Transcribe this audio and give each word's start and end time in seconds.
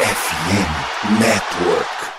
FM 0.00 1.18
Network. 1.18 2.17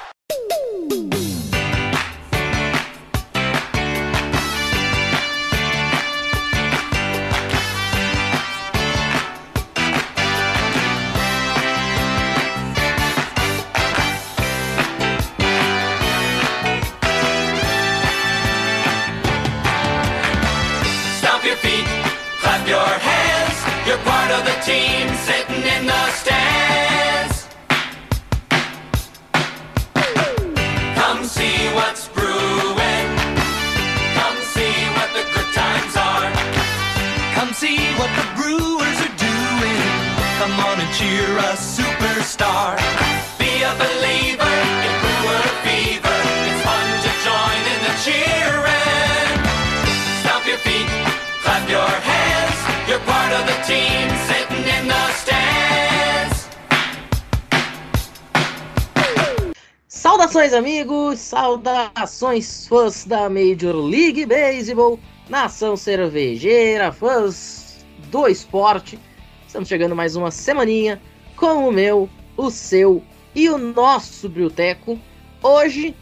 Saudações, 61.49 62.67
fãs 62.67 63.05
da 63.05 63.27
Major 63.27 63.75
League 63.75 64.23
Baseball, 64.23 64.99
nação 65.27 65.75
cervejeira, 65.75 66.91
fãs 66.91 67.83
do 68.11 68.27
esporte. 68.27 68.99
Estamos 69.47 69.67
chegando 69.67 69.95
mais 69.95 70.15
uma 70.15 70.29
semaninha 70.29 71.01
com 71.35 71.67
o 71.67 71.71
meu, 71.71 72.07
o 72.37 72.51
seu 72.51 73.01
e 73.33 73.49
o 73.49 73.57
nosso 73.57 74.29
Brioteco. 74.29 74.99
Hoje, 75.41 75.95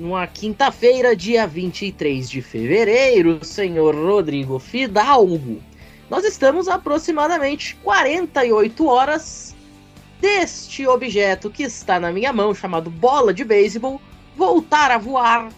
numa 0.00 0.26
quinta-feira, 0.26 1.14
dia 1.14 1.46
23 1.46 2.30
de 2.30 2.40
fevereiro, 2.40 3.44
senhor 3.44 3.94
Rodrigo 3.94 4.58
Fidalgo. 4.58 5.60
Nós 6.08 6.24
estamos 6.24 6.68
aproximadamente 6.68 7.76
48 7.84 8.86
horas 8.86 9.54
deste 10.22 10.86
objeto 10.86 11.50
que 11.50 11.64
está 11.64 12.00
na 12.00 12.10
minha 12.10 12.32
mão, 12.32 12.54
chamado 12.54 12.88
bola 12.88 13.34
de 13.34 13.44
beisebol, 13.44 14.00
voltar 14.36 14.90
a 14.90 14.98
voar 14.98 15.48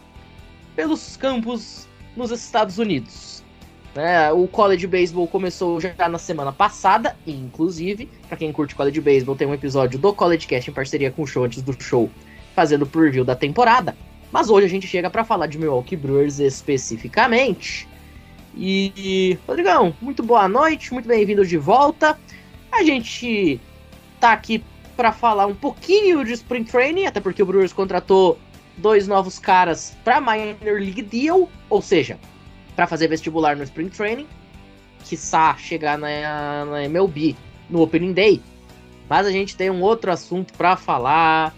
pelos 0.77 1.17
campos 1.17 1.89
nos 2.17 2.31
Estados 2.31 2.79
Unidos. 2.79 3.43
Né, 3.95 4.31
o 4.31 4.47
college 4.47 4.87
baseball 4.87 5.27
começou 5.27 5.81
já 5.81 6.09
na 6.09 6.19
semana 6.19 6.53
passada, 6.53 7.17
inclusive, 7.27 8.09
para 8.29 8.37
quem 8.37 8.53
curte 8.53 8.75
college 8.75 9.01
baseball, 9.01 9.35
tem 9.35 9.49
um 9.49 9.55
episódio 9.55 9.99
do 9.99 10.13
College 10.13 10.47
Cast 10.47 10.71
em 10.71 10.75
parceria 10.75 11.11
com 11.11 11.23
o 11.23 11.27
show 11.27 11.45
antes 11.45 11.63
do 11.63 11.75
show, 11.83 12.09
fazendo 12.55 12.83
o 12.83 12.87
preview 12.87 13.25
da 13.25 13.35
temporada. 13.35 13.97
Mas 14.31 14.51
hoje 14.51 14.67
a 14.67 14.71
gente 14.71 14.87
chega 14.87 15.11
para 15.11 15.25
falar 15.25 15.47
de 15.49 15.59
Milwaukee 15.59 15.97
Brewers 15.97 16.39
especificamente. 16.39 17.89
E, 18.55 19.39
Rodrigão, 19.47 19.95
muito 20.01 20.23
boa 20.23 20.49
noite, 20.49 20.93
muito 20.93 21.09
bem-vindo 21.09 21.45
de 21.45 21.57
volta. 21.57 22.19
A 22.71 22.85
gente 22.85 23.59
tá 24.21 24.33
aqui 24.33 24.63
para 24.97 25.13
falar 25.13 25.47
um 25.47 25.55
pouquinho 25.55 26.25
de 26.25 26.33
Spring 26.33 26.65
Training, 26.65 27.07
até 27.07 27.21
porque 27.21 27.43
o 27.43 27.47
Brewers 27.47 27.73
contratou 27.73 28.39
dois 28.79 29.07
novos 29.07 29.39
caras 29.39 29.97
para 30.05 30.21
Minor 30.21 30.81
League 30.81 31.03
Deal, 31.03 31.49
ou 31.69 31.83
seja, 31.83 32.19
para 32.75 32.87
fazer 32.87 33.09
vestibular 33.09 33.57
no 33.57 33.65
Spring 33.65 33.89
Training, 33.89 34.27
quiçá 35.05 35.57
chegar 35.57 35.99
na, 35.99 36.65
na 36.65 36.85
MLB 36.85 37.37
no 37.69 37.83
Opening 37.83 38.13
Day. 38.13 38.43
Mas 39.09 39.27
a 39.27 39.31
gente 39.31 39.57
tem 39.57 39.71
um 39.71 39.83
outro 39.83 40.11
assunto 40.11 40.53
para 40.55 40.77
falar. 40.77 41.55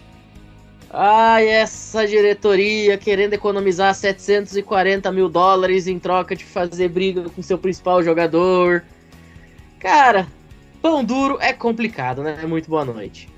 Ai, 0.89 1.47
essa 1.47 2.05
diretoria 2.05 2.97
querendo 2.97 3.33
economizar 3.33 3.93
740 3.93 5.11
mil 5.11 5.29
dólares 5.29 5.87
em 5.87 5.99
troca 5.99 6.35
de 6.35 6.43
fazer 6.43 6.89
briga 6.89 7.29
com 7.29 7.41
seu 7.41 7.57
principal 7.57 8.03
jogador. 8.03 8.83
Cara, 9.79 10.27
Pão 10.81 11.03
duro 11.03 11.37
é 11.39 11.53
complicado, 11.53 12.23
né? 12.23 12.43
Muito 12.45 12.69
boa 12.69 12.83
noite. 12.83 13.29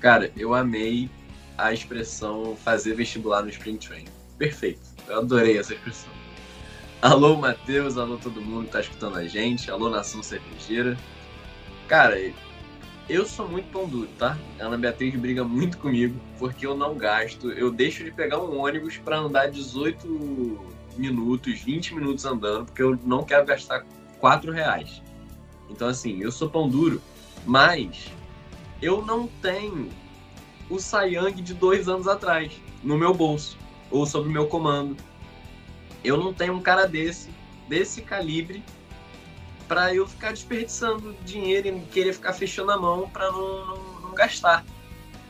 Cara, 0.00 0.30
eu 0.36 0.52
amei 0.54 1.08
a 1.58 1.72
expressão 1.72 2.56
fazer 2.56 2.94
vestibular 2.94 3.42
no 3.42 3.50
Spring 3.50 3.76
Training. 3.76 4.08
Perfeito. 4.38 4.80
Eu 5.08 5.18
adorei 5.18 5.58
essa 5.58 5.74
expressão. 5.74 6.10
Alô, 7.02 7.36
Matheus. 7.36 7.98
Alô, 7.98 8.16
todo 8.16 8.40
mundo 8.40 8.66
que 8.66 8.72
tá 8.72 8.80
escutando 8.80 9.16
a 9.16 9.26
gente. 9.26 9.70
Alô, 9.70 9.90
Nação 9.90 10.22
Cervejeira. 10.22 10.96
Cara, 11.88 12.16
eu 13.08 13.26
sou 13.26 13.48
muito 13.48 13.70
pão 13.72 13.88
duro, 13.88 14.08
tá? 14.18 14.38
A 14.60 14.64
Ana 14.64 14.78
Beatriz 14.78 15.14
briga 15.16 15.42
muito 15.42 15.78
comigo 15.78 16.18
porque 16.38 16.64
eu 16.64 16.76
não 16.76 16.96
gasto. 16.96 17.50
Eu 17.50 17.72
deixo 17.72 18.04
de 18.04 18.12
pegar 18.12 18.38
um 18.38 18.60
ônibus 18.60 18.96
para 18.98 19.18
andar 19.18 19.50
18 19.50 20.76
minutos, 20.96 21.60
20 21.60 21.94
minutos 21.94 22.24
andando, 22.24 22.66
porque 22.66 22.82
eu 22.82 22.98
não 23.04 23.24
quero 23.24 23.46
gastar 23.46 23.84
4 24.20 24.52
reais. 24.52 25.02
Então, 25.70 25.88
assim, 25.88 26.20
eu 26.20 26.30
sou 26.30 26.48
pão 26.48 26.68
duro, 26.68 27.00
mas 27.46 28.08
eu 28.80 29.04
não 29.04 29.26
tenho 29.40 29.88
o 30.70 30.78
Sayang 30.78 31.40
de 31.40 31.54
dois 31.54 31.88
anos 31.88 32.06
atrás 32.06 32.52
no 32.82 32.96
meu 32.96 33.14
bolso 33.14 33.58
ou 33.90 34.06
sob 34.06 34.28
meu 34.28 34.46
comando. 34.46 34.96
Eu 36.04 36.16
não 36.16 36.32
tenho 36.32 36.54
um 36.54 36.60
cara 36.60 36.86
desse, 36.86 37.30
desse 37.68 38.02
calibre, 38.02 38.62
para 39.66 39.94
eu 39.94 40.06
ficar 40.06 40.30
desperdiçando 40.30 41.14
dinheiro 41.24 41.68
e 41.68 41.80
querer 41.92 42.12
ficar 42.14 42.32
fechando 42.32 42.70
a 42.70 42.78
mão 42.78 43.08
para 43.10 43.30
não, 43.30 43.66
não, 43.66 44.00
não 44.00 44.14
gastar. 44.14 44.64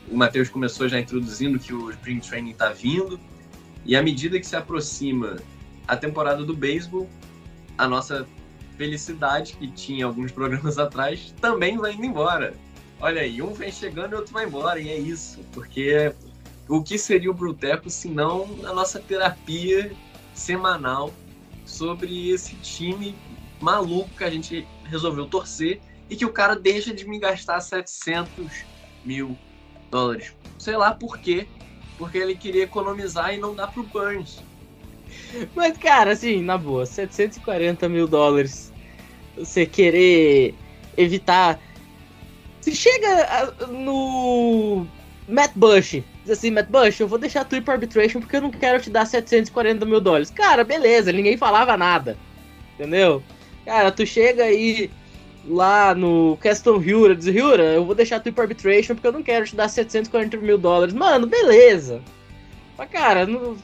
O 0.08 0.16
Matheus 0.16 0.48
começou 0.48 0.88
já 0.88 0.98
introduzindo 0.98 1.58
que 1.58 1.74
o 1.74 1.90
Spring 1.90 2.20
Training 2.20 2.52
está 2.52 2.70
vindo, 2.70 3.18
e 3.84 3.96
à 3.96 4.02
medida 4.02 4.38
que 4.38 4.46
se 4.46 4.54
aproxima 4.54 5.36
a 5.86 5.96
temporada 5.96 6.44
do 6.44 6.54
beisebol, 6.54 7.08
a 7.76 7.88
nossa 7.88 8.26
felicidade 8.76 9.54
que 9.54 9.68
tinha 9.68 10.06
alguns 10.06 10.30
programas 10.30 10.78
atrás 10.78 11.34
também 11.40 11.76
vai 11.76 11.92
indo 11.92 12.06
embora. 12.06 12.54
Olha 13.00 13.22
aí, 13.22 13.40
um 13.40 13.52
vem 13.52 13.70
chegando 13.70 14.12
e 14.12 14.16
outro 14.16 14.32
vai 14.32 14.44
embora, 14.44 14.80
e 14.80 14.88
é 14.88 14.98
isso, 14.98 15.44
porque 15.54 16.12
o 16.68 16.82
que 16.82 16.98
seria 16.98 17.30
o 17.30 17.34
Bruteco 17.34 17.88
se 17.88 18.08
não 18.08 18.66
a 18.66 18.74
nossa 18.74 19.00
terapia 19.00 19.96
semanal 20.34 21.14
sobre 21.64 22.30
esse 22.30 22.56
time 22.56 23.16
maluco 23.60 24.10
que 24.16 24.24
a 24.24 24.30
gente 24.30 24.66
resolveu 24.84 25.26
torcer 25.26 25.80
e 26.10 26.16
que 26.16 26.24
o 26.24 26.32
cara 26.32 26.56
deixa 26.56 26.92
de 26.92 27.06
me 27.06 27.18
gastar 27.18 27.60
700 27.60 28.66
mil 29.04 29.38
dólares. 29.90 30.34
Sei 30.58 30.76
lá 30.76 30.92
por 30.92 31.18
quê, 31.18 31.46
porque 31.96 32.18
ele 32.18 32.36
queria 32.36 32.64
economizar 32.64 33.34
e 33.34 33.38
não 33.38 33.54
dá 33.54 33.66
pro 33.66 33.84
Burns. 33.84 34.42
Mas, 35.54 35.76
cara, 35.78 36.12
assim, 36.12 36.42
na 36.42 36.56
boa, 36.56 36.86
740 36.86 37.88
mil 37.88 38.06
dólares. 38.06 38.72
Você 39.36 39.66
querer 39.66 40.54
evitar. 40.96 41.60
Se 42.68 42.76
chega 42.76 43.24
a- 43.24 43.66
no 43.66 44.86
Matt 45.26 45.52
Bush, 45.54 46.02
diz 46.22 46.30
assim, 46.30 46.50
Matt 46.50 46.68
Bush, 46.68 47.00
eu 47.00 47.08
vou 47.08 47.18
deixar 47.18 47.44
tu 47.44 47.56
ir 47.56 47.62
pra 47.62 47.74
arbitration 47.74 48.20
porque 48.20 48.36
eu 48.36 48.42
não 48.42 48.50
quero 48.50 48.78
te 48.82 48.90
dar 48.90 49.06
740 49.06 49.86
mil 49.86 50.00
dólares. 50.00 50.30
Cara, 50.30 50.64
beleza, 50.64 51.10
ninguém 51.10 51.36
falava 51.38 51.76
nada. 51.78 52.16
Entendeu? 52.74 53.22
Cara, 53.64 53.90
tu 53.90 54.04
chega 54.04 54.44
aí 54.44 54.90
lá 55.46 55.94
no 55.94 56.36
Caston 56.42 56.76
Hura, 56.76 57.16
diz, 57.16 57.26
Hura, 57.26 57.62
eu 57.62 57.84
vou 57.86 57.94
deixar 57.94 58.20
tu 58.20 58.28
ir 58.28 58.32
pra 58.32 58.44
arbitration 58.44 58.94
porque 58.94 59.06
eu 59.06 59.12
não 59.12 59.22
quero 59.22 59.46
te 59.46 59.56
dar 59.56 59.68
740 59.68 60.36
mil 60.36 60.58
dólares. 60.58 60.92
Mano, 60.94 61.26
beleza. 61.26 62.02
Mas, 62.76 62.90
cara, 62.90 63.26
no, 63.26 63.56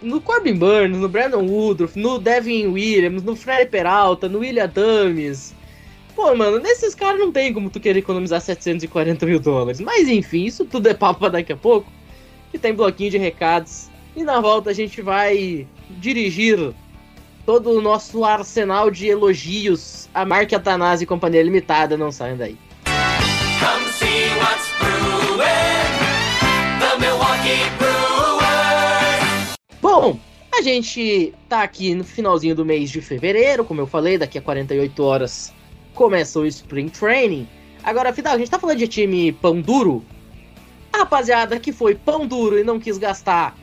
no 0.00 0.18
Corbin 0.20 0.54
Burns, 0.54 0.96
no 0.96 1.08
Brandon 1.10 1.44
Woodruff, 1.46 1.98
no 1.98 2.18
Devin 2.18 2.68
Williams, 2.68 3.22
no 3.22 3.36
Freddy 3.36 3.70
Peralta, 3.70 4.30
no 4.30 4.38
William 4.38 4.68
Dames. 4.68 5.54
Pô, 6.14 6.34
mano, 6.34 6.58
nesses 6.58 6.94
caras 6.94 7.20
não 7.20 7.30
tem 7.32 7.52
como 7.52 7.70
tu 7.70 7.80
querer 7.80 8.00
economizar 8.00 8.40
740 8.40 9.26
mil 9.26 9.40
dólares. 9.40 9.80
Mas 9.80 10.08
enfim, 10.08 10.44
isso 10.44 10.64
tudo 10.64 10.88
é 10.88 10.94
papo 10.94 11.20
pra 11.20 11.28
daqui 11.28 11.52
a 11.52 11.56
pouco. 11.56 11.90
Que 12.50 12.58
tem 12.58 12.74
bloquinho 12.74 13.10
de 13.10 13.18
recados. 13.18 13.88
E 14.16 14.24
na 14.24 14.40
volta 14.40 14.70
a 14.70 14.72
gente 14.72 15.00
vai 15.00 15.66
dirigir 15.88 16.74
todo 17.46 17.70
o 17.70 17.80
nosso 17.80 18.24
arsenal 18.24 18.90
de 18.90 19.06
elogios 19.06 20.08
à 20.12 20.24
marca 20.24 20.56
Atanase 20.56 21.04
e 21.04 21.06
Companhia 21.06 21.42
Limitada. 21.42 21.96
Não 21.96 22.10
saiam 22.10 22.36
daí. 22.36 22.56
Come 22.84 23.86
see 23.92 24.28
what's 24.38 24.68
brewing. 24.78 25.40
The 26.80 26.98
Milwaukee 26.98 27.70
Brewers. 27.78 29.54
Bom, 29.80 30.18
a 30.52 30.60
gente 30.60 31.32
tá 31.48 31.62
aqui 31.62 31.94
no 31.94 32.04
finalzinho 32.04 32.54
do 32.54 32.64
mês 32.64 32.90
de 32.90 33.00
fevereiro, 33.00 33.64
como 33.64 33.80
eu 33.80 33.86
falei, 33.86 34.18
daqui 34.18 34.38
a 34.38 34.42
48 34.42 35.02
horas 35.02 35.52
começa 35.94 36.38
o 36.38 36.46
Spring 36.46 36.88
Training. 36.88 37.48
Agora, 37.82 38.12
Fidal, 38.12 38.34
a 38.34 38.38
gente 38.38 38.50
tá 38.50 38.58
falando 38.58 38.78
de 38.78 38.88
time 38.88 39.32
pão 39.32 39.60
duro, 39.60 40.04
rapaziada 40.94 41.58
que 41.58 41.72
foi 41.72 41.94
pão 41.94 42.26
duro 42.26 42.58
e 42.58 42.64
não 42.64 42.78
quis 42.78 42.98
gastar 42.98 43.56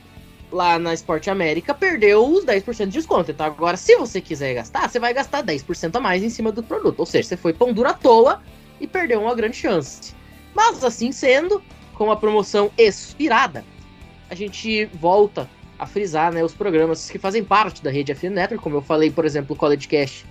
lá 0.51 0.79
na 0.79 0.93
Esporte 0.93 1.29
América 1.29 1.73
perdeu 1.73 2.25
os 2.25 2.45
10% 2.45 2.85
de 2.85 2.91
desconto. 2.91 3.31
Então 3.31 3.45
agora, 3.45 3.77
se 3.77 3.95
você 3.95 4.21
quiser 4.21 4.53
gastar, 4.53 4.89
você 4.89 4.99
vai 4.99 5.13
gastar 5.13 5.43
10% 5.43 5.95
a 5.95 5.99
mais 5.99 6.23
em 6.23 6.29
cima 6.29 6.51
do 6.51 6.63
produto. 6.63 6.99
Ou 6.99 7.05
seja, 7.05 7.29
você 7.29 7.37
foi 7.37 7.53
pão 7.53 7.73
duro 7.73 7.89
à 7.89 7.93
toa 7.93 8.41
e 8.79 8.87
perdeu 8.87 9.21
uma 9.21 9.35
grande 9.35 9.57
chance. 9.57 10.13
Mas 10.55 10.83
assim 10.83 11.11
sendo, 11.11 11.61
com 11.93 12.11
a 12.11 12.15
promoção 12.15 12.71
expirada, 12.77 13.63
a 14.29 14.35
gente 14.35 14.85
volta 14.93 15.49
a 15.77 15.85
frisar 15.85 16.33
né, 16.33 16.43
os 16.43 16.53
programas 16.53 17.09
que 17.09 17.19
fazem 17.19 17.43
parte 17.43 17.83
da 17.83 17.91
rede 17.91 18.13
FN 18.13 18.31
Network, 18.31 18.63
como 18.63 18.77
eu 18.77 18.81
falei, 18.81 19.11
por 19.11 19.25
exemplo, 19.25 19.55
o 19.55 19.59
College 19.59 19.87
Cash 19.87 20.25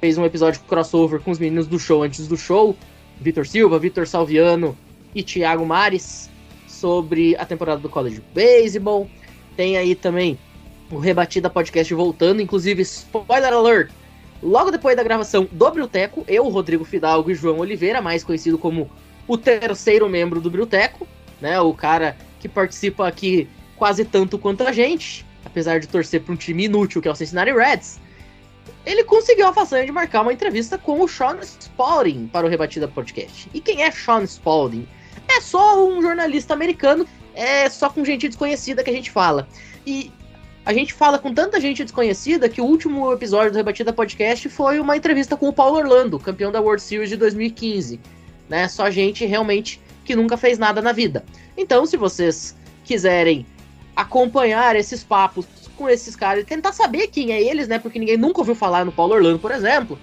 fez 0.00 0.18
um 0.18 0.24
episódio 0.24 0.60
crossover 0.62 1.20
com 1.20 1.30
os 1.30 1.38
meninos 1.38 1.66
do 1.66 1.78
show 1.78 2.02
antes 2.02 2.28
do 2.28 2.36
show, 2.36 2.76
Vitor 3.20 3.46
Silva, 3.46 3.78
Vitor 3.78 4.06
Salviano 4.06 4.76
e 5.14 5.22
Thiago 5.22 5.66
Mares, 5.66 6.30
sobre 6.66 7.34
a 7.36 7.44
temporada 7.44 7.80
do 7.80 7.88
College 7.88 8.22
Baseball. 8.34 9.08
Tem 9.56 9.76
aí 9.76 9.94
também 9.94 10.38
o 10.90 10.98
Rebatida 10.98 11.50
Podcast 11.50 11.92
voltando, 11.92 12.40
inclusive, 12.40 12.82
spoiler 12.82 13.52
alert, 13.52 13.90
logo 14.42 14.70
depois 14.70 14.96
da 14.96 15.02
gravação 15.02 15.48
do 15.50 15.70
Brilteco, 15.70 16.24
eu, 16.28 16.48
Rodrigo 16.48 16.84
Fidalgo 16.84 17.30
e 17.30 17.34
João 17.34 17.58
Oliveira, 17.58 18.00
mais 18.00 18.22
conhecido 18.22 18.56
como 18.56 18.90
o 19.26 19.36
terceiro 19.36 20.08
membro 20.08 20.40
do 20.40 20.50
Brilteco, 20.50 21.06
né, 21.40 21.60
o 21.60 21.74
cara 21.74 22.16
que 22.40 22.48
participa 22.48 23.06
aqui 23.06 23.48
quase 23.76 24.04
tanto 24.04 24.38
quanto 24.38 24.62
a 24.62 24.72
gente, 24.72 25.26
apesar 25.44 25.80
de 25.80 25.88
torcer 25.88 26.22
para 26.22 26.32
um 26.32 26.36
time 26.36 26.64
inútil 26.64 27.02
que 27.02 27.08
é 27.08 27.10
o 27.10 27.14
Cincinnati 27.14 27.52
Reds, 27.52 28.00
ele 28.86 29.04
conseguiu 29.04 29.46
a 29.46 29.52
façanha 29.52 29.84
de 29.84 29.92
marcar 29.92 30.22
uma 30.22 30.32
entrevista 30.32 30.78
com 30.78 31.00
o 31.00 31.08
Sean 31.08 31.38
Spalding 31.40 32.26
para 32.28 32.46
o 32.46 32.48
Rebatida 32.48 32.88
Podcast. 32.88 33.48
E 33.52 33.60
quem 33.60 33.82
é 33.82 33.90
Sean 33.90 34.24
Spalding? 34.24 34.88
É 35.28 35.40
só 35.40 35.86
um 35.86 36.00
jornalista 36.00 36.54
americano, 36.54 37.06
é 37.34 37.68
só 37.68 37.90
com 37.90 38.04
gente 38.04 38.28
desconhecida 38.28 38.82
que 38.82 38.90
a 38.90 38.92
gente 38.92 39.10
fala. 39.10 39.46
E 39.86 40.10
a 40.64 40.72
gente 40.72 40.92
fala 40.92 41.18
com 41.18 41.32
tanta 41.32 41.60
gente 41.60 41.82
desconhecida 41.82 42.48
que 42.48 42.60
o 42.60 42.64
último 42.64 43.12
episódio 43.12 43.52
do 43.52 43.56
Rebatida 43.56 43.92
Podcast 43.92 44.48
foi 44.48 44.80
uma 44.80 44.96
entrevista 44.96 45.36
com 45.36 45.48
o 45.48 45.52
Paulo 45.52 45.78
Orlando, 45.78 46.18
campeão 46.18 46.52
da 46.52 46.60
World 46.60 46.82
Series 46.82 47.08
de 47.08 47.16
2015. 47.16 48.00
Né? 48.48 48.68
Só 48.68 48.90
gente 48.90 49.24
realmente 49.24 49.80
que 50.04 50.16
nunca 50.16 50.36
fez 50.36 50.58
nada 50.58 50.80
na 50.80 50.92
vida. 50.92 51.24
Então, 51.56 51.84
se 51.84 51.96
vocês 51.96 52.56
quiserem 52.84 53.46
acompanhar 53.94 54.76
esses 54.76 55.04
papos 55.04 55.46
com 55.78 55.88
esses 55.88 56.16
caras 56.16 56.42
e 56.42 56.46
tentar 56.46 56.72
saber 56.72 57.06
quem 57.06 57.32
é 57.32 57.40
eles, 57.40 57.68
né? 57.68 57.78
Porque 57.78 57.98
ninguém 57.98 58.16
nunca 58.16 58.40
ouviu 58.40 58.54
falar 58.54 58.84
no 58.84 58.90
Paulo 58.90 59.14
Orlando, 59.14 59.38
por 59.38 59.52
exemplo. 59.52 59.98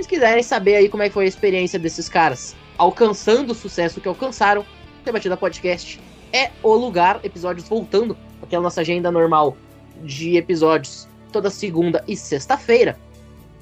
Se 0.00 0.06
quiserem 0.06 0.42
saber 0.42 0.76
aí 0.76 0.88
como 0.88 1.02
é 1.02 1.08
que 1.08 1.14
foi 1.14 1.24
a 1.24 1.28
experiência 1.28 1.78
desses 1.78 2.08
caras 2.08 2.54
alcançando 2.78 3.52
o 3.52 3.54
sucesso 3.54 4.00
que 4.00 4.08
alcançaram, 4.08 4.64
Debatida 5.04 5.36
Podcast 5.36 6.00
é 6.32 6.50
o 6.62 6.74
lugar. 6.74 7.20
Episódios 7.24 7.68
voltando, 7.68 8.16
porque 8.38 8.54
a 8.54 8.60
nossa 8.60 8.82
agenda 8.82 9.10
normal 9.10 9.56
de 10.04 10.36
episódios 10.36 11.08
toda 11.32 11.50
segunda 11.50 12.04
e 12.06 12.16
sexta-feira. 12.16 12.98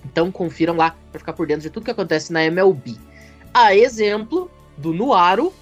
Então 0.05 0.31
confiram 0.31 0.77
lá 0.77 0.95
para 1.11 1.19
ficar 1.19 1.33
por 1.33 1.47
dentro 1.47 1.63
de 1.63 1.71
tudo 1.71 1.85
que 1.85 1.91
acontece 1.91 2.33
na 2.33 2.45
MLB. 2.45 2.97
A 3.53 3.75
exemplo 3.75 4.51
do 4.77 4.93
Nuaro 4.93 5.53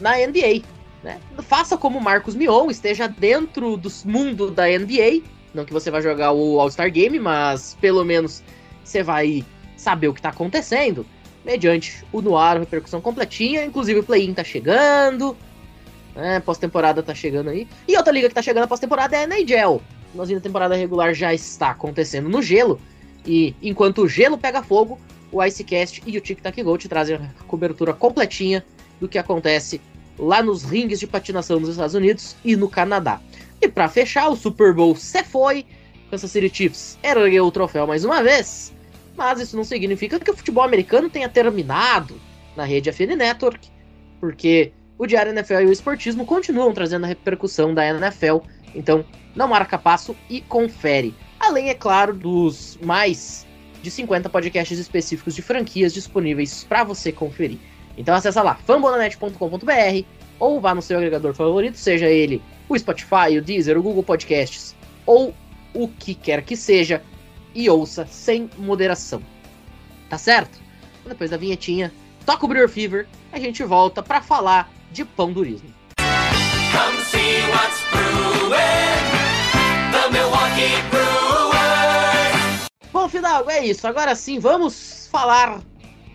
na 0.00 0.16
NBA. 0.16 0.62
Né? 1.02 1.20
Faça 1.42 1.76
como 1.76 2.00
Marcos 2.00 2.34
Mion, 2.34 2.70
esteja 2.70 3.08
dentro 3.08 3.76
do 3.76 3.90
mundo 4.04 4.50
da 4.50 4.66
NBA. 4.66 5.22
Não 5.54 5.64
que 5.64 5.72
você 5.72 5.90
vai 5.90 6.00
jogar 6.00 6.32
o 6.32 6.60
All-Star 6.60 6.90
Game, 6.90 7.18
mas 7.18 7.76
pelo 7.80 8.04
menos 8.04 8.42
você 8.84 9.02
vai 9.02 9.44
saber 9.76 10.08
o 10.08 10.12
que 10.14 10.20
está 10.20 10.28
acontecendo. 10.28 11.04
Mediante 11.44 12.04
o 12.12 12.20
Noir, 12.20 12.58
repercussão 12.58 13.00
completinha. 13.00 13.64
Inclusive 13.64 14.00
o 14.00 14.04
play-in 14.04 14.34
tá 14.34 14.44
chegando. 14.44 15.36
Né? 16.14 16.40
Pós-temporada 16.40 17.02
tá 17.02 17.14
chegando 17.14 17.50
aí. 17.50 17.66
E 17.88 17.96
outra 17.96 18.12
liga 18.12 18.28
que 18.28 18.34
tá 18.34 18.42
chegando 18.42 18.68
pós-temporada 18.68 19.16
é 19.16 19.24
a 19.24 19.24
NHL. 19.24 19.80
Nós 20.14 20.28
da 20.28 20.40
temporada 20.40 20.74
regular 20.74 21.14
já 21.14 21.32
está 21.32 21.70
acontecendo 21.70 22.28
no 22.28 22.42
gelo. 22.42 22.80
E 23.24 23.54
enquanto 23.62 24.02
o 24.02 24.08
gelo 24.08 24.36
pega 24.36 24.62
fogo, 24.62 24.98
o 25.32 25.42
Icecast 25.42 26.02
e 26.06 26.18
o 26.18 26.20
Tic 26.20 26.40
Tac 26.40 26.62
Go 26.62 26.76
te 26.76 26.88
trazem 26.88 27.16
a 27.16 27.44
cobertura 27.44 27.92
completinha 27.92 28.64
do 29.00 29.08
que 29.08 29.18
acontece 29.18 29.80
lá 30.18 30.42
nos 30.42 30.64
ringues 30.64 31.00
de 31.00 31.06
patinação 31.06 31.60
nos 31.60 31.70
Estados 31.70 31.94
Unidos 31.94 32.36
e 32.44 32.56
no 32.56 32.68
Canadá. 32.68 33.20
E 33.60 33.68
para 33.68 33.88
fechar, 33.88 34.28
o 34.28 34.36
Super 34.36 34.72
Bowl 34.72 34.96
se 34.96 35.22
foi. 35.22 35.66
Kansas 36.10 36.30
City 36.30 36.50
Chiefs 36.52 36.98
ergueu 37.02 37.46
o 37.46 37.52
troféu 37.52 37.86
mais 37.86 38.04
uma 38.04 38.22
vez. 38.22 38.72
Mas 39.16 39.40
isso 39.40 39.56
não 39.56 39.64
significa 39.64 40.18
que 40.18 40.30
o 40.30 40.36
futebol 40.36 40.64
americano 40.64 41.10
tenha 41.10 41.28
terminado 41.28 42.20
na 42.56 42.64
rede 42.64 42.90
FN 42.90 43.16
Network, 43.16 43.68
porque 44.18 44.72
o 44.98 45.06
Diário 45.06 45.30
NFL 45.32 45.60
e 45.60 45.66
o 45.66 45.72
Esportismo 45.72 46.24
continuam 46.24 46.72
trazendo 46.72 47.04
a 47.04 47.08
repercussão 47.08 47.74
da 47.74 47.86
NFL. 47.86 48.38
Então, 48.74 49.04
não 49.34 49.48
marca 49.48 49.78
passo 49.78 50.16
e 50.28 50.40
confere. 50.40 51.14
Além, 51.38 51.68
é 51.70 51.74
claro, 51.74 52.14
dos 52.14 52.78
mais 52.82 53.46
de 53.82 53.90
50 53.90 54.28
podcasts 54.28 54.78
específicos 54.78 55.34
de 55.34 55.42
franquias 55.42 55.94
disponíveis 55.94 56.64
para 56.64 56.84
você 56.84 57.10
conferir. 57.10 57.58
Então 57.96 58.14
acessa 58.14 58.42
lá, 58.42 58.54
fambonanet.com.br 58.54 60.04
ou 60.38 60.60
vá 60.60 60.74
no 60.74 60.82
seu 60.82 60.98
agregador 60.98 61.34
favorito, 61.34 61.76
seja 61.76 62.06
ele 62.06 62.42
o 62.70 62.78
Spotify, 62.78 63.36
o 63.36 63.42
Deezer, 63.42 63.76
o 63.76 63.82
Google 63.82 64.04
Podcasts 64.04 64.76
ou 65.04 65.34
o 65.74 65.88
que 65.88 66.14
quer 66.14 66.42
que 66.42 66.56
seja, 66.56 67.02
e 67.52 67.68
ouça 67.68 68.06
sem 68.06 68.48
moderação. 68.56 69.20
Tá 70.08 70.16
certo? 70.16 70.60
Depois 71.04 71.30
da 71.30 71.36
vinhetinha, 71.36 71.92
toca 72.24 72.44
o 72.44 72.48
Brewer 72.48 72.68
Fever, 72.68 73.08
a 73.32 73.40
gente 73.40 73.64
volta 73.64 74.02
para 74.02 74.22
falar 74.22 74.72
de 74.92 75.04
pão 75.04 75.32
durismo. 75.32 75.68
Come 75.96 77.02
see 77.02 77.40
what's 77.50 77.80
brewing. 77.90 78.50
The 79.90 80.08
Milwaukee 80.12 80.80
Brewers. 80.90 82.68
Bom, 82.92 83.08
Fidalgo, 83.08 83.50
é 83.50 83.66
isso. 83.66 83.86
Agora 83.88 84.14
sim, 84.14 84.38
vamos 84.38 85.08
falar 85.10 85.60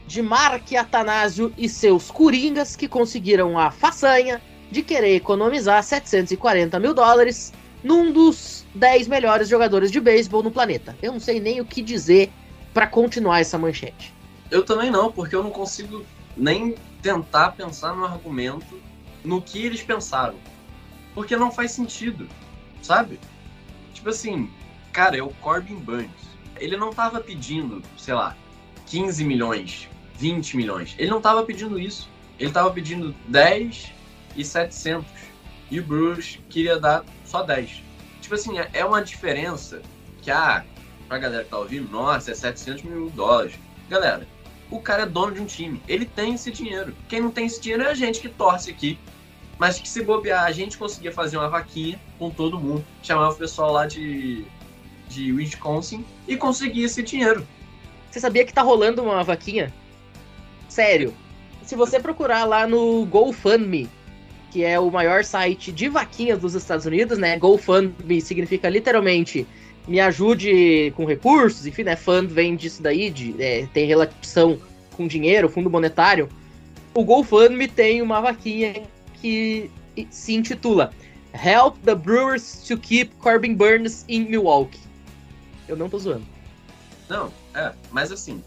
de 0.07 0.21
Mark 0.21 0.71
Atanásio 0.73 1.53
e 1.57 1.67
seus 1.67 2.09
coringas 2.09 2.77
que 2.77 2.87
conseguiram 2.87 3.59
a 3.59 3.71
façanha 3.71 4.41
de 4.71 4.81
querer 4.81 5.15
economizar 5.15 5.81
740 5.83 6.79
mil 6.79 6.93
dólares 6.93 7.53
num 7.83 8.11
dos 8.11 8.65
10 8.73 9.07
melhores 9.07 9.47
jogadores 9.47 9.91
de 9.91 9.99
beisebol 9.99 10.43
no 10.43 10.51
planeta. 10.51 10.97
Eu 11.01 11.11
não 11.11 11.19
sei 11.19 11.39
nem 11.39 11.61
o 11.61 11.65
que 11.65 11.81
dizer 11.81 12.31
para 12.73 12.87
continuar 12.87 13.39
essa 13.39 13.57
manchete. 13.57 14.13
Eu 14.49 14.63
também 14.63 14.91
não, 14.91 15.11
porque 15.11 15.35
eu 15.35 15.43
não 15.43 15.51
consigo 15.51 16.05
nem 16.35 16.75
tentar 17.01 17.51
pensar 17.51 17.95
no 17.95 18.05
argumento 18.05 18.79
no 19.23 19.41
que 19.41 19.65
eles 19.65 19.81
pensaram. 19.81 20.35
Porque 21.13 21.35
não 21.35 21.51
faz 21.51 21.71
sentido, 21.71 22.27
sabe? 22.81 23.19
Tipo 23.93 24.09
assim, 24.09 24.49
cara, 24.91 25.17
é 25.17 25.23
o 25.23 25.29
Corbin 25.29 25.75
Burns. 25.75 26.09
Ele 26.57 26.75
não 26.75 26.91
tava 26.91 27.19
pedindo, 27.19 27.81
sei 27.97 28.13
lá, 28.13 28.35
15 28.87 29.23
milhões 29.23 29.89
20 30.17 30.57
milhões. 30.57 30.95
Ele 30.97 31.09
não 31.09 31.17
estava 31.17 31.43
pedindo 31.43 31.79
isso. 31.79 32.09
Ele 32.39 32.49
estava 32.49 32.71
pedindo 32.71 33.15
10 33.27 33.91
e 34.35 34.43
700. 34.43 35.05
E 35.71 35.79
o 35.79 35.83
Bruce 35.83 36.39
queria 36.49 36.79
dar 36.79 37.03
só 37.23 37.43
10. 37.43 37.83
Tipo 38.21 38.35
assim, 38.35 38.57
é- 38.73 38.85
uma 38.85 39.03
diferença 39.03 39.81
que, 40.21 40.31
ah, 40.31 40.63
pra 41.07 41.17
galera 41.17 41.43
que 41.43 41.49
tá 41.49 41.57
ouvindo, 41.57 41.89
nossa, 41.91 42.31
é 42.31 42.35
700 42.35 42.83
mil 42.83 43.09
dólares. 43.09 43.55
Galera, 43.89 44.27
o 44.69 44.79
cara 44.79 45.03
é 45.03 45.05
dono 45.05 45.33
de 45.33 45.41
um 45.41 45.45
time. 45.45 45.81
Ele 45.87 46.05
tem 46.05 46.33
esse 46.33 46.51
dinheiro. 46.51 46.95
Quem 47.07 47.21
não 47.21 47.31
tem 47.31 47.45
esse 47.45 47.61
dinheiro 47.61 47.83
é 47.83 47.91
a 47.91 47.93
gente 47.93 48.19
que 48.19 48.29
torce 48.29 48.69
aqui. 48.69 48.97
Mas 49.57 49.79
que 49.79 49.87
se 49.87 50.03
bobear, 50.03 50.43
a 50.43 50.51
gente 50.51 50.77
conseguia 50.77 51.11
fazer 51.11 51.37
uma 51.37 51.47
vaquinha 51.47 51.99
com 52.19 52.29
todo 52.29 52.59
mundo. 52.59 52.83
Chamava 53.01 53.33
o 53.33 53.37
pessoal 53.37 53.71
lá 53.71 53.85
de, 53.85 54.43
de 55.07 55.31
Wisconsin 55.31 56.03
e 56.27 56.35
conseguia 56.35 56.85
esse 56.85 57.01
dinheiro. 57.01 57.47
Você 58.11 58.19
sabia 58.19 58.45
que 58.45 58.53
tá 58.53 58.61
rolando 58.61 59.03
uma 59.03 59.23
vaquinha? 59.23 59.73
Sério. 60.67 61.13
Se 61.63 61.75
você 61.75 61.99
procurar 61.99 62.43
lá 62.45 62.67
no 62.67 63.05
GoFundMe, 63.05 63.89
que 64.55 64.63
é 64.63 64.79
o 64.79 64.89
maior 64.89 65.21
site 65.25 65.69
de 65.69 65.89
vaquinhas 65.89 66.39
dos 66.39 66.55
Estados 66.55 66.85
Unidos, 66.85 67.17
né? 67.17 67.37
GoFundMe 67.37 68.21
significa 68.21 68.69
literalmente 68.69 69.45
me 69.85 69.99
ajude 69.99 70.93
com 70.95 71.03
recursos, 71.03 71.67
enfim, 71.67 71.83
né? 71.83 71.97
Fund 71.97 72.31
vem 72.31 72.55
disso 72.55 72.81
daí, 72.81 73.09
de, 73.09 73.35
é, 73.37 73.67
tem 73.73 73.85
relação 73.85 74.57
com 74.95 75.07
dinheiro, 75.07 75.49
fundo 75.49 75.69
monetário. 75.69 76.29
O 76.93 77.03
GoFundMe 77.03 77.67
tem 77.67 78.01
uma 78.01 78.21
vaquinha 78.21 78.83
que 79.15 79.69
se 80.09 80.33
intitula 80.33 80.93
Help 81.33 81.75
the 81.83 81.93
Brewers 81.93 82.63
to 82.65 82.77
Keep 82.77 83.13
Corbin 83.15 83.55
Burns 83.55 84.05
in 84.07 84.21
Milwaukee. 84.21 84.79
Eu 85.67 85.75
não 85.75 85.89
tô 85.89 85.99
zoando. 85.99 86.25
Não, 87.09 87.29
é, 87.53 87.73
mas 87.91 88.09
assim, 88.09 88.41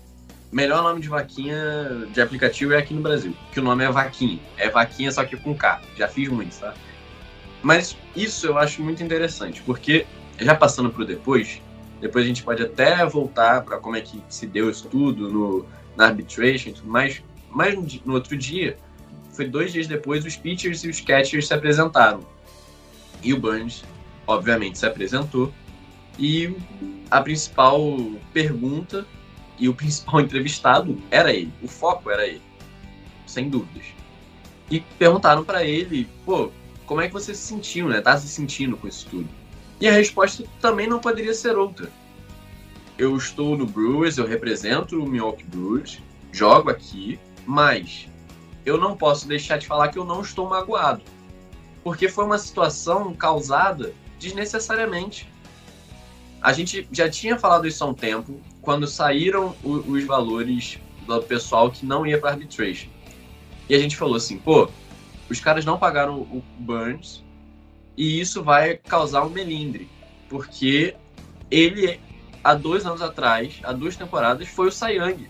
melhor 0.50 0.82
nome 0.82 1.00
de 1.00 1.08
vaquinha 1.08 2.06
de 2.12 2.20
aplicativo 2.20 2.72
é 2.72 2.78
aqui 2.78 2.94
no 2.94 3.02
Brasil, 3.02 3.34
que 3.52 3.60
o 3.60 3.62
nome 3.62 3.84
é 3.84 3.90
Vaquinha. 3.90 4.40
É 4.56 4.68
Vaquinha 4.68 5.12
só 5.12 5.24
que 5.24 5.36
com 5.36 5.54
K. 5.54 5.80
Já 5.96 6.08
fiz 6.08 6.28
muitos, 6.28 6.58
tá? 6.58 6.74
Mas 7.62 7.96
isso 8.14 8.46
eu 8.46 8.58
acho 8.58 8.82
muito 8.82 9.02
interessante, 9.02 9.62
porque 9.62 10.06
já 10.38 10.54
passando 10.54 10.90
pro 10.90 11.04
depois, 11.04 11.60
depois 12.00 12.24
a 12.24 12.28
gente 12.28 12.42
pode 12.42 12.62
até 12.62 13.04
voltar 13.04 13.62
para 13.62 13.78
como 13.78 13.96
é 13.96 14.00
que 14.00 14.22
se 14.28 14.46
deu 14.46 14.70
isso 14.70 14.88
tudo 14.88 15.28
no, 15.28 15.66
na 15.96 16.06
arbitration 16.06 16.70
e 16.70 16.72
tudo 16.72 16.88
mais, 16.88 17.22
mas 17.50 17.74
no, 18.04 18.14
outro 18.14 18.36
dia 18.36 18.76
foi 19.32 19.46
dois 19.46 19.72
dias 19.72 19.86
depois, 19.86 20.24
os 20.24 20.36
pitchers 20.36 20.84
e 20.84 20.88
os 20.88 21.00
catchers 21.00 21.48
se 21.48 21.54
apresentaram. 21.54 22.20
E 23.22 23.32
o 23.32 23.40
Burns, 23.40 23.84
obviamente, 24.26 24.78
se 24.78 24.86
apresentou. 24.86 25.52
E 26.18 26.54
a 27.10 27.20
principal 27.20 27.80
pergunta 28.32 29.06
e 29.58 29.68
o 29.68 29.74
principal 29.74 30.20
entrevistado 30.22 31.00
era 31.10 31.32
ele. 31.32 31.52
O 31.62 31.68
foco 31.68 32.10
era 32.10 32.26
ele. 32.26 32.42
Sem 33.26 33.48
dúvidas. 33.48 33.86
E 34.70 34.80
perguntaram 34.80 35.44
para 35.44 35.64
ele, 35.64 36.08
pô, 36.24 36.50
como 36.86 37.00
é 37.00 37.06
que 37.06 37.12
você 37.12 37.34
se 37.34 37.42
sentiu, 37.42 37.88
né? 37.88 38.00
Tá 38.00 38.18
se 38.18 38.28
sentindo 38.28 38.76
com 38.76 38.88
isso 38.88 39.06
tudo? 39.10 39.28
E 39.80 39.88
a 39.88 39.92
resposta 39.92 40.44
também 40.60 40.86
não 40.86 40.98
poderia 40.98 41.34
ser 41.34 41.56
outra. 41.56 41.90
Eu 42.96 43.16
estou 43.16 43.56
no 43.56 43.66
Brewers, 43.66 44.18
eu 44.18 44.26
represento 44.26 45.00
o 45.00 45.08
Milwaukee 45.08 45.44
Brewers, 45.44 46.00
jogo 46.32 46.70
aqui, 46.70 47.18
mas 47.46 48.08
eu 48.66 48.76
não 48.76 48.96
posso 48.96 49.28
deixar 49.28 49.58
de 49.58 49.66
falar 49.66 49.88
que 49.88 49.98
eu 49.98 50.04
não 50.04 50.20
estou 50.20 50.48
magoado. 50.48 51.02
Porque 51.84 52.08
foi 52.08 52.24
uma 52.24 52.38
situação 52.38 53.14
causada 53.14 53.94
desnecessariamente. 54.18 55.28
A 56.42 56.52
gente 56.52 56.88
já 56.90 57.08
tinha 57.08 57.38
falado 57.38 57.66
isso 57.66 57.82
há 57.84 57.86
um 57.86 57.94
tempo, 57.94 58.40
quando 58.60 58.86
saíram 58.86 59.54
os 59.62 60.04
valores 60.04 60.78
do 61.06 61.22
pessoal 61.22 61.70
que 61.70 61.86
não 61.86 62.06
ia 62.06 62.18
para 62.18 62.30
arbitration. 62.30 62.88
E 63.68 63.74
a 63.74 63.78
gente 63.78 63.96
falou 63.96 64.16
assim, 64.16 64.38
pô, 64.38 64.68
os 65.28 65.40
caras 65.40 65.64
não 65.64 65.78
pagaram 65.78 66.20
o 66.20 66.42
Burns 66.58 67.22
e 67.96 68.20
isso 68.20 68.42
vai 68.42 68.76
causar 68.76 69.24
um 69.24 69.30
melindre, 69.30 69.88
porque 70.28 70.94
ele 71.50 72.00
há 72.42 72.54
dois 72.54 72.86
anos 72.86 73.02
atrás, 73.02 73.60
há 73.62 73.72
duas 73.72 73.96
temporadas, 73.96 74.48
foi 74.48 74.68
o 74.68 74.72
Sayang. 74.72 75.28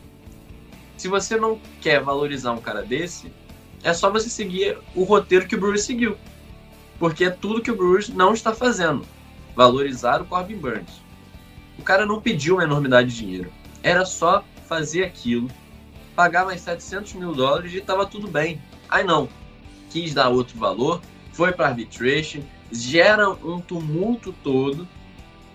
Se 0.96 1.08
você 1.08 1.36
não 1.36 1.60
quer 1.80 2.02
valorizar 2.02 2.52
um 2.52 2.60
cara 2.60 2.82
desse, 2.82 3.32
é 3.82 3.92
só 3.92 4.10
você 4.10 4.28
seguir 4.28 4.76
o 4.94 5.04
roteiro 5.04 5.46
que 5.46 5.54
o 5.54 5.60
Brewers 5.60 5.82
seguiu. 5.82 6.16
Porque 6.98 7.24
é 7.24 7.30
tudo 7.30 7.62
que 7.62 7.70
o 7.70 7.76
Brewers 7.76 8.08
não 8.08 8.34
está 8.34 8.52
fazendo. 8.52 9.06
Valorizar 9.54 10.20
o 10.20 10.24
Corbin 10.24 10.56
Burns. 10.56 11.07
O 11.78 11.82
cara 11.82 12.04
não 12.04 12.20
pediu 12.20 12.56
uma 12.56 12.64
enormidade 12.64 13.10
de 13.10 13.16
dinheiro. 13.16 13.52
Era 13.82 14.04
só 14.04 14.44
fazer 14.66 15.04
aquilo, 15.04 15.48
pagar 16.14 16.44
mais 16.44 16.60
700 16.60 17.14
mil 17.14 17.32
dólares 17.32 17.72
e 17.72 17.78
estava 17.78 18.04
tudo 18.04 18.28
bem. 18.28 18.60
Aí 18.88 19.04
não, 19.04 19.28
quis 19.90 20.12
dar 20.12 20.28
outro 20.28 20.58
valor, 20.58 21.00
foi 21.32 21.52
para 21.52 21.68
arbitration, 21.68 22.42
gera 22.72 23.30
um 23.30 23.60
tumulto 23.60 24.34
todo, 24.42 24.86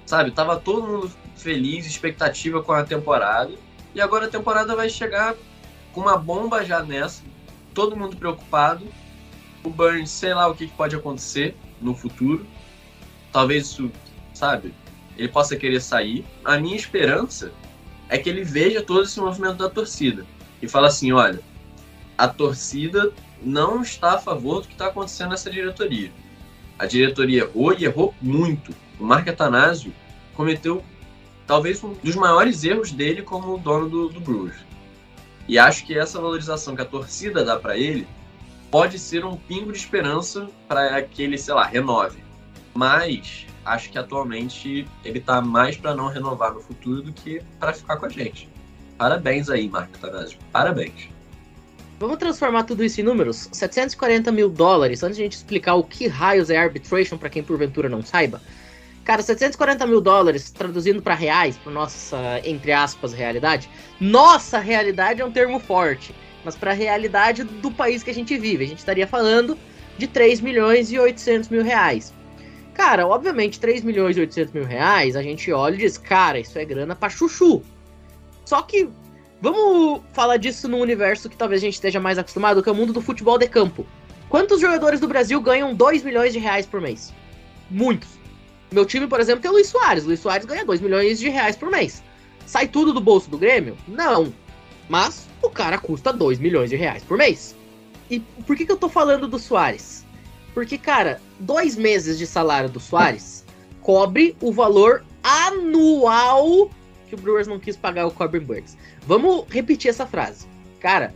sabe? 0.06 0.32
Tava 0.32 0.58
todo 0.58 0.88
mundo 0.88 1.12
feliz, 1.36 1.86
expectativa 1.86 2.63
com 2.63 2.72
a 2.72 2.84
temporada, 2.84 3.53
e 3.94 4.01
agora 4.01 4.25
a 4.25 4.30
temporada 4.30 4.75
vai 4.75 4.89
chegar 4.89 5.36
com 5.92 6.01
uma 6.01 6.18
bomba 6.18 6.65
já 6.65 6.82
nessa, 6.82 7.24
todo 7.74 7.96
mundo 7.96 8.15
preocupado. 8.15 8.88
O 9.63 9.70
Burns, 9.70 10.10
sei 10.10 10.34
lá 10.34 10.48
o 10.48 10.56
que 10.56 10.68
pode 10.68 10.96
acontecer 10.96 11.56
no 11.80 11.96
futuro. 11.96 12.46
Talvez 13.32 13.68
isso, 13.68 13.92
sabe, 14.34 14.74
ele 15.17 15.27
possa 15.27 15.55
querer 15.55 15.82
sair. 15.82 16.25
A 16.43 16.58
minha 16.58 16.75
esperança 16.75 17.51
é 18.10 18.17
que 18.17 18.29
ele 18.29 18.43
veja 18.43 18.82
todo 18.82 19.03
esse 19.03 19.20
movimento 19.20 19.58
da 19.58 19.70
torcida 19.70 20.25
e 20.62 20.67
fala 20.67 20.88
assim, 20.88 21.12
olha, 21.12 21.39
a 22.17 22.27
torcida 22.27 23.12
não 23.41 23.82
está 23.82 24.13
a 24.13 24.20
favor 24.20 24.62
do 24.62 24.67
que 24.67 24.74
está 24.74 24.88
acontecendo 24.88 25.32
nessa 25.32 25.50
diretoria. 25.50 26.12
A 26.77 26.86
diretoria 26.86 27.43
errou 27.43 27.74
e 27.74 27.86
errou 27.86 28.13
muito. 28.22 28.74
O 29.00 29.05
Mark 29.05 29.27
Atanasio 29.27 29.93
cometeu 30.34 30.84
talvez 31.46 31.84
um 31.84 31.93
dos 31.93 32.15
maiores 32.15 32.63
erros 32.63 32.91
dele 32.91 33.22
como 33.22 33.58
dono 33.58 33.89
do, 33.89 34.10
do 34.10 34.20
Brewers. 34.20 34.58
E 35.48 35.60
acho 35.60 35.86
que 35.86 35.98
essa 35.98 36.22
valorização 36.22 36.75
que 36.75 36.82
a 36.82 36.86
torcida 36.86 37.43
dá 37.43 37.60
para 37.60 37.77
ele 37.77 38.08
pode 38.72 38.98
ser 38.98 39.25
um 39.25 39.36
pingo 39.36 39.72
de 39.72 39.77
esperança 39.77 40.50
para 40.67 41.01
que 41.01 41.22
ele, 41.22 41.38
sei 41.38 41.53
lá, 41.53 41.65
renove. 41.65 42.24
Mas 42.74 43.46
acho 43.65 43.89
que 43.89 43.98
atualmente 43.98 44.88
ele 45.03 45.20
está 45.20 45.41
mais 45.41 45.77
para 45.77 45.96
não 45.96 46.08
renovar 46.08 46.53
no 46.53 46.60
futuro 46.60 47.01
do 47.01 47.13
que 47.13 47.41
para 47.60 47.74
ficar 47.74 47.98
com 47.98 48.05
a 48.05 48.10
gente. 48.10 48.50
Parabéns 48.98 49.50
aí, 49.50 49.70
Marco 49.70 49.96
Atanasio. 49.96 50.38
Parabéns. 50.51 51.10
Vamos 52.00 52.17
transformar 52.17 52.63
tudo 52.63 52.84
isso 52.84 53.00
em 53.00 53.03
números? 53.03 53.48
740 53.51 54.32
mil 54.32 54.50
dólares, 54.50 55.03
antes 55.03 55.15
de 55.15 55.22
a 55.22 55.25
gente 55.25 55.38
explicar 55.38 55.75
o 55.75 55.84
que 55.84 56.08
raios 56.08 56.50
é 56.50 56.58
arbitration, 56.58 57.17
para 57.17 57.29
quem 57.29 57.43
porventura 57.43 57.88
não 57.88 58.01
saiba. 58.01 58.41
Cara, 59.03 59.22
740 59.22 59.86
mil 59.86 60.00
dólares, 60.00 60.50
traduzindo 60.51 61.01
para 61.01 61.13
reais, 61.13 61.58
para 61.58 61.72
nossa, 61.72 62.17
entre 62.46 62.72
aspas, 62.72 63.13
realidade. 63.13 63.70
Nossa 64.00 64.60
realidade 64.60 65.22
é 65.22 65.25
um 65.25 65.32
termo 65.32 65.60
forte, 65.60 66.15
mas 66.43 66.55
para 66.55 66.72
a 66.72 66.74
realidade 66.74 67.43
do 67.43 67.70
país 67.70 68.01
que 68.01 68.10
a 68.10 68.13
gente 68.13 68.38
vive, 68.38 68.63
a 68.63 68.67
gente 68.67 68.79
estaria 68.79 69.08
falando 69.08 69.58
de 69.98 70.08
3 70.08 70.41
milhões 70.41 70.91
e 70.91 70.98
800 70.98 71.50
mil 71.50 71.63
reais. 71.63 72.13
Cara, 72.74 73.08
obviamente, 73.08 73.60
3 73.60 73.84
milhões 73.84 74.18
e 74.18 74.20
800 74.22 74.53
mil 74.53 74.65
reais, 74.65 75.15
a 75.15 75.22
gente 75.22 75.51
olha 75.51 75.75
e 75.75 75.80
diz, 75.80 75.98
cara, 75.98 76.39
isso 76.39 76.58
é 76.58 76.65
grana 76.65 76.96
pra 76.96 77.10
chuchu. 77.10 77.62
Só 78.46 78.62
que 78.62 78.89
Vamos 79.44 80.00
falar 80.13 80.38
disso 80.38 80.70
num 80.70 80.80
universo 80.80 81.30
que 81.30 81.36
talvez 81.36 81.62
a 81.62 81.65
gente 81.65 81.74
esteja 81.74 82.00
mais 82.00 82.18
acostumado, 82.18 82.63
que 82.63 82.70
é 82.70 82.72
o 82.72 82.75
mundo 82.75 82.94
do 82.94 83.01
futebol 83.01 83.38
de 83.38 83.46
campo. 83.46 83.86
Quantos 84.30 84.62
jogadores 84.62 85.01
do 85.01 85.08
Brasil 85.10 85.42
ganham 85.42 85.75
2 85.75 86.01
milhões 86.01 86.32
de 86.32 86.39
reais 86.39 86.65
por 86.65 86.80
mês? 86.80 87.13
Muitos. 87.70 88.08
Meu 88.72 88.86
time, 88.86 89.06
por 89.06 89.20
exemplo, 89.20 89.42
tem 89.42 89.51
o 89.51 89.53
Luiz 89.53 89.68
Soares. 89.68 90.06
O 90.06 90.08
Luiz 90.08 90.22
Soares 90.22 90.46
ganha 90.46 90.63
2 90.63 90.80
milhões 90.80 91.20
de 91.20 91.27
reais 91.27 91.58
por 91.58 91.70
mês. 91.70 92.01
Sai 92.46 92.70
tudo 92.70 92.94
do 92.94 93.01
bolso 93.01 93.30
do 93.30 93.38
Grêmio? 93.38 93.75
Não. 93.86 94.32
Mas 94.88 95.27
o 95.42 95.50
cara 95.50 95.77
custa 95.77 96.13
2 96.13 96.39
milhões 96.39 96.70
de 96.70 96.77
reais 96.77 97.03
por 97.03 97.18
mês. 97.18 97.53
E 98.10 98.22
por 98.22 98.56
que, 98.56 98.65
que 98.65 98.72
eu 98.72 98.77
tô 98.77 98.88
falando 98.88 99.27
do 99.27 99.38
Soares? 99.38 100.02
Porque, 100.53 100.77
cara, 100.77 101.19
dois 101.39 101.75
meses 101.75 102.17
de 102.17 102.27
salário 102.27 102.69
do 102.69 102.79
Soares 102.79 103.43
cobre 103.81 104.36
o 104.41 104.51
valor 104.51 105.03
anual 105.24 106.69
que 107.07 107.15
o 107.15 107.17
Brewers 107.17 107.48
não 107.48 107.60
quis 107.60 107.75
pagar 107.75 108.05
o 108.05 108.12
Corbin 108.12 108.39
Burns. 108.39 108.77
Vamos 109.05 109.45
repetir 109.50 109.89
essa 109.89 110.05
frase. 110.05 110.48
Cara, 110.79 111.13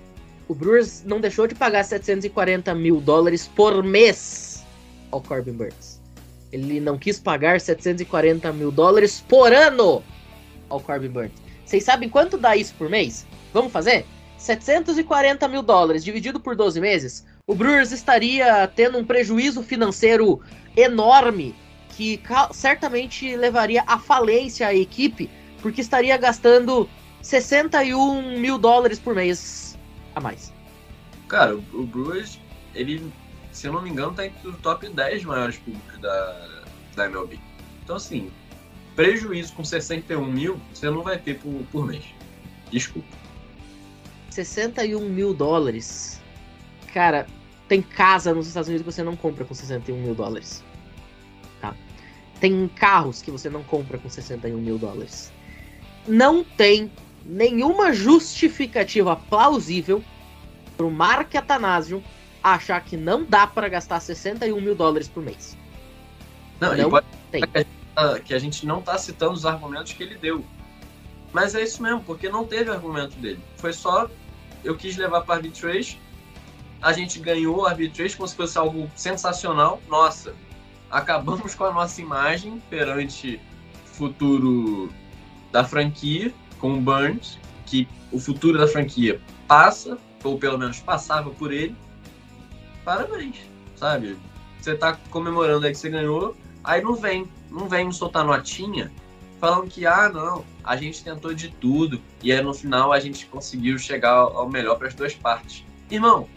o 0.48 0.56
Brewers 0.56 1.04
não 1.06 1.20
deixou 1.20 1.48
de 1.48 1.56
pagar 1.56 1.84
740 1.84 2.74
mil 2.74 3.02
dólares 3.02 3.48
por 3.48 3.84
mês 3.84 4.66
ao 5.12 5.22
Corbin 5.22 5.54
Burns. 5.54 6.00
Ele 6.52 6.80
não 6.80 6.98
quis 6.98 7.20
pagar 7.20 7.60
740 7.60 8.52
mil 8.54 8.72
dólares 8.72 9.24
por 9.28 9.52
ano 9.52 10.02
ao 10.70 10.80
Corbin 10.80 11.10
Burns. 11.10 11.34
Vocês 11.66 11.84
sabem 11.84 12.08
quanto 12.08 12.38
dá 12.38 12.56
isso 12.56 12.74
por 12.78 12.90
mês? 12.90 13.26
Vamos 13.54 13.72
fazer? 13.72 14.06
740 14.38 15.48
mil 15.48 15.62
dólares 15.62 16.04
dividido 16.04 16.40
por 16.40 16.56
12 16.56 16.80
meses, 16.80 17.26
o 17.48 17.56
Brewers 17.56 17.94
estaria 17.94 18.68
tendo 18.68 18.98
um 18.98 19.06
prejuízo 19.06 19.64
financeiro 19.64 20.42
enorme 20.76 21.56
que 21.96 22.22
certamente 22.52 23.36
levaria 23.38 23.84
à 23.88 23.98
falência 23.98 24.68
a 24.68 24.76
equipe 24.76 25.30
porque 25.62 25.80
estaria 25.80 26.16
gastando 26.18 26.88
61 27.22 28.38
mil 28.38 28.58
dólares 28.60 29.00
por 29.00 29.16
mês 29.16 29.80
a 30.14 30.20
mais. 30.20 30.54
Cara, 31.30 31.56
o 31.56 31.86
Brewers, 31.86 32.38
ele, 32.76 33.12
se 33.54 33.68
eu 33.68 33.74
não 33.74 33.82
me 33.82 33.90
engano, 33.90 34.14
tá 34.14 34.26
entre 34.26 34.48
os 34.48 34.58
top 34.58 34.88
10 34.88 35.24
maiores 35.24 35.58
públicos 35.58 35.98
da, 36.00 36.50
da 36.96 37.06
MLB. 37.06 37.40
Então, 37.84 37.96
assim, 37.96 38.30
prejuízo 38.96 39.54
com 39.54 39.64
61 39.64 40.26
mil, 40.26 40.60
você 40.74 40.90
não 40.90 41.02
vai 41.02 41.18
ter 41.18 41.40
por, 41.40 41.64
por 41.72 41.88
mês. 41.88 42.04
Desculpa. 42.70 43.08
61 44.30 45.10
mil 45.10 45.34
dólares. 45.34 46.22
Cara, 46.94 47.28
tem 47.68 47.82
casa 47.82 48.34
nos 48.34 48.48
Estados 48.48 48.68
Unidos 48.68 48.86
que 48.86 48.92
você 48.94 49.04
não 49.04 49.16
compra 49.16 49.46
com 49.46 49.54
61 49.54 50.02
mil 50.02 50.16
dólares. 50.16 50.64
Tá? 51.62 51.76
Tem 52.40 52.68
carros 52.76 53.22
que 53.22 53.32
você 53.32 53.50
não 53.50 53.64
compra 53.64 53.98
com 53.98 54.10
61 54.10 54.58
mil 54.58 54.78
dólares 54.78 55.32
não 56.08 56.44
tem 56.44 56.92
nenhuma 57.26 57.92
justificativa 57.92 59.16
plausível 59.16 60.04
para 60.78 60.86
o 60.86 60.92
Mark 60.92 61.36
Atanasio 61.36 62.02
achar 62.42 62.80
que 62.82 62.96
não 62.96 63.24
dá 63.24 63.46
para 63.46 63.68
gastar 63.68 64.00
61 64.00 64.62
mil 64.62 64.74
dólares 64.76 65.08
por 65.08 65.22
mês. 65.22 65.58
Não, 66.62 66.76
não 66.76 66.90
pode 66.90 67.06
tem. 67.30 67.44
Tá, 67.94 68.20
que 68.20 68.34
a 68.34 68.40
gente 68.40 68.66
não 68.66 68.80
está 68.80 68.98
citando 68.98 69.34
os 69.34 69.46
argumentos 69.46 69.92
que 69.92 70.04
ele 70.04 70.16
deu. 70.16 70.46
Mas 71.34 71.56
é 71.56 71.64
isso 71.64 71.84
mesmo, 71.84 72.02
porque 72.04 72.30
não 72.30 72.46
teve 72.46 72.72
argumento 72.72 73.18
dele. 73.18 73.40
Foi 73.58 73.74
só 73.74 74.10
eu 74.64 74.78
quis 74.78 74.96
levar 74.96 75.22
para 75.22 75.36
arbitration, 75.36 75.98
a 76.82 76.94
gente 76.94 77.20
ganhou 77.20 77.66
a 77.66 77.70
arbitration 77.70 78.18
como 78.18 78.28
se 78.28 78.36
fosse 78.36 78.58
algo 78.58 78.90
sensacional. 78.96 79.82
Nossa, 79.88 80.34
acabamos 80.90 81.56
com 81.56 81.66
a 81.66 81.72
nossa 81.72 82.02
imagem 82.02 82.62
perante 82.70 83.40
futuro 83.86 84.90
da 85.52 85.64
franquia 85.64 86.34
com 86.60 86.74
o 86.74 86.82
Burns, 86.82 87.40
que 87.66 87.88
o 88.12 88.20
futuro 88.20 88.58
da 88.58 88.68
franquia 88.68 89.22
passa, 89.48 89.98
ou 90.24 90.38
pelo 90.38 90.58
menos 90.58 90.80
passava 90.80 91.30
por 91.30 91.52
ele. 91.52 91.76
Parabéns, 92.84 93.38
sabe? 93.76 94.18
Você 94.60 94.76
tá 94.76 94.98
comemorando 95.10 95.66
aí 95.66 95.72
que 95.72 95.78
você 95.78 95.90
ganhou, 95.90 96.36
aí 96.64 96.82
não 96.82 96.96
vem, 96.96 97.28
não 97.50 97.68
vem 97.68 97.92
soltar 97.92 98.24
notinha 98.24 98.92
falando 99.40 99.70
que, 99.70 99.86
ah, 99.86 100.10
não, 100.10 100.44
a 100.64 100.76
gente 100.76 101.04
tentou 101.04 101.34
de 101.34 101.50
tudo 101.50 102.02
e 102.24 102.32
aí 102.32 102.42
no 102.42 102.54
final 102.54 102.92
a 102.92 103.00
gente 103.00 103.26
conseguiu 103.28 103.78
chegar 103.78 104.14
ao 104.14 104.50
melhor 104.50 104.78
para 104.78 104.88
as 104.88 104.94
duas 104.94 105.14
partes. 105.14 105.64
Irmão, 105.90 106.28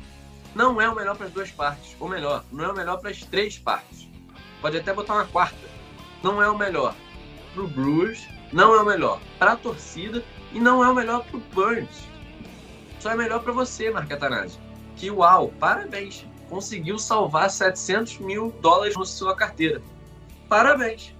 não 0.55 0.81
é 0.81 0.89
o 0.89 0.95
melhor 0.95 1.17
para 1.17 1.27
as 1.27 1.33
duas 1.33 1.51
partes. 1.51 1.97
Ou 1.99 2.09
melhor, 2.09 2.45
não 2.51 2.65
é 2.65 2.69
o 2.73 2.75
melhor 2.75 2.99
para 2.99 3.11
as 3.11 3.21
três 3.21 3.59
partes. 3.59 4.09
Pode 4.61 4.77
até 4.77 4.93
botar 4.93 5.15
uma 5.15 5.27
quarta. 5.27 5.69
Não 6.23 6.43
é 6.43 6.51
o 6.51 6.59
melhor 6.59 6.95
para 7.55 7.63
o 7.63 7.69
Brewers, 7.69 8.29
não 8.53 8.75
é 8.75 8.83
o 8.83 8.85
melhor 8.85 9.21
para 9.39 9.53
a 9.53 9.57
torcida 9.57 10.23
e 10.53 10.61
não 10.61 10.85
é 10.85 10.89
o 10.89 10.95
melhor 10.95 11.25
para 11.25 11.37
o 11.37 11.41
Burns. 11.55 12.09
Só 12.99 13.13
é 13.13 13.17
melhor 13.17 13.43
para 13.43 13.53
você, 13.53 13.91
Mark 13.91 14.11
Atanasio. 14.11 14.61
Que 14.97 15.11
uau, 15.11 15.53
parabéns. 15.59 16.27
Conseguiu 16.49 16.99
salvar 16.99 17.51
700 17.51 18.19
mil 18.19 18.53
dólares 18.61 18.97
na 18.97 19.05
sua 19.05 19.35
carteira. 19.35 19.81
Parabéns. 20.49 21.15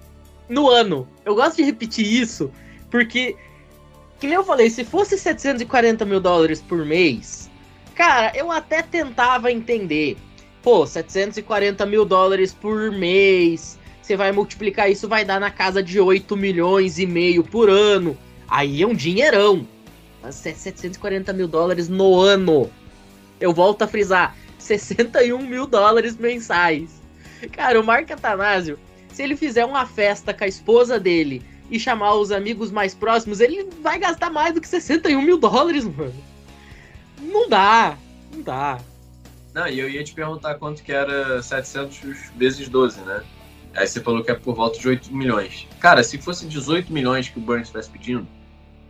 No 0.49 0.69
ano. 0.69 1.09
Eu 1.25 1.35
gosto 1.35 1.57
de 1.57 1.63
repetir 1.63 2.05
isso, 2.05 2.51
porque, 2.91 3.37
que 4.19 4.27
nem 4.27 4.37
eu 4.37 4.45
falei, 4.45 4.69
se 4.69 4.85
fosse 4.85 5.17
740 5.17 6.05
mil 6.05 6.21
dólares 6.21 6.61
por 6.61 6.85
mês, 6.85 7.50
cara, 7.95 8.33
eu 8.37 8.51
até 8.51 8.83
tentava 8.83 9.51
entender. 9.51 10.17
Pô, 10.63 10.87
740 10.87 11.87
mil 11.87 12.05
dólares 12.05 12.53
por 12.53 12.91
mês, 12.91 13.79
você 14.03 14.17
vai 14.17 14.33
multiplicar 14.33 14.91
isso, 14.91 15.09
vai 15.09 15.25
dar 15.25 15.39
na 15.39 15.51
casa 15.51 15.83
de 15.83 16.01
8 16.01 16.37
milhões 16.37 16.99
e 16.99 17.07
meio 17.07 17.45
por 17.45 17.71
ano. 17.71 18.17
Aí 18.49 18.83
é 18.83 18.87
um 18.87 18.95
dinheirão. 18.95 19.67
Mas 20.23 20.45
é 20.45 20.53
740 20.53 21.33
mil 21.33 21.49
dólares 21.49 21.89
no 21.89 22.19
ano. 22.21 22.71
Eu 23.41 23.53
volto 23.53 23.83
a 23.83 23.87
frisar: 23.87 24.37
61 24.59 25.39
mil 25.47 25.67
dólares 25.67 26.17
mensais. 26.17 27.01
Cara, 27.53 27.81
o 27.81 27.85
Mark 27.85 28.11
Atanásio, 28.11 28.79
se 29.13 29.23
ele 29.23 29.37
fizer 29.37 29.65
uma 29.65 29.87
festa 29.87 30.35
com 30.35 30.45
a 30.45 30.49
esposa 30.49 30.99
dele 30.99 31.43
e 31.71 31.79
chamar 31.79 32.15
os 32.15 32.33
amigos 32.33 32.71
mais 32.71 32.95
próximos, 32.95 33.41
ele 33.41 33.69
vai 33.81 33.99
gastar 33.99 34.31
mais 34.31 34.53
do 34.53 34.61
que 34.61 34.69
61 34.69 35.23
mil 35.23 35.39
dólares, 35.39 35.85
mano. 35.85 36.13
Não 37.21 37.49
dá, 37.49 37.97
não 38.33 38.43
dá. 38.43 38.79
Não, 39.53 39.67
e 39.67 39.79
eu 39.79 39.91
ia 39.91 40.03
te 40.05 40.15
perguntar 40.15 40.55
quanto 40.57 40.83
que 40.83 40.93
era 40.93 41.43
700 41.43 42.31
vezes 42.37 42.69
12, 42.69 43.01
né? 43.01 43.25
Aí 43.75 43.87
você 43.87 44.01
falou 44.01 44.23
que 44.23 44.31
é 44.31 44.35
por 44.35 44.55
volta 44.55 44.79
de 44.79 44.89
8 44.89 45.15
milhões. 45.15 45.67
Cara, 45.79 46.03
se 46.03 46.19
fosse 46.19 46.47
18 46.47 46.93
milhões 46.93 47.29
que 47.29 47.39
o 47.39 47.43
Burns 47.43 47.63
estivesse 47.63 47.91
pedindo, 47.91 48.27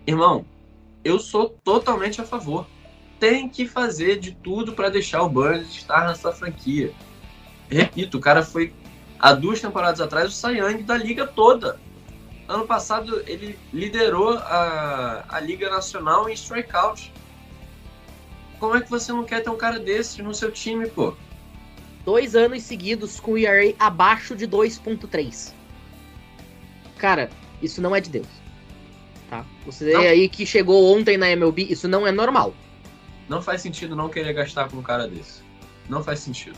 irmão, 0.06 0.44
eu 1.04 1.18
sou 1.18 1.50
totalmente 1.64 2.20
a 2.20 2.24
favor. 2.24 2.66
Tem 3.18 3.48
que 3.48 3.66
fazer 3.66 4.18
de 4.18 4.32
tudo 4.32 4.72
para 4.72 4.88
deixar 4.88 5.22
o 5.22 5.28
Burns 5.28 5.74
estar 5.74 6.04
na 6.04 6.14
sua 6.14 6.32
franquia. 6.32 6.92
Repito, 7.70 8.16
o 8.18 8.20
cara 8.20 8.42
foi 8.42 8.72
há 9.18 9.32
duas 9.32 9.60
temporadas 9.60 10.00
atrás 10.00 10.42
o 10.42 10.48
Young 10.48 10.82
da 10.82 10.96
liga 10.96 11.26
toda. 11.26 11.78
Ano 12.48 12.66
passado 12.66 13.22
ele 13.26 13.58
liderou 13.72 14.32
a, 14.38 15.24
a 15.28 15.40
Liga 15.40 15.70
Nacional 15.70 16.28
em 16.28 16.32
strikeout. 16.32 17.12
Como 18.60 18.76
é 18.76 18.82
que 18.82 18.90
você 18.90 19.10
não 19.10 19.24
quer 19.24 19.42
ter 19.42 19.48
um 19.48 19.56
cara 19.56 19.78
desse 19.78 20.22
no 20.22 20.34
seu 20.34 20.52
time, 20.52 20.86
pô? 20.86 21.14
Dois 22.04 22.36
anos 22.36 22.62
seguidos 22.62 23.18
com 23.18 23.32
o 23.32 23.38
ERA 23.38 23.74
abaixo 23.78 24.36
de 24.36 24.46
2.3. 24.46 25.52
Cara, 26.98 27.30
isso 27.62 27.80
não 27.80 27.96
é 27.96 28.00
de 28.00 28.10
Deus. 28.10 28.26
Tá? 29.30 29.46
Você 29.64 29.92
Não. 29.92 30.00
aí 30.02 30.28
que 30.28 30.44
chegou 30.44 30.94
ontem 30.94 31.16
na 31.16 31.30
MLB, 31.30 31.68
isso 31.70 31.88
não 31.88 32.06
é 32.06 32.12
normal. 32.12 32.54
Não 33.28 33.40
faz 33.40 33.62
sentido 33.62 33.96
não 33.96 34.08
querer 34.08 34.34
gastar 34.34 34.68
com 34.68 34.76
um 34.76 34.82
cara 34.82 35.08
desse. 35.08 35.40
Não 35.88 36.04
faz 36.04 36.20
sentido. 36.20 36.56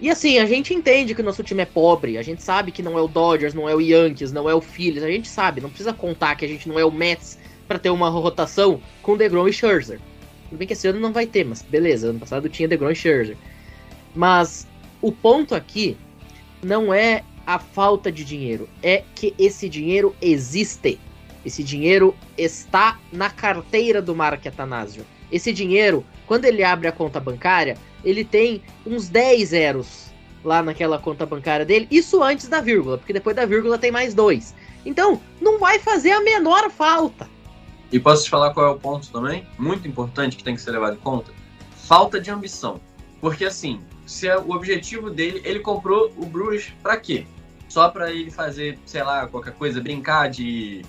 E 0.00 0.08
assim, 0.08 0.38
a 0.38 0.46
gente 0.46 0.72
entende 0.72 1.14
que 1.14 1.20
o 1.20 1.24
nosso 1.24 1.42
time 1.42 1.62
é 1.62 1.66
pobre, 1.66 2.16
a 2.16 2.22
gente 2.22 2.42
sabe 2.42 2.72
que 2.72 2.82
não 2.82 2.96
é 2.96 3.02
o 3.02 3.08
Dodgers, 3.08 3.52
não 3.52 3.68
é 3.68 3.74
o 3.74 3.80
Yankees, 3.80 4.32
não 4.32 4.48
é 4.48 4.54
o 4.54 4.60
Phillies, 4.60 5.02
a 5.02 5.10
gente 5.10 5.28
sabe, 5.28 5.60
não 5.60 5.68
precisa 5.68 5.92
contar 5.92 6.36
que 6.36 6.44
a 6.44 6.48
gente 6.48 6.66
não 6.66 6.78
é 6.78 6.84
o 6.84 6.90
Mets 6.90 7.38
pra 7.68 7.78
ter 7.78 7.90
uma 7.90 8.08
rotação 8.08 8.80
com 9.02 9.16
DeGrom 9.16 9.46
e 9.46 9.52
Scherzer. 9.52 10.00
Tudo 10.50 10.58
bem 10.58 10.66
que 10.66 10.72
esse 10.72 10.88
ano 10.88 10.98
não 10.98 11.12
vai 11.12 11.26
ter, 11.26 11.44
mas 11.44 11.62
beleza, 11.62 12.08
ano 12.08 12.18
passado 12.18 12.48
tinha 12.48 12.68
DeGrom 12.68 12.90
e 12.90 12.94
Scherzer. 12.94 13.36
Mas 14.14 14.66
o 15.00 15.12
ponto 15.12 15.54
aqui 15.54 15.96
não 16.60 16.92
é 16.92 17.22
a 17.46 17.58
falta 17.58 18.10
de 18.10 18.24
dinheiro, 18.24 18.68
é 18.82 19.04
que 19.14 19.32
esse 19.38 19.68
dinheiro 19.68 20.14
existe. 20.20 20.98
Esse 21.46 21.62
dinheiro 21.62 22.14
está 22.36 22.98
na 23.12 23.30
carteira 23.30 24.02
do 24.02 24.14
Mark 24.14 24.44
Atanasio. 24.44 25.06
Esse 25.30 25.52
dinheiro, 25.52 26.04
quando 26.26 26.44
ele 26.44 26.64
abre 26.64 26.88
a 26.88 26.92
conta 26.92 27.20
bancária, 27.20 27.78
ele 28.04 28.24
tem 28.24 28.60
uns 28.84 29.08
10 29.08 29.48
zeros 29.48 30.10
lá 30.44 30.62
naquela 30.62 30.98
conta 30.98 31.24
bancária 31.24 31.64
dele. 31.64 31.86
Isso 31.90 32.22
antes 32.22 32.48
da 32.48 32.60
vírgula, 32.60 32.98
porque 32.98 33.12
depois 33.12 33.36
da 33.36 33.46
vírgula 33.46 33.78
tem 33.78 33.92
mais 33.92 34.14
dois. 34.14 34.54
Então, 34.84 35.20
não 35.40 35.58
vai 35.58 35.78
fazer 35.78 36.10
a 36.10 36.20
menor 36.20 36.70
falta. 36.70 37.28
E 37.92 37.98
posso 37.98 38.24
te 38.24 38.30
falar 38.30 38.54
qual 38.54 38.66
é 38.66 38.70
o 38.70 38.78
ponto 38.78 39.10
também? 39.10 39.46
Muito 39.58 39.86
importante 39.88 40.36
que 40.36 40.44
tem 40.44 40.54
que 40.54 40.60
ser 40.60 40.70
levado 40.70 40.94
em 40.94 41.00
conta? 41.00 41.32
Falta 41.86 42.20
de 42.20 42.30
ambição. 42.30 42.80
Porque 43.20 43.44
assim, 43.44 43.80
se 44.06 44.28
é 44.28 44.38
o 44.38 44.50
objetivo 44.50 45.10
dele, 45.10 45.42
ele 45.44 45.60
comprou 45.60 46.12
o 46.16 46.24
Brewers 46.24 46.72
pra 46.82 46.96
quê? 46.96 47.26
Só 47.68 47.88
pra 47.88 48.10
ele 48.10 48.30
fazer, 48.30 48.78
sei 48.86 49.02
lá, 49.02 49.26
qualquer 49.26 49.54
coisa, 49.54 49.80
brincar 49.80 50.28
de, 50.28 50.82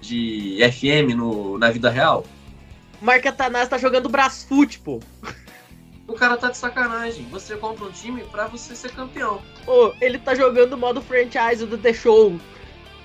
de 0.00 0.58
FM 0.72 1.14
no, 1.16 1.58
na 1.58 1.70
vida 1.70 1.90
real? 1.90 2.24
O 3.00 3.04
Mark 3.04 3.24
Atanasio 3.26 3.70
tá 3.70 3.78
jogando 3.78 4.08
Brasfoot, 4.08 4.78
pô. 4.80 5.00
O 6.06 6.14
cara 6.14 6.36
tá 6.36 6.50
de 6.50 6.56
sacanagem. 6.56 7.26
Você 7.30 7.56
compra 7.56 7.86
um 7.86 7.90
time 7.90 8.22
pra 8.24 8.46
você 8.46 8.76
ser 8.76 8.92
campeão. 8.92 9.40
Ô, 9.66 9.92
ele 10.00 10.18
tá 10.18 10.34
jogando 10.34 10.74
o 10.74 10.78
modo 10.78 11.00
franchise 11.00 11.64
do 11.64 11.78
The 11.78 11.92
Show. 11.94 12.38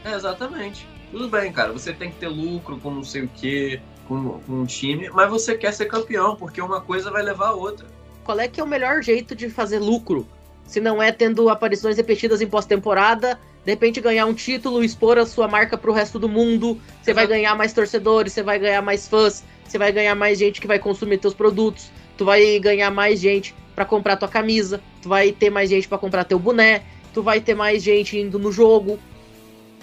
É, 0.04 0.14
exatamente. 0.14 0.86
Tudo 1.12 1.28
bem, 1.28 1.52
cara. 1.52 1.72
Você 1.74 1.94
tem 1.94 2.12
que 2.12 2.18
ter 2.18 2.28
lucro 2.28 2.78
com 2.80 2.92
não 2.92 3.04
sei 3.04 3.24
o 3.24 3.28
que, 3.28 3.82
com, 4.08 4.40
com 4.40 4.54
um 4.54 4.66
time, 4.66 5.10
mas 5.12 5.30
você 5.30 5.58
quer 5.58 5.74
ser 5.74 5.86
campeão, 5.86 6.36
porque 6.36 6.62
uma 6.62 6.82
coisa 6.82 7.12
vai 7.12 7.24
levar 7.24 7.50
a 7.50 7.54
outra. 7.54 7.88
Qual 8.24 8.40
é 8.40 8.48
que 8.48 8.60
é 8.60 8.64
o 8.64 8.68
melhor 8.68 9.02
jeito 9.02 9.36
de 9.36 9.50
fazer 9.50 9.80
lucro? 9.80 10.28
Se 10.66 10.80
não 10.80 11.02
é 11.02 11.12
tendo 11.12 11.50
aparições 11.50 11.98
repetidas 11.98 12.42
em 12.42 12.48
pós-temporada, 12.48 13.40
de 13.66 13.72
repente 13.72 14.00
ganhar 14.00 14.26
um 14.26 14.34
título, 14.34 14.84
expor 14.84 15.18
a 15.18 15.26
sua 15.26 15.48
marca 15.48 15.78
pro 15.78 15.92
resto 15.92 16.20
do 16.20 16.30
mundo, 16.30 16.80
você 17.02 17.14
vai 17.14 17.26
ganhar 17.26 17.56
mais 17.56 17.74
torcedores, 17.74 18.34
você 18.34 18.44
vai 18.44 18.60
ganhar 18.60 18.82
mais 18.82 19.08
fãs, 19.08 19.44
você 19.66 19.78
vai 19.78 19.92
ganhar 19.92 20.14
mais 20.16 20.38
gente 20.38 20.62
que 20.62 20.68
vai 20.68 20.78
consumir 20.78 21.18
teus 21.18 21.34
produtos, 21.34 21.92
tu 22.18 22.24
vai 22.24 22.60
ganhar 22.60 22.92
mais 22.92 23.20
gente 23.20 23.56
pra 23.76 23.84
comprar 23.84 24.16
tua 24.16 24.28
camisa, 24.28 24.82
tu 25.02 25.10
vai 25.10 25.32
ter 25.32 25.50
mais 25.50 25.70
gente 25.70 25.88
pra 25.88 25.98
comprar 25.98 26.24
teu 26.24 26.38
boné, 26.38 26.84
tu 27.14 27.24
vai 27.24 27.42
ter 27.42 27.56
mais 27.56 27.82
gente 27.82 28.18
indo 28.18 28.38
no 28.38 28.52
jogo. 28.52 29.00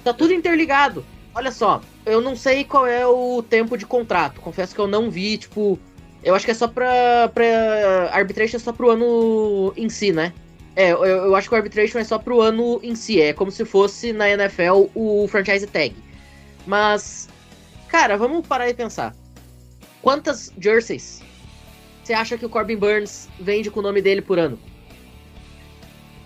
Tá 0.04 0.12
tudo 0.12 0.32
interligado. 0.32 1.04
Olha 1.37 1.53
só, 1.53 1.83
eu 2.07 2.22
não 2.22 2.35
sei 2.35 2.64
qual 2.64 2.87
é 2.87 3.07
o 3.07 3.42
tempo 3.42 3.77
de 3.77 3.85
contrato. 3.85 4.40
Confesso 4.40 4.75
que 4.75 4.81
eu 4.81 4.87
não 4.87 5.11
vi, 5.11 5.37
tipo, 5.37 5.79
eu 6.25 6.35
acho 6.35 6.46
que 6.46 6.51
é 6.51 6.55
só 6.55 6.66
pra. 6.66 7.29
pra 7.29 8.09
arbitration 8.11 8.57
é 8.57 8.59
só 8.59 8.72
pro 8.72 8.88
ano 8.88 9.70
em 9.77 9.87
si, 9.90 10.12
né? 10.12 10.33
É, 10.75 10.92
eu, 10.92 11.05
eu 11.05 11.37
acho 11.37 11.46
que 11.46 11.55
o 11.55 11.59
arbitration 11.59 11.99
é 11.99 12.05
só 12.05 12.18
pro 12.18 12.40
ano 12.40 12.81
em 12.83 12.94
si. 12.94 13.20
É 13.20 13.35
como 13.35 13.51
se 13.51 13.66
fosse 13.66 14.14
na 14.14 14.31
NFL 14.31 14.87
o 14.94 15.29
franchise 15.29 15.66
tag. 15.66 15.94
Mas, 16.66 17.29
cara, 17.88 18.16
vamos 18.16 18.46
parar 18.46 18.70
e 18.70 18.75
pensar. 18.75 19.14
Quantas 20.01 20.51
jerseys 20.59 21.22
você 22.03 22.14
acha 22.14 22.38
que 22.38 22.46
o 22.46 22.49
Corbin 22.49 22.77
Burns 22.77 23.29
vende 23.38 23.70
com 23.70 23.81
o 23.81 23.83
nome 23.83 24.01
dele 24.01 24.22
por 24.22 24.38
ano? 24.38 24.59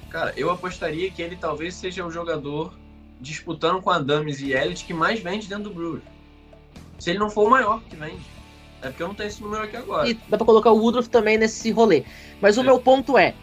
Cara, 0.09 0.33
eu 0.37 0.53
apostaria 0.53 1.11
que 1.11 1.20
ele 1.20 1.35
talvez 1.35 1.75
seja 1.75 2.07
o 2.07 2.12
jogador 2.12 2.79
disputando 3.20 3.80
com 3.83 3.90
a 3.90 3.98
Dames 3.98 4.40
e 4.40 4.52
Elliott 4.52 4.85
que 4.85 4.94
mais 4.94 5.20
vende 5.20 5.46
dentro 5.48 5.64
do 5.64 5.70
Brewers. 5.74 6.02
Se 6.98 7.11
ele 7.11 7.18
não 7.18 7.30
for 7.30 7.46
o 7.46 7.50
maior 7.50 7.83
que 7.88 7.96
vende. 7.96 8.20
É 8.83 8.88
porque 8.88 9.02
eu 9.02 9.09
não 9.09 9.14
tenho 9.14 9.28
esse 9.28 9.42
número 9.42 9.62
aqui 9.64 9.76
agora. 9.76 10.09
E 10.09 10.14
dá 10.14 10.37
pra 10.38 10.46
colocar 10.46 10.70
o 10.70 10.78
Woodruff 10.78 11.09
também 11.11 11.37
nesse 11.37 11.70
rolê. 11.70 12.04
Mas 12.40 12.56
o 12.56 12.61
É. 12.61 12.64
meu 12.64 12.78
ponto 12.78 13.16
é: 13.18 13.35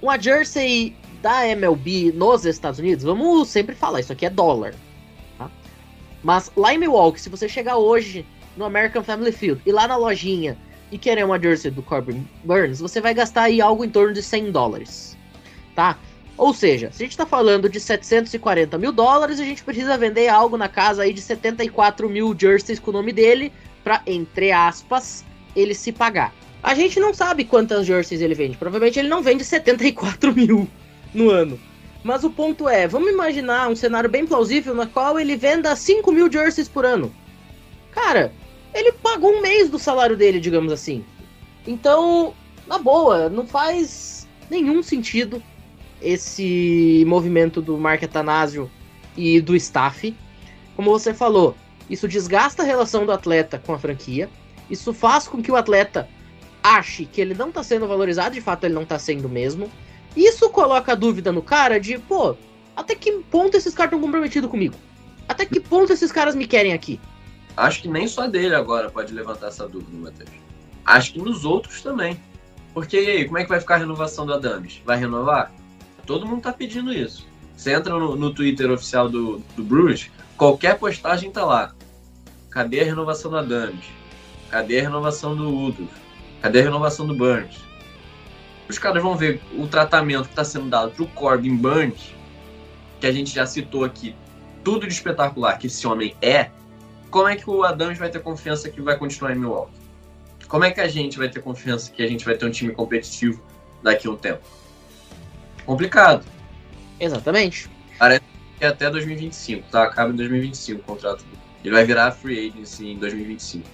uma 0.00 0.18
jersey 0.18 0.94
da 1.20 1.46
MLB 1.48 2.12
nos 2.12 2.44
Estados 2.44 2.78
Unidos, 2.78 3.04
vamos 3.04 3.48
sempre 3.48 3.74
falar, 3.74 4.00
isso 4.00 4.12
aqui 4.12 4.26
é 4.26 4.30
dólar. 4.30 4.74
Tá? 5.38 5.50
Mas 6.22 6.52
lá 6.56 6.72
em 6.74 6.78
Milwaukee, 6.78 7.20
se 7.20 7.28
você 7.28 7.48
chegar 7.48 7.76
hoje 7.78 8.24
no 8.56 8.64
American 8.64 9.02
Family 9.02 9.32
Field 9.32 9.60
e 9.66 9.72
lá 9.72 9.88
na 9.88 9.96
lojinha 9.96 10.56
e 10.92 10.98
querer 10.98 11.24
uma 11.24 11.40
jersey 11.40 11.70
do 11.70 11.82
Corbin 11.82 12.28
Burns, 12.44 12.78
você 12.78 13.00
vai 13.00 13.12
gastar 13.14 13.42
aí 13.44 13.60
algo 13.60 13.84
em 13.84 13.90
torno 13.90 14.12
de 14.12 14.22
100 14.22 14.52
dólares. 14.52 15.16
Tá? 15.74 15.98
Ou 16.36 16.52
seja, 16.52 16.90
se 16.92 17.02
a 17.02 17.06
gente 17.06 17.16
tá 17.16 17.24
falando 17.24 17.68
de 17.68 17.78
740 17.78 18.76
mil 18.76 18.92
dólares, 18.92 19.38
a 19.38 19.44
gente 19.44 19.62
precisa 19.62 19.96
vender 19.96 20.28
algo 20.28 20.56
na 20.56 20.68
casa 20.68 21.02
aí 21.02 21.12
de 21.12 21.20
74 21.20 22.08
mil 22.08 22.34
jerseys 22.36 22.80
com 22.80 22.90
o 22.90 22.94
nome 22.94 23.12
dele 23.12 23.52
pra, 23.84 24.02
entre 24.06 24.50
aspas, 24.50 25.24
ele 25.54 25.74
se 25.74 25.92
pagar. 25.92 26.34
A 26.62 26.74
gente 26.74 26.98
não 26.98 27.14
sabe 27.14 27.44
quantas 27.44 27.86
jerseys 27.86 28.20
ele 28.20 28.34
vende. 28.34 28.56
Provavelmente 28.56 28.98
ele 28.98 29.08
não 29.08 29.22
vende 29.22 29.44
74 29.44 30.34
mil 30.34 30.68
no 31.12 31.30
ano. 31.30 31.60
Mas 32.02 32.24
o 32.24 32.30
ponto 32.30 32.68
é, 32.68 32.88
vamos 32.88 33.10
imaginar 33.10 33.68
um 33.68 33.76
cenário 33.76 34.10
bem 34.10 34.26
plausível 34.26 34.74
na 34.74 34.86
qual 34.86 35.18
ele 35.20 35.36
venda 35.36 35.74
5 35.76 36.10
mil 36.10 36.30
jerseys 36.30 36.68
por 36.68 36.84
ano. 36.84 37.14
Cara, 37.92 38.32
ele 38.74 38.92
pagou 38.92 39.30
um 39.30 39.40
mês 39.40 39.70
do 39.70 39.78
salário 39.78 40.16
dele, 40.16 40.40
digamos 40.40 40.72
assim. 40.72 41.04
Então, 41.66 42.34
na 42.66 42.78
boa, 42.78 43.28
não 43.28 43.46
faz 43.46 44.26
nenhum 44.50 44.82
sentido 44.82 45.42
esse 46.00 47.04
movimento 47.06 47.62
do 47.62 47.76
Mark 47.78 48.02
Atanasio 48.02 48.70
e 49.16 49.40
do 49.40 49.54
staff. 49.56 50.14
Como 50.76 50.90
você 50.90 51.14
falou, 51.14 51.56
isso 51.88 52.08
desgasta 52.08 52.62
a 52.62 52.66
relação 52.66 53.06
do 53.06 53.12
atleta 53.12 53.58
com 53.58 53.72
a 53.72 53.78
franquia. 53.78 54.28
Isso 54.70 54.92
faz 54.92 55.28
com 55.28 55.42
que 55.42 55.52
o 55.52 55.56
atleta 55.56 56.08
ache 56.62 57.04
que 57.04 57.20
ele 57.20 57.34
não 57.34 57.52
tá 57.52 57.62
sendo 57.62 57.86
valorizado, 57.86 58.34
de 58.34 58.40
fato 58.40 58.64
ele 58.64 58.74
não 58.74 58.84
tá 58.84 58.98
sendo 58.98 59.28
mesmo. 59.28 59.70
Isso 60.16 60.48
coloca 60.50 60.92
a 60.92 60.94
dúvida 60.94 61.30
no 61.30 61.42
cara 61.42 61.78
de, 61.78 61.98
pô, 61.98 62.36
até 62.76 62.94
que 62.94 63.12
ponto 63.30 63.56
esses 63.56 63.74
caras 63.74 63.92
estão 63.92 64.00
comprometidos 64.00 64.50
comigo? 64.50 64.74
Até 65.28 65.44
que 65.44 65.60
ponto 65.60 65.92
esses 65.92 66.10
caras 66.10 66.34
me 66.34 66.46
querem 66.46 66.72
aqui? 66.72 67.00
Acho 67.56 67.82
que 67.82 67.88
nem 67.88 68.08
só 68.08 68.26
dele 68.26 68.54
agora 68.54 68.90
pode 68.90 69.12
levantar 69.12 69.48
essa 69.48 69.68
dúvida, 69.68 69.96
Matheus. 69.96 70.30
Acho 70.84 71.12
que 71.12 71.18
nos 71.18 71.44
outros 71.44 71.82
também. 71.82 72.18
Porque 72.72 73.00
e 73.00 73.10
aí, 73.10 73.24
como 73.24 73.38
é 73.38 73.44
que 73.44 73.48
vai 73.48 73.60
ficar 73.60 73.76
a 73.76 73.78
renovação 73.78 74.26
do 74.26 74.34
Adams? 74.34 74.82
Vai 74.84 74.98
renovar? 74.98 75.52
Todo 76.06 76.26
mundo 76.26 76.42
tá 76.42 76.52
pedindo 76.52 76.92
isso. 76.92 77.26
Você 77.56 77.72
entra 77.72 77.98
no, 77.98 78.16
no 78.16 78.32
Twitter 78.32 78.70
oficial 78.70 79.08
do, 79.08 79.38
do 79.56 79.94
qualquer 80.36 80.78
postagem 80.78 81.30
tá 81.30 81.44
lá. 81.44 81.74
Cadê 82.50 82.80
a 82.80 82.84
renovação 82.84 83.30
do 83.30 83.38
Adams? 83.38 83.84
Cadê 84.50 84.80
a 84.80 84.82
renovação 84.82 85.34
do 85.34 85.52
Udo? 85.52 85.88
Cadê 86.40 86.60
a 86.60 86.64
renovação 86.64 87.06
do 87.06 87.14
Burns? 87.14 87.56
Os 88.68 88.78
caras 88.78 89.02
vão 89.02 89.16
ver 89.16 89.40
o 89.56 89.66
tratamento 89.66 90.24
que 90.24 90.30
está 90.30 90.44
sendo 90.44 90.68
dado 90.68 90.92
pro 90.92 91.06
Corbin 91.08 91.56
Burns, 91.56 92.14
que 93.00 93.06
a 93.06 93.12
gente 93.12 93.34
já 93.34 93.46
citou 93.46 93.84
aqui, 93.84 94.14
tudo 94.62 94.86
de 94.86 94.92
espetacular 94.92 95.58
que 95.58 95.66
esse 95.66 95.86
homem 95.86 96.14
é. 96.22 96.50
Como 97.10 97.28
é 97.28 97.36
que 97.36 97.48
o 97.48 97.62
Adams 97.62 97.98
vai 97.98 98.10
ter 98.10 98.20
confiança 98.20 98.68
que 98.70 98.80
vai 98.80 98.96
continuar 98.98 99.34
em 99.34 99.38
Milwaukee? 99.38 99.74
Como 100.48 100.64
é 100.64 100.70
que 100.70 100.80
a 100.80 100.88
gente 100.88 101.18
vai 101.18 101.28
ter 101.28 101.40
confiança 101.40 101.90
que 101.90 102.02
a 102.02 102.06
gente 102.06 102.24
vai 102.24 102.36
ter 102.36 102.46
um 102.46 102.50
time 102.50 102.72
competitivo 102.72 103.42
daqui 103.82 104.06
a 104.06 104.10
um 104.10 104.16
tempo? 104.16 104.42
Complicado. 105.66 106.24
Exatamente. 107.00 107.68
É 108.60 108.66
até 108.68 108.88
2025, 108.88 109.70
tá? 109.70 109.84
Acaba 109.84 110.12
em 110.12 110.16
2025 110.16 110.80
o 110.80 110.84
contrato. 110.84 111.24
Ele 111.64 111.74
vai 111.74 111.84
virar 111.84 112.12
free 112.12 112.48
agency 112.48 112.88
em 112.88 112.98
2025. 112.98 113.66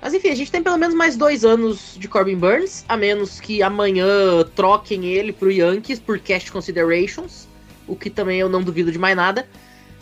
Mas 0.00 0.14
enfim, 0.14 0.28
a 0.28 0.34
gente 0.34 0.50
tem 0.50 0.62
pelo 0.62 0.76
menos 0.76 0.94
mais 0.94 1.16
dois 1.16 1.44
anos 1.44 1.96
de 1.98 2.06
Corbin 2.06 2.36
Burns, 2.36 2.84
a 2.88 2.96
menos 2.96 3.40
que 3.40 3.62
amanhã 3.62 4.06
troquem 4.54 5.06
ele 5.06 5.32
pro 5.32 5.50
Yankees 5.50 5.98
por 5.98 6.18
cash 6.20 6.50
considerations, 6.50 7.48
o 7.86 7.96
que 7.96 8.08
também 8.08 8.38
eu 8.38 8.48
não 8.48 8.62
duvido 8.62 8.92
de 8.92 8.98
mais 8.98 9.16
nada. 9.16 9.48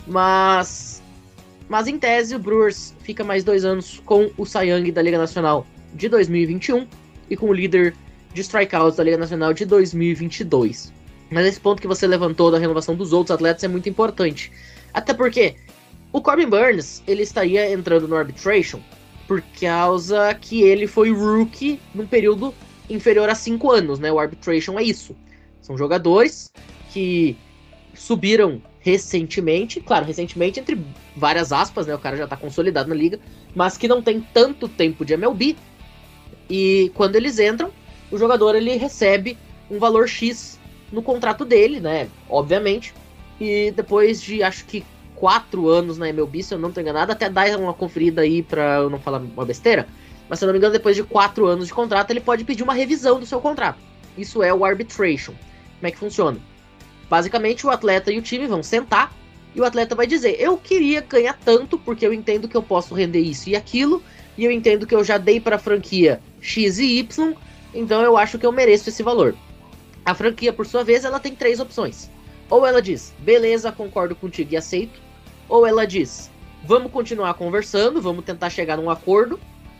Mas, 0.05 1.01
mas 1.67 1.87
em 1.87 1.97
tese, 1.97 2.35
o 2.35 2.39
Brewers 2.39 2.93
fica 3.01 3.23
mais 3.23 3.43
dois 3.43 3.65
anos 3.65 4.01
com 4.05 4.29
o 4.37 4.45
Young 4.45 4.91
da 4.91 5.01
Liga 5.01 5.17
Nacional 5.17 5.65
de 5.93 6.07
2021 6.09 6.87
e 7.29 7.35
com 7.35 7.47
o 7.47 7.53
líder 7.53 7.95
de 8.33 8.41
strikeouts 8.41 8.97
da 8.97 9.03
Liga 9.03 9.17
Nacional 9.17 9.51
de 9.51 9.65
2022. 9.65 10.93
Mas 11.29 11.45
esse 11.45 11.59
ponto 11.59 11.81
que 11.81 11.87
você 11.87 12.07
levantou 12.07 12.51
da 12.51 12.57
renovação 12.57 12.95
dos 12.95 13.13
outros 13.13 13.33
atletas 13.33 13.63
é 13.63 13.67
muito 13.67 13.89
importante. 13.89 14.51
Até 14.93 15.13
porque 15.13 15.55
o 16.11 16.21
Corbin 16.21 16.47
Burns 16.47 17.03
ele 17.05 17.23
estaria 17.23 17.71
entrando 17.71 18.07
no 18.07 18.15
arbitration 18.15 18.79
por 19.27 19.43
causa 19.59 20.33
que 20.35 20.63
ele 20.63 20.87
foi 20.87 21.11
rookie 21.11 21.79
num 21.93 22.07
período 22.07 22.53
inferior 22.89 23.29
a 23.29 23.35
5 23.35 23.71
anos, 23.71 23.99
né? 23.99 24.11
O 24.11 24.19
arbitration 24.19 24.79
é 24.79 24.83
isso. 24.83 25.15
São 25.61 25.77
jogadores 25.77 26.51
que 26.93 27.35
subiram 27.93 28.61
recentemente, 28.79 29.81
claro, 29.81 30.05
recentemente 30.05 30.61
entre 30.61 30.81
várias 31.13 31.51
aspas, 31.51 31.85
né? 31.85 31.93
O 31.93 31.99
cara 31.99 32.15
já 32.15 32.25
tá 32.25 32.37
consolidado 32.37 32.87
na 32.87 32.95
liga, 32.95 33.19
mas 33.53 33.77
que 33.77 33.87
não 33.87 34.01
tem 34.01 34.21
tanto 34.33 34.69
tempo 34.69 35.03
de 35.03 35.13
MLB. 35.13 35.57
E 36.49 36.89
quando 36.95 37.17
eles 37.17 37.37
entram, 37.37 37.69
o 38.09 38.17
jogador 38.17 38.55
ele 38.55 38.77
recebe 38.77 39.37
um 39.69 39.77
valor 39.77 40.07
X 40.07 40.56
no 40.91 41.01
contrato 41.01 41.45
dele, 41.45 41.79
né? 41.79 42.09
Obviamente. 42.29 42.93
E 43.39 43.71
depois 43.71 44.21
de 44.21 44.41
acho 44.41 44.65
que 44.65 44.83
quatro 45.15 45.67
anos 45.67 45.97
na 45.97 46.09
MLB, 46.09 46.43
se 46.43 46.53
eu 46.53 46.59
não 46.59 46.71
tô 46.71 46.79
enganado, 46.79 47.11
até 47.11 47.29
dar 47.29 47.57
uma 47.57 47.73
conferida 47.73 48.21
aí 48.21 48.41
pra 48.41 48.77
eu 48.77 48.89
não 48.89 48.99
falar 48.99 49.19
uma 49.19 49.45
besteira. 49.45 49.87
Mas 50.29 50.39
se 50.39 50.45
eu 50.45 50.47
não 50.47 50.53
me 50.53 50.59
engano, 50.59 50.73
depois 50.73 50.95
de 50.95 51.03
quatro 51.03 51.45
anos 51.45 51.67
de 51.67 51.73
contrato, 51.73 52.11
ele 52.11 52.19
pode 52.19 52.43
pedir 52.43 52.63
uma 52.63 52.73
revisão 52.73 53.19
do 53.19 53.25
seu 53.25 53.39
contrato. 53.39 53.79
Isso 54.17 54.43
é 54.43 54.53
o 54.53 54.65
arbitration. 54.65 55.33
Como 55.33 55.87
é 55.87 55.91
que 55.91 55.97
funciona? 55.97 56.39
Basicamente, 57.09 57.65
o 57.65 57.69
atleta 57.69 58.11
e 58.11 58.17
o 58.17 58.21
time 58.21 58.47
vão 58.47 58.61
sentar 58.61 59.13
e 59.55 59.61
o 59.61 59.65
atleta 59.65 59.95
vai 59.95 60.05
dizer: 60.05 60.35
Eu 60.39 60.57
queria 60.57 61.01
ganhar 61.01 61.37
tanto 61.43 61.77
porque 61.77 62.05
eu 62.05 62.13
entendo 62.13 62.47
que 62.47 62.55
eu 62.55 62.63
posso 62.63 62.93
render 62.93 63.19
isso 63.19 63.49
e 63.49 63.55
aquilo, 63.55 64.03
e 64.37 64.43
eu 64.43 64.51
entendo 64.51 64.85
que 64.85 64.95
eu 64.95 65.03
já 65.03 65.17
dei 65.17 65.39
para 65.39 65.55
a 65.55 65.59
franquia 65.59 66.19
X 66.41 66.79
e 66.79 66.99
Y, 66.99 67.33
então 67.73 68.01
eu 68.01 68.17
acho 68.17 68.37
que 68.37 68.45
eu 68.45 68.51
mereço 68.51 68.89
esse 68.89 69.01
valor. 69.01 69.35
A 70.07 70.15
franquia, 70.15 70.51
por 70.51 70.65
sua 70.65 70.83
vez, 70.83 71.05
ela 71.05 71.19
tem 71.19 71.35
três 71.35 71.59
opções. 71.59 72.09
Ou 72.49 72.65
ela 72.65 72.81
diz: 72.81 73.13
Beleza, 73.19 73.71
concordo 73.71 74.15
contigo 74.15 74.53
e 74.53 74.57
aceito 74.57 75.07
ou 75.49 75.65
ela 75.65 75.85
diz, 75.85 76.29
vamos 76.63 76.91
continuar 76.91 77.33
conversando, 77.35 78.01
vamos 78.01 78.25
tentar 78.25 78.49
chegar 78.49 78.77
num 78.77 78.89
acordo, 78.89 79.39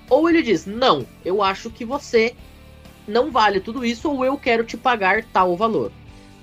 ou 0.10 0.30
ele 0.30 0.42
diz, 0.42 0.66
não, 0.66 1.06
eu 1.26 1.44
acho 1.44 1.70
que 1.70 1.84
você 1.84 2.34
não 3.08 3.32
vale 3.32 3.60
tudo 3.60 3.86
isso, 3.86 4.10
ou 4.10 4.24
eu 4.24 4.38
quero 4.38 4.64
te 4.64 4.78
pagar 4.78 5.24
tal 5.26 5.56
valor. 5.56 5.92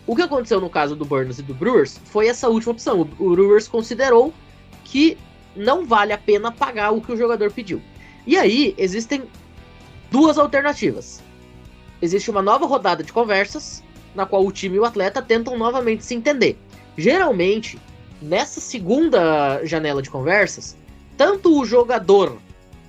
O 0.07 0.15
que 0.15 0.23
aconteceu 0.23 0.61
no 0.61 0.69
caso 0.69 0.95
do 0.95 1.05
Burns 1.05 1.39
e 1.39 1.43
do 1.43 1.55
Brewers 1.55 1.99
foi 2.05 2.29
essa 2.29 2.49
última 2.49 2.73
opção. 2.73 3.01
O 3.01 3.05
Brewers 3.31 3.67
considerou 3.67 4.35
que 4.85 5.17
não 5.57 5.87
vale 5.87 6.13
a 6.13 6.19
pena 6.19 6.53
pagar 6.53 6.91
o 6.91 7.01
que 7.01 7.13
o 7.13 7.17
jogador 7.17 7.51
pediu. 7.51 7.81
E 8.27 8.37
aí 8.37 8.75
existem 8.77 9.23
duas 10.11 10.37
alternativas. 10.37 11.23
Existe 12.05 12.31
uma 12.31 12.43
nova 12.43 12.67
rodada 12.67 13.03
de 13.03 13.11
conversas, 13.11 13.83
na 14.15 14.27
qual 14.27 14.45
o 14.45 14.53
time 14.53 14.77
e 14.77 14.79
o 14.79 14.85
atleta 14.85 15.23
tentam 15.23 15.57
novamente 15.57 16.05
se 16.05 16.15
entender. 16.15 16.59
Geralmente, 16.99 17.81
nessa 18.21 18.61
segunda 18.61 19.65
janela 19.65 20.03
de 20.03 20.11
conversas, 20.11 20.77
tanto 21.17 21.59
o 21.59 21.65
jogador 21.65 22.37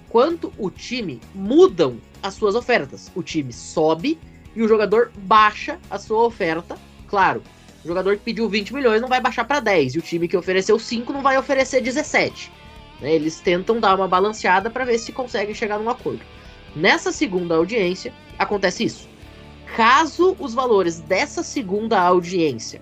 quanto 0.09 0.51
o 0.57 0.69
time 0.69 1.21
mudam 1.33 1.97
as 2.21 2.33
suas 2.33 2.55
ofertas. 2.55 3.09
O 3.15 3.23
time 3.23 3.53
sobe 3.53 4.19
e 4.53 4.61
o 4.61 4.67
jogador 4.67 5.13
baixa 5.19 5.79
a 5.89 5.97
sua 5.97 6.25
oferta. 6.25 6.77
Claro, 7.07 7.41
o 7.85 7.87
jogador 7.87 8.17
que 8.17 8.23
pediu 8.23 8.49
20 8.49 8.73
milhões 8.73 9.01
não 9.01 9.07
vai 9.07 9.21
baixar 9.21 9.45
para 9.45 9.61
10 9.61 9.95
e 9.95 9.99
o 9.99 10.01
time 10.01 10.27
que 10.27 10.35
ofereceu 10.35 10.77
5 10.77 11.13
não 11.13 11.21
vai 11.21 11.37
oferecer 11.37 11.79
17. 11.79 12.51
Né? 12.99 13.15
Eles 13.15 13.39
tentam 13.39 13.79
dar 13.79 13.95
uma 13.95 14.09
balanceada 14.09 14.69
para 14.69 14.83
ver 14.83 14.97
se 14.97 15.13
conseguem 15.13 15.55
chegar 15.55 15.79
num 15.79 15.89
acordo. 15.89 16.19
Nessa 16.75 17.13
segunda 17.13 17.55
audiência, 17.55 18.11
acontece 18.37 18.83
isso. 18.83 19.07
Caso 19.75 20.35
os 20.39 20.53
valores 20.53 20.99
dessa 20.99 21.43
segunda 21.43 21.99
audiência 21.99 22.81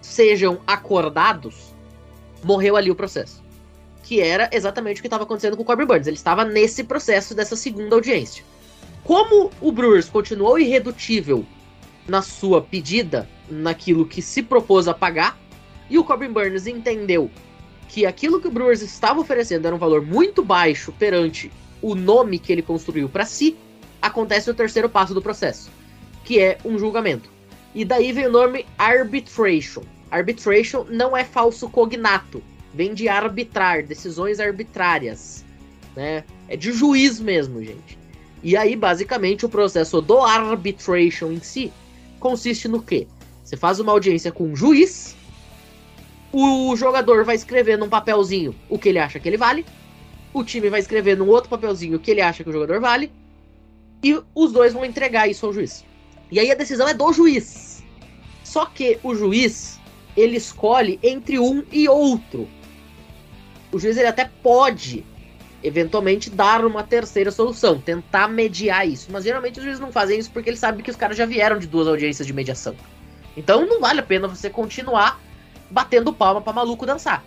sejam 0.00 0.60
acordados, 0.66 1.74
morreu 2.42 2.76
ali 2.76 2.90
o 2.90 2.94
processo. 2.94 3.42
Que 4.02 4.20
era 4.20 4.50
exatamente 4.52 4.98
o 4.98 5.02
que 5.02 5.06
estava 5.06 5.24
acontecendo 5.24 5.56
com 5.56 5.62
o 5.62 5.66
Corbin 5.66 5.86
Burns. 5.86 6.06
Ele 6.06 6.16
estava 6.16 6.44
nesse 6.44 6.84
processo 6.84 7.34
dessa 7.34 7.56
segunda 7.56 7.94
audiência. 7.94 8.44
Como 9.04 9.50
o 9.60 9.72
Brewers 9.72 10.08
continuou 10.08 10.58
irredutível 10.58 11.44
na 12.08 12.22
sua 12.22 12.60
pedida, 12.60 13.28
naquilo 13.48 14.06
que 14.06 14.20
se 14.20 14.42
propôs 14.42 14.88
a 14.88 14.94
pagar, 14.94 15.38
e 15.88 15.98
o 15.98 16.04
Corbin 16.04 16.32
Burns 16.32 16.66
entendeu 16.66 17.30
que 17.88 18.06
aquilo 18.06 18.40
que 18.40 18.48
o 18.48 18.50
Brewers 18.50 18.82
estava 18.82 19.20
oferecendo 19.20 19.66
era 19.66 19.74
um 19.74 19.78
valor 19.78 20.02
muito 20.02 20.44
baixo 20.44 20.92
perante 20.92 21.50
o 21.82 21.94
nome 21.94 22.38
que 22.38 22.52
ele 22.52 22.62
construiu 22.62 23.08
para 23.08 23.24
si, 23.24 23.56
acontece 24.00 24.50
o 24.50 24.54
terceiro 24.54 24.88
passo 24.88 25.14
do 25.14 25.22
processo, 25.22 25.70
que 26.24 26.40
é 26.40 26.58
um 26.64 26.78
julgamento. 26.78 27.30
E 27.74 27.84
daí 27.84 28.12
vem 28.12 28.26
o 28.26 28.32
nome 28.32 28.66
arbitration. 28.78 29.82
Arbitration 30.10 30.84
não 30.88 31.16
é 31.16 31.24
falso 31.24 31.68
cognato, 31.68 32.42
vem 32.74 32.94
de 32.94 33.08
arbitrar, 33.08 33.84
decisões 33.84 34.40
arbitrárias, 34.40 35.44
né? 35.94 36.24
É 36.48 36.56
de 36.56 36.72
juiz 36.72 37.20
mesmo, 37.20 37.62
gente. 37.62 37.98
E 38.42 38.56
aí, 38.56 38.74
basicamente, 38.74 39.44
o 39.44 39.48
processo 39.48 40.00
do 40.00 40.18
arbitration 40.18 41.30
em 41.30 41.40
si 41.40 41.72
consiste 42.18 42.66
no 42.66 42.82
quê? 42.82 43.06
Você 43.44 43.56
faz 43.56 43.78
uma 43.78 43.92
audiência 43.92 44.32
com 44.32 44.44
um 44.44 44.56
juiz, 44.56 45.16
o 46.32 46.74
jogador 46.76 47.24
vai 47.24 47.34
escrever 47.34 47.76
num 47.76 47.88
papelzinho 47.88 48.54
o 48.68 48.78
que 48.78 48.88
ele 48.88 48.98
acha 48.98 49.18
que 49.18 49.28
ele 49.28 49.36
vale, 49.36 49.66
o 50.32 50.44
time 50.44 50.70
vai 50.70 50.80
escrever 50.80 51.16
num 51.16 51.28
outro 51.28 51.50
papelzinho 51.50 51.96
o 51.96 52.00
que 52.00 52.10
ele 52.10 52.20
acha 52.20 52.42
que 52.42 52.50
o 52.50 52.52
jogador 52.52 52.80
vale, 52.80 53.12
e 54.02 54.20
os 54.34 54.52
dois 54.52 54.72
vão 54.72 54.84
entregar 54.84 55.28
isso 55.28 55.46
ao 55.46 55.52
juiz. 55.52 55.84
E 56.30 56.38
aí 56.38 56.50
a 56.50 56.54
decisão 56.54 56.88
é 56.88 56.94
do 56.94 57.12
juiz. 57.12 57.84
Só 58.44 58.66
que 58.66 58.98
o 59.02 59.14
juiz 59.14 59.78
ele 60.16 60.36
escolhe 60.36 60.98
entre 61.02 61.38
um 61.38 61.64
e 61.70 61.88
outro. 61.88 62.48
O 63.72 63.78
juiz 63.78 63.96
ele 63.96 64.08
até 64.08 64.30
pode 64.42 65.04
eventualmente 65.62 66.30
dar 66.30 66.64
uma 66.64 66.82
terceira 66.82 67.30
solução, 67.30 67.78
tentar 67.78 68.28
mediar 68.28 68.88
isso, 68.88 69.08
mas 69.12 69.24
geralmente 69.24 69.58
os 69.58 69.64
juízes 69.64 69.80
não 69.80 69.92
fazem 69.92 70.18
isso 70.18 70.30
porque 70.30 70.48
eles 70.48 70.60
sabem 70.60 70.82
que 70.82 70.90
os 70.90 70.96
caras 70.96 71.16
já 71.16 71.26
vieram 71.26 71.58
de 71.58 71.66
duas 71.66 71.86
audiências 71.86 72.26
de 72.26 72.32
mediação. 72.32 72.74
Então 73.36 73.66
não 73.66 73.80
vale 73.80 74.00
a 74.00 74.02
pena 74.02 74.26
você 74.26 74.48
continuar 74.48 75.20
batendo 75.70 76.12
palma 76.12 76.40
para 76.40 76.52
maluco 76.52 76.86
dançar. 76.86 77.22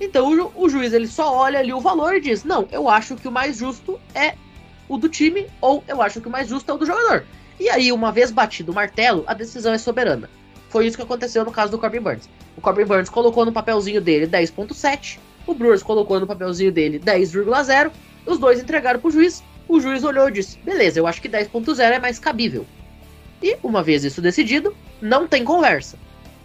Então 0.00 0.28
o, 0.28 0.36
ju 0.36 0.52
o, 0.54 0.68
juiz 0.68 0.92
ele 0.92 1.06
só 1.06 1.34
olha 1.34 1.58
ali 1.58 1.72
o 1.72 1.80
valor 1.80 2.14
e 2.14 2.20
diz: 2.20 2.44
"Não, 2.44 2.66
eu 2.72 2.88
acho 2.88 3.16
que 3.16 3.28
o 3.28 3.32
mais 3.32 3.58
justo 3.58 4.00
é 4.14 4.34
o 4.88 4.96
do 4.96 5.08
time 5.08 5.46
ou 5.60 5.82
eu 5.86 6.00
acho 6.02 6.20
que 6.20 6.28
o 6.28 6.30
mais 6.30 6.48
justo 6.48 6.70
é 6.70 6.74
o 6.74 6.78
do 6.78 6.86
jogador". 6.86 7.24
E 7.60 7.68
aí, 7.68 7.90
uma 7.92 8.12
vez 8.12 8.30
batido 8.30 8.72
o 8.72 8.74
martelo, 8.74 9.24
a 9.26 9.34
decisão 9.34 9.72
é 9.72 9.78
soberana. 9.78 10.30
Foi 10.68 10.86
isso 10.86 10.96
que 10.96 11.02
aconteceu 11.02 11.44
no 11.44 11.50
caso 11.50 11.72
do 11.72 11.78
Corbin 11.78 12.00
Burns. 12.00 12.28
O 12.56 12.60
Corbin 12.60 12.84
Burns 12.84 13.08
colocou 13.08 13.44
no 13.44 13.52
papelzinho 13.52 14.00
dele 14.00 14.26
10.7, 14.26 15.18
o 15.46 15.54
Brewers 15.54 15.82
colocou 15.82 16.20
no 16.20 16.26
papelzinho 16.26 16.70
dele 16.70 17.00
10,0, 17.00 17.90
os 18.26 18.38
dois 18.38 18.60
entregaram 18.60 19.00
pro 19.00 19.10
juiz 19.10 19.42
o 19.68 19.78
juiz 19.78 20.02
olhou 20.02 20.28
e 20.28 20.32
disse: 20.32 20.58
beleza, 20.60 20.98
eu 20.98 21.06
acho 21.06 21.20
que 21.20 21.28
10.0 21.28 21.78
é 21.80 21.98
mais 21.98 22.18
cabível. 22.18 22.66
E, 23.42 23.56
uma 23.62 23.82
vez 23.82 24.02
isso 24.02 24.22
decidido, 24.22 24.74
não 25.00 25.28
tem 25.28 25.44
conversa. 25.44 25.98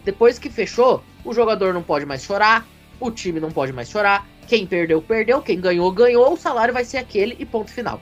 Depois 0.04 0.38
que 0.38 0.50
fechou, 0.50 1.02
o 1.24 1.32
jogador 1.32 1.72
não 1.72 1.82
pode 1.82 2.04
mais 2.04 2.22
chorar, 2.22 2.66
o 3.00 3.10
time 3.10 3.40
não 3.40 3.50
pode 3.50 3.72
mais 3.72 3.88
chorar, 3.88 4.28
quem 4.46 4.66
perdeu, 4.66 5.00
perdeu, 5.00 5.40
quem 5.40 5.58
ganhou, 5.58 5.90
ganhou, 5.90 6.34
o 6.34 6.36
salário 6.36 6.74
vai 6.74 6.84
ser 6.84 6.98
aquele 6.98 7.34
e 7.38 7.46
ponto 7.46 7.70
final. 7.70 8.00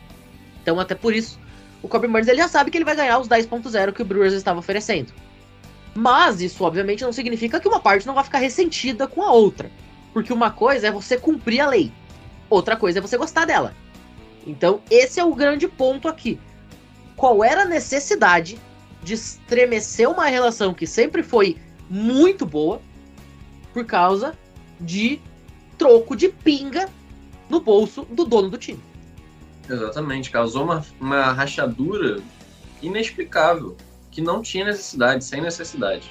Então, 0.62 0.79
até 0.79 0.94
por 0.94 1.14
isso, 1.14 1.38
o 1.83 1.88
Corbin 1.88 2.09
Burns 2.09 2.29
ele 2.29 2.38
já 2.38 2.48
sabe 2.48 2.70
que 2.70 2.79
ele 2.79 2.85
vai 2.85 2.94
ganhar 2.94 3.18
os 3.18 3.29
10.0 3.29 3.92
que 3.92 4.03
o 4.03 4.05
Brewers 4.05 4.33
estava 4.33 4.61
oferecendo. 4.61 5.12
Mas 5.94 6.40
isso, 6.40 6.64
obviamente, 6.64 7.03
não 7.03 7.12
significa 7.12 7.61
que 7.61 7.68
uma 7.68 7.81
parte 7.81 8.07
não 8.07 8.14
vai 8.14 8.25
ficar 8.25 8.38
ressentida 8.38 9.07
com 9.07 9.22
a 9.22 9.33
outra. 9.33 9.70
Porque 10.12 10.33
uma 10.33 10.51
coisa 10.51 10.87
é 10.87 10.92
você 10.92 11.18
cumprir 11.18 11.61
a 11.61 11.68
lei, 11.68 11.92
outra 12.48 12.77
coisa 12.77 12.98
é 12.98 13.03
você 13.03 13.18
gostar 13.18 13.44
dela. 13.44 13.75
Então, 14.46 14.81
esse 14.90 15.18
é 15.18 15.25
o 15.25 15.35
grande 15.35 15.66
ponto 15.66 16.09
aqui. 16.09 16.38
Qual 17.16 17.42
era 17.42 17.62
a 17.62 17.66
necessidade 17.66 18.59
de 19.03 19.14
estremecer 19.14 20.09
uma 20.09 20.27
relação 20.27 20.72
que 20.72 20.87
sempre 20.87 21.22
foi 21.22 21.57
muito 21.90 22.46
boa 22.46 22.81
por 23.72 23.85
causa 23.85 24.37
de 24.81 25.20
troco 25.77 26.14
de 26.16 26.29
pinga 26.29 26.88
no 27.48 27.61
bolso 27.61 28.05
do 28.11 28.25
dono 28.25 28.48
do 28.48 28.59
time? 28.59 28.83
Exatamente, 29.68 30.31
causou 30.31 30.64
uma, 30.64 30.85
uma 31.01 31.33
rachadura 31.33 32.20
inexplicável, 32.81 33.77
que 34.11 34.20
não 34.20 34.42
tinha 34.42 34.64
necessidade, 34.64 35.25
sem 35.25 35.40
necessidade. 35.40 36.11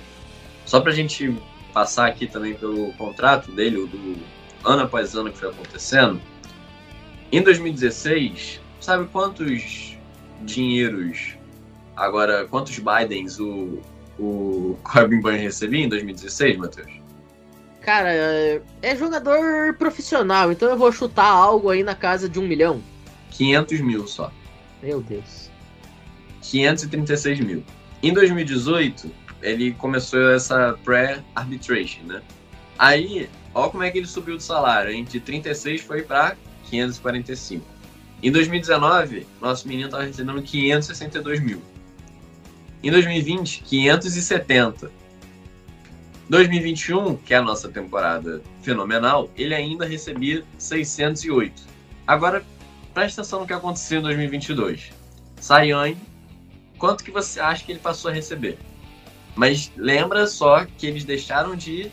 Só 0.66 0.80
pra 0.80 0.92
gente 0.92 1.36
passar 1.74 2.08
aqui 2.08 2.28
também 2.28 2.54
pelo 2.54 2.94
contrato 2.94 3.52
dele, 3.52 3.86
do 3.88 4.18
ano 4.64 4.84
após 4.84 5.16
ano 5.16 5.32
que 5.32 5.38
foi 5.38 5.50
acontecendo, 5.50 6.22
em 7.32 7.42
2016, 7.42 8.60
sabe 8.80 9.08
quantos 9.08 9.98
dinheiros, 10.42 11.36
agora, 11.96 12.46
quantos 12.46 12.78
Bidens 12.78 13.40
o, 13.40 13.80
o 14.20 14.78
Corbin 14.84 15.22
Burns 15.22 15.42
recebia 15.42 15.86
em 15.86 15.90
2016, 15.90 16.58
Matheus? 16.58 16.92
Cara, 17.82 18.10
é 18.82 18.96
jogador 18.96 19.74
profissional, 19.76 20.52
então 20.52 20.70
eu 20.70 20.78
vou 20.78 20.92
chutar 20.92 21.26
algo 21.26 21.70
aí 21.70 21.84
na 21.84 21.96
casa 21.96 22.30
de 22.30 22.40
um 22.40 22.48
milhão. 22.48 22.82
500 23.32 23.82
mil 23.82 24.08
só. 24.08 24.32
Meu 24.82 25.02
Deus. 25.02 25.50
536 26.42 27.40
mil. 27.40 27.64
Em 28.04 28.14
2018, 28.14 29.12
ele 29.42 29.74
começou 29.74 30.32
essa 30.32 30.78
pré-arbitration, 30.84 32.04
né? 32.04 32.22
Aí, 32.78 33.30
ó 33.54 33.70
como 33.70 33.84
é 33.84 33.92
que 33.92 34.00
ele 34.00 34.08
subiu 34.08 34.38
de 34.38 34.44
salário, 34.44 34.92
hein? 34.92 35.04
De 35.04 35.20
36 35.20 35.82
foi 35.82 36.02
para 36.02 36.36
545. 36.70 37.66
Em 38.24 38.32
2019, 38.32 39.26
nosso 39.40 39.68
menino 39.68 39.88
estava 39.88 40.04
recebendo 40.04 40.42
562 40.42 41.40
mil. 41.40 41.62
Em 42.84 42.92
2020, 42.92 43.64
570. 43.64 44.92
2021, 46.30 47.18
que 47.18 47.34
é 47.34 47.38
a 47.38 47.42
nossa 47.42 47.68
temporada 47.68 48.42
fenomenal, 48.62 49.30
ele 49.36 49.54
ainda 49.54 49.86
recebia 49.86 50.44
608. 50.58 51.62
Agora, 52.08 52.44
presta 52.94 53.22
atenção 53.22 53.42
no 53.42 53.48
que 53.48 53.54
aconteceu 53.54 54.00
em 54.00 54.04
2022. 54.04 54.92
Sayang, 55.40 55.98
quanto 56.78 57.04
que 57.04 57.12
você 57.12 57.40
acha 57.40 57.64
que 57.64 57.72
ele 57.72 57.80
passou 57.80 58.12
a 58.12 58.14
receber? 58.14 58.58
Mas 59.36 59.72
lembra 59.76 60.28
só 60.28 60.66
que 60.66 60.86
eles 60.86 61.04
deixaram 61.04 61.56
de 61.56 61.92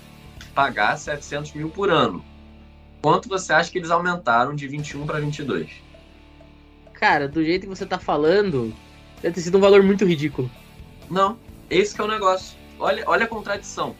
pagar 0.54 0.96
700 0.96 1.52
mil 1.52 1.70
por 1.70 1.90
ano. 1.90 2.24
Quanto 3.00 3.28
você 3.28 3.52
acha 3.52 3.70
que 3.70 3.78
eles 3.78 3.90
aumentaram 3.90 4.54
de 4.54 4.66
21 4.66 5.06
para 5.06 5.20
22? 5.20 5.70
Cara, 6.94 7.28
do 7.28 7.44
jeito 7.44 7.62
que 7.62 7.68
você 7.68 7.86
tá 7.86 7.98
falando, 7.98 8.74
deve 9.22 9.36
ter 9.36 9.40
sido 9.40 9.56
um 9.56 9.60
valor 9.60 9.82
muito 9.84 10.04
ridículo. 10.04 10.50
Não, 11.08 11.38
esse 11.70 11.94
que 11.94 12.00
é 12.00 12.04
o 12.04 12.08
negócio. 12.08 12.58
Olha, 12.78 13.04
olha 13.06 13.24
a 13.24 13.28
contradição. 13.28 13.94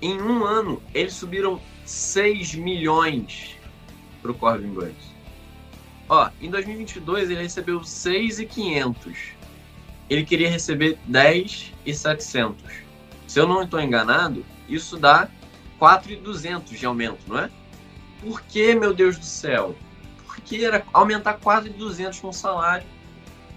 Em 0.00 0.20
um 0.20 0.44
ano, 0.44 0.80
eles 0.94 1.14
subiram 1.14 1.60
6 1.84 2.54
milhões 2.54 3.56
pro 4.22 4.34
Corbin 4.34 4.68
Burns. 4.68 5.05
Ó, 6.08 6.30
em 6.40 6.50
2022 6.50 7.30
ele 7.30 7.42
recebeu 7.42 7.82
6,500. 7.82 9.36
Ele 10.08 10.24
queria 10.24 10.48
receber 10.48 10.98
10,700. 11.06 12.56
Se 13.26 13.40
eu 13.40 13.46
não 13.46 13.62
estou 13.62 13.80
enganado, 13.80 14.44
isso 14.68 14.96
dá 14.96 15.28
4,200 15.78 16.78
de 16.78 16.86
aumento, 16.86 17.18
não 17.26 17.40
é? 17.40 17.50
Por 18.20 18.40
que, 18.42 18.74
meu 18.74 18.94
Deus 18.94 19.18
do 19.18 19.24
céu? 19.24 19.74
Por 20.24 20.36
que 20.40 20.64
era 20.64 20.84
aumentar 20.92 21.34
4,200 21.34 22.20
com 22.20 22.32
salário? 22.32 22.86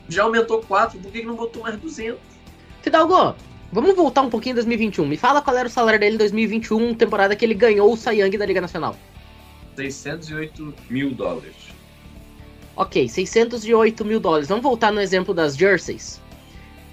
Já 0.07 0.23
aumentou 0.23 0.61
4, 0.61 0.99
por 0.99 1.11
que 1.11 1.23
não 1.23 1.35
botou 1.35 1.61
mais 1.61 1.77
200? 1.77 2.19
Fidalgo, 2.81 3.35
vamos 3.71 3.95
voltar 3.95 4.21
um 4.21 4.29
pouquinho 4.29 4.53
em 4.53 4.55
2021. 4.55 5.05
Me 5.05 5.17
fala 5.17 5.41
qual 5.41 5.55
era 5.55 5.67
o 5.67 5.71
salário 5.71 5.99
dele 5.99 6.15
em 6.15 6.17
2021, 6.17 6.95
temporada 6.95 7.35
que 7.35 7.45
ele 7.45 7.53
ganhou 7.53 7.93
o 7.93 7.97
Sayang 7.97 8.35
da 8.35 8.45
Liga 8.45 8.59
Nacional. 8.59 8.97
608 9.75 10.73
mil 10.89 11.11
dólares. 11.11 11.78
Ok, 12.79 13.09
608 13.09 14.05
mil 14.05 14.21
dólares. 14.21 14.47
Vamos 14.47 14.63
voltar 14.63 14.89
no 14.89 15.01
exemplo 15.01 15.33
das 15.33 15.57
jerseys. 15.57 16.21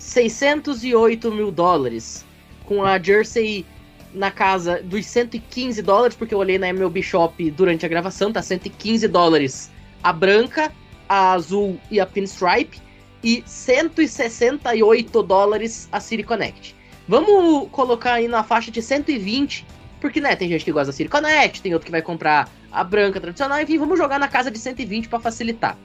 608 0.01 1.31
mil 1.31 1.53
dólares. 1.53 2.25
Com 2.65 2.85
a 2.85 3.01
jersey 3.01 3.65
na 4.13 4.33
casa 4.33 4.83
dos 4.83 5.07
115 5.07 5.81
dólares, 5.83 6.17
porque 6.17 6.35
eu 6.35 6.39
olhei 6.39 6.59
na 6.59 6.71
MLB 6.71 7.05
Shop 7.05 7.51
durante 7.53 7.87
a 7.87 7.89
gravação, 7.89 8.33
tá 8.33 8.43
115 8.43 9.07
dólares 9.07 9.71
a 10.03 10.13
branca, 10.13 10.73
a 11.09 11.35
azul 11.35 11.79
e 11.89 12.01
a 12.01 12.07
pinstripe, 12.07 12.81
e 13.23 13.45
168 13.47 15.23
dólares 15.23 15.89
a 15.93 16.01
City 16.01 16.25
Connect. 16.25 16.75
Vamos 17.07 17.69
colocar 17.71 18.15
aí 18.15 18.27
na 18.27 18.43
faixa 18.43 18.73
de 18.73 18.83
120, 18.83 19.65
porque 20.01 20.21
né, 20.21 20.35
tem 20.35 20.49
gente 20.49 20.65
que 20.65 20.73
gosta 20.73 20.87
da 20.87 20.93
City 20.93 21.09
Connect, 21.09 21.63
tem 21.63 21.75
outro 21.75 21.87
que 21.87 21.93
vai 21.93 22.03
comprar 22.03 22.51
a 22.77 22.85
branca 22.85 23.19
tradicional, 23.19 23.59
enfim, 23.59 23.79
vamos 23.79 23.99
jogar 23.99 24.21
na 24.21 24.29
casa 24.29 24.51
de 24.51 24.59
120 24.59 25.09
para 25.09 25.19
facilitar. 25.19 25.79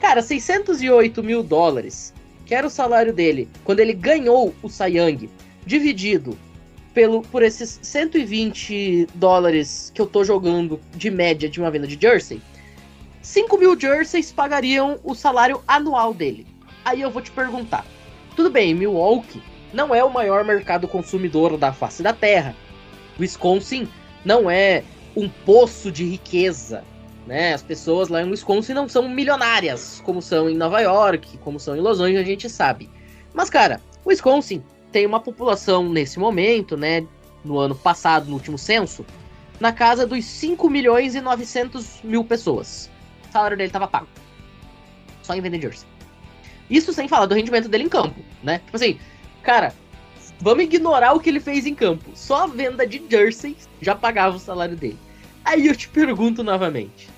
Cara, 0.00 0.22
608 0.22 1.20
mil 1.20 1.42
dólares, 1.42 2.14
que 2.44 2.54
era 2.54 2.64
o 2.64 2.70
salário 2.70 3.12
dele 3.12 3.48
quando 3.64 3.80
ele 3.80 3.92
ganhou 3.92 4.54
o 4.62 4.68
Sayang, 4.68 5.28
dividido 5.66 6.38
pelo, 6.94 7.22
por 7.22 7.42
esses 7.42 7.80
120 7.82 9.08
dólares 9.16 9.90
que 9.92 10.00
eu 10.00 10.06
tô 10.06 10.22
jogando 10.22 10.80
de 10.94 11.10
média 11.10 11.48
de 11.48 11.58
uma 11.58 11.68
venda 11.68 11.88
de 11.88 11.98
jersey, 12.00 12.40
5 13.22 13.58
mil 13.58 13.78
jerseys 13.78 14.30
pagariam 14.30 15.00
o 15.02 15.16
salário 15.16 15.60
anual 15.66 16.14
dele. 16.14 16.46
Aí 16.84 17.00
eu 17.00 17.10
vou 17.10 17.20
te 17.20 17.32
perguntar: 17.32 17.84
tudo 18.36 18.50
bem, 18.50 18.72
Milwaukee 18.72 19.42
não 19.72 19.92
é 19.92 20.04
o 20.04 20.12
maior 20.12 20.44
mercado 20.44 20.86
consumidor 20.86 21.58
da 21.58 21.72
face 21.72 22.04
da 22.04 22.12
terra. 22.12 22.54
Wisconsin 23.18 23.88
não 24.24 24.48
é 24.48 24.84
um 25.16 25.28
poço 25.28 25.90
de 25.90 26.04
riqueza. 26.04 26.84
Né? 27.26 27.54
As 27.54 27.62
pessoas 27.62 28.08
lá 28.08 28.22
em 28.22 28.30
Wisconsin 28.30 28.74
não 28.74 28.88
são 28.88 29.08
milionárias, 29.08 30.00
como 30.04 30.22
são 30.22 30.48
em 30.48 30.54
Nova 30.54 30.80
York, 30.80 31.38
como 31.38 31.58
são 31.58 31.76
em 31.76 31.80
Los 31.80 31.98
Angeles, 31.98 32.20
a 32.20 32.24
gente 32.24 32.48
sabe. 32.48 32.88
Mas, 33.34 33.50
cara, 33.50 33.80
Wisconsin 34.06 34.62
tem 34.92 35.04
uma 35.04 35.18
população 35.18 35.88
nesse 35.88 36.18
momento, 36.18 36.76
né? 36.76 37.04
No 37.44 37.58
ano 37.58 37.74
passado, 37.74 38.26
no 38.26 38.34
último 38.34 38.56
censo, 38.56 39.04
na 39.58 39.72
casa 39.72 40.06
dos 40.06 40.24
5 40.24 40.68
milhões 40.70 41.14
e 41.14 41.20
900 41.20 42.02
mil 42.04 42.24
pessoas. 42.24 42.90
O 43.28 43.32
salário 43.32 43.56
dele 43.56 43.70
tava 43.70 43.88
pago. 43.88 44.08
Só 45.22 45.34
em 45.34 45.40
vender 45.40 45.60
jersey. 45.60 45.88
Isso 46.70 46.92
sem 46.92 47.08
falar 47.08 47.26
do 47.26 47.34
rendimento 47.34 47.68
dele 47.68 47.84
em 47.84 47.88
campo, 47.88 48.20
né? 48.42 48.60
Tipo 48.64 48.76
assim, 48.76 48.98
cara, 49.42 49.72
vamos 50.40 50.64
ignorar 50.64 51.12
o 51.12 51.20
que 51.20 51.28
ele 51.28 51.40
fez 51.40 51.66
em 51.66 51.74
campo. 51.74 52.10
Só 52.14 52.44
a 52.44 52.46
venda 52.46 52.86
de 52.86 53.02
jerseys 53.08 53.68
já 53.80 53.94
pagava 53.94 54.36
o 54.36 54.40
salário 54.40 54.76
dele. 54.76 54.98
Aí 55.46 55.68
eu 55.68 55.76
te 55.76 55.88
pergunto 55.88 56.42
novamente: 56.42 57.08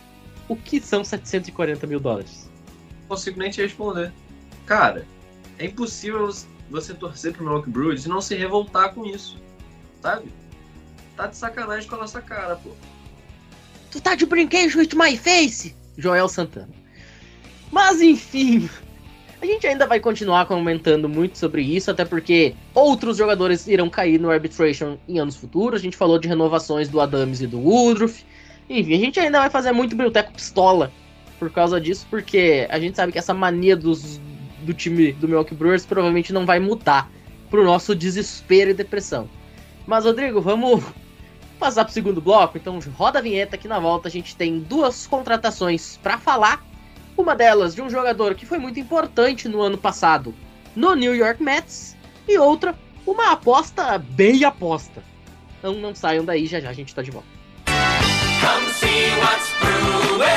o 0.47 0.55
que 0.55 0.81
são 0.81 1.03
740 1.03 1.87
mil 1.87 1.99
dólares? 1.99 2.49
Não 3.01 3.17
consigo 3.17 3.39
nem 3.39 3.51
te 3.51 3.63
responder. 3.63 4.13
Cara, 4.67 5.07
é 5.59 5.65
impossível 5.65 6.31
você 6.71 6.93
torcer 6.93 7.33
pro 7.33 7.43
Milwaukee 7.43 7.71
Brewers 7.71 8.05
e 8.05 8.09
não 8.09 8.21
se 8.21 8.37
revoltar 8.37 8.93
com 8.93 9.07
isso, 9.07 9.39
sabe? 10.03 10.31
Tá 11.17 11.27
de 11.27 11.37
sacanagem 11.37 11.89
com 11.89 11.97
a 11.97 12.01
nossa 12.01 12.21
cara, 12.21 12.55
pô. 12.57 12.71
Tu 13.91 14.01
tá 14.01 14.15
de 14.15 14.27
brinquedo 14.27 14.77
with 14.77 14.91
my 14.95 15.17
face? 15.17 15.75
Joel 15.97 16.29
Santana. 16.29 16.69
Mas 17.73 18.03
enfim, 18.03 18.69
a 19.41 19.47
gente 19.47 19.67
ainda 19.67 19.87
vai 19.87 20.01
continuar 20.01 20.47
comentando 20.47 21.09
muito 21.09 21.39
sobre 21.39 21.63
isso, 21.63 21.91
até 21.91 22.05
porque 22.05 22.55
outros 22.75 23.17
jogadores 23.17 23.67
irão 23.69 23.89
cair 23.89 24.19
no 24.19 24.31
arbitration 24.31 24.99
em 25.09 25.19
anos 25.19 25.37
futuros. 25.37 25.81
A 25.81 25.83
gente 25.83 25.97
falou 25.97 26.19
de 26.19 26.27
renovações 26.27 26.89
do 26.89 27.01
Adams 27.01 27.41
e 27.41 27.47
do 27.47 27.59
Woodruff. 27.59 28.25
Enfim, 28.69 28.95
a 28.95 28.99
gente 28.99 29.21
ainda 29.21 29.39
vai 29.39 29.49
fazer 29.49 29.73
muito 29.73 29.91
biblioteco 29.91 30.33
pistola 30.33 30.91
por 31.39 31.51
causa 31.51 31.81
disso, 31.81 32.07
porque 32.11 32.67
a 32.69 32.81
gente 32.81 32.97
sabe 32.97 33.13
que 33.13 33.19
essa 33.19 33.33
mania 33.33 33.77
dos, 33.77 34.21
do 34.63 34.75
time 34.75 35.13
do 35.13 35.29
Milwaukee 35.29 35.55
Brewers 35.55 35.87
provavelmente 35.87 36.33
não 36.33 36.45
vai 36.45 36.59
mudar 36.59 37.11
pro 37.49 37.65
nosso 37.65 37.95
desespero 37.95 38.71
e 38.71 38.75
depressão. 38.75 39.29
Mas, 39.87 40.05
Rodrigo, 40.05 40.41
vamos 40.41 40.85
passar 41.59 41.85
pro 41.85 41.95
segundo 41.95 42.21
bloco. 42.21 42.59
Então, 42.59 42.79
roda 42.97 43.21
a 43.21 43.23
vinheta 43.23 43.57
aqui 43.57 43.69
na 43.69 43.79
volta. 43.79 44.09
A 44.09 44.11
gente 44.11 44.37
tem 44.37 44.59
duas 44.59 45.07
contratações 45.07 45.97
para 46.03 46.19
falar 46.19 46.68
Uma 47.19 47.35
delas 47.35 47.75
de 47.75 47.83
um 47.83 47.91
jogador 47.91 48.37
que 48.37 48.47
foi 48.47 48.59
muito 48.59 48.79
importante 48.79 49.49
no 49.49 49.61
ano 49.61 49.77
passado 49.77 50.33
no 50.77 50.95
New 50.95 51.17
York 51.17 51.43
Mets. 51.43 51.97
E 52.29 52.39
outra, 52.39 52.79
uma 53.05 53.33
aposta 53.33 53.99
bem 53.99 54.45
aposta. 54.45 55.03
Então 55.59 55.75
não 55.75 55.97
saiam 55.97 56.25
daí, 56.25 56.47
já 56.47 56.61
já 56.61 56.71
a 56.71 56.73
gente 56.73 56.95
tá 56.95 57.03
de 57.03 57.11
volta. 57.11 57.27
Come 57.67 58.71
see 58.71 59.11
what's 59.19 59.53
brewing. 59.59 60.29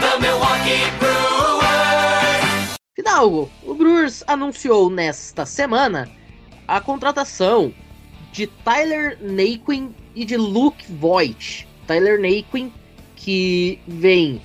The 0.00 0.20
Milwaukee 0.20 0.92
Brewers. 1.00 2.76
Fidalgo, 2.94 3.50
o 3.64 3.74
Brewers 3.74 4.22
anunciou 4.28 4.88
nesta 4.88 5.44
semana 5.44 6.08
a 6.68 6.80
contratação 6.80 7.74
de 8.30 8.46
Tyler 8.46 9.18
Naquin 9.20 9.92
e 10.14 10.24
de 10.24 10.36
Luke 10.36 10.84
Voigt. 10.88 11.66
Tyler 11.88 12.20
Naquin, 12.20 12.72
que 13.16 13.80
vem 13.88 14.40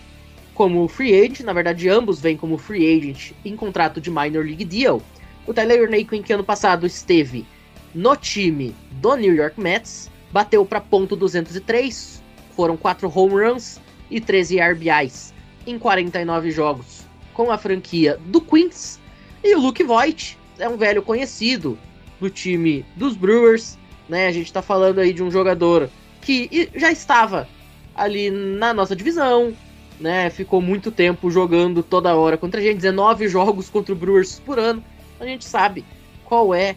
como 0.53 0.87
free 0.87 1.13
agent, 1.19 1.41
na 1.41 1.53
verdade 1.53 1.89
ambos 1.89 2.19
vêm 2.19 2.37
como 2.37 2.57
free 2.57 2.97
agent 2.97 3.31
em 3.43 3.55
contrato 3.55 3.99
de 3.99 4.09
minor 4.09 4.45
league 4.45 4.65
deal. 4.65 5.01
O 5.45 5.53
Tyler 5.53 5.89
Naquin, 5.89 6.21
que 6.21 6.33
ano 6.33 6.43
passado 6.43 6.85
esteve 6.85 7.45
no 7.93 8.15
time 8.15 8.75
do 8.91 9.15
New 9.15 9.33
York 9.33 9.59
Mets, 9.59 10.09
bateu 10.31 10.65
para 10.65 10.79
ponto 10.79 11.15
203, 11.15 12.23
foram 12.55 12.77
4 12.77 13.11
home 13.13 13.33
runs 13.33 13.79
e 14.09 14.21
13 14.21 14.59
RBIs 14.59 15.33
em 15.65 15.77
49 15.77 16.51
jogos 16.51 17.05
com 17.33 17.51
a 17.51 17.57
franquia 17.57 18.19
do 18.27 18.39
Queens. 18.39 18.99
E 19.43 19.55
o 19.55 19.59
Luke 19.59 19.83
Voigt 19.83 20.37
é 20.57 20.69
um 20.69 20.77
velho 20.77 21.01
conhecido 21.01 21.77
do 22.19 22.29
time 22.29 22.85
dos 22.95 23.15
Brewers, 23.15 23.77
né? 24.07 24.27
A 24.27 24.31
gente 24.31 24.53
tá 24.53 24.61
falando 24.61 24.99
aí 24.99 25.11
de 25.11 25.23
um 25.23 25.31
jogador 25.31 25.89
que 26.21 26.69
já 26.75 26.91
estava 26.91 27.47
ali 27.95 28.29
na 28.31 28.73
nossa 28.73 28.95
divisão, 28.95 29.53
né? 29.99 30.29
Ficou 30.29 30.61
muito 30.61 30.91
tempo 30.91 31.29
jogando 31.29 31.83
toda 31.83 32.15
hora 32.15 32.37
contra 32.37 32.59
a 32.59 32.63
gente, 32.63 32.77
19 32.77 33.27
jogos 33.27 33.69
contra 33.69 33.93
o 33.93 33.97
Brewers 33.97 34.39
por 34.39 34.59
ano. 34.59 34.83
A 35.19 35.25
gente 35.25 35.45
sabe 35.45 35.85
qual 36.25 36.53
é 36.53 36.75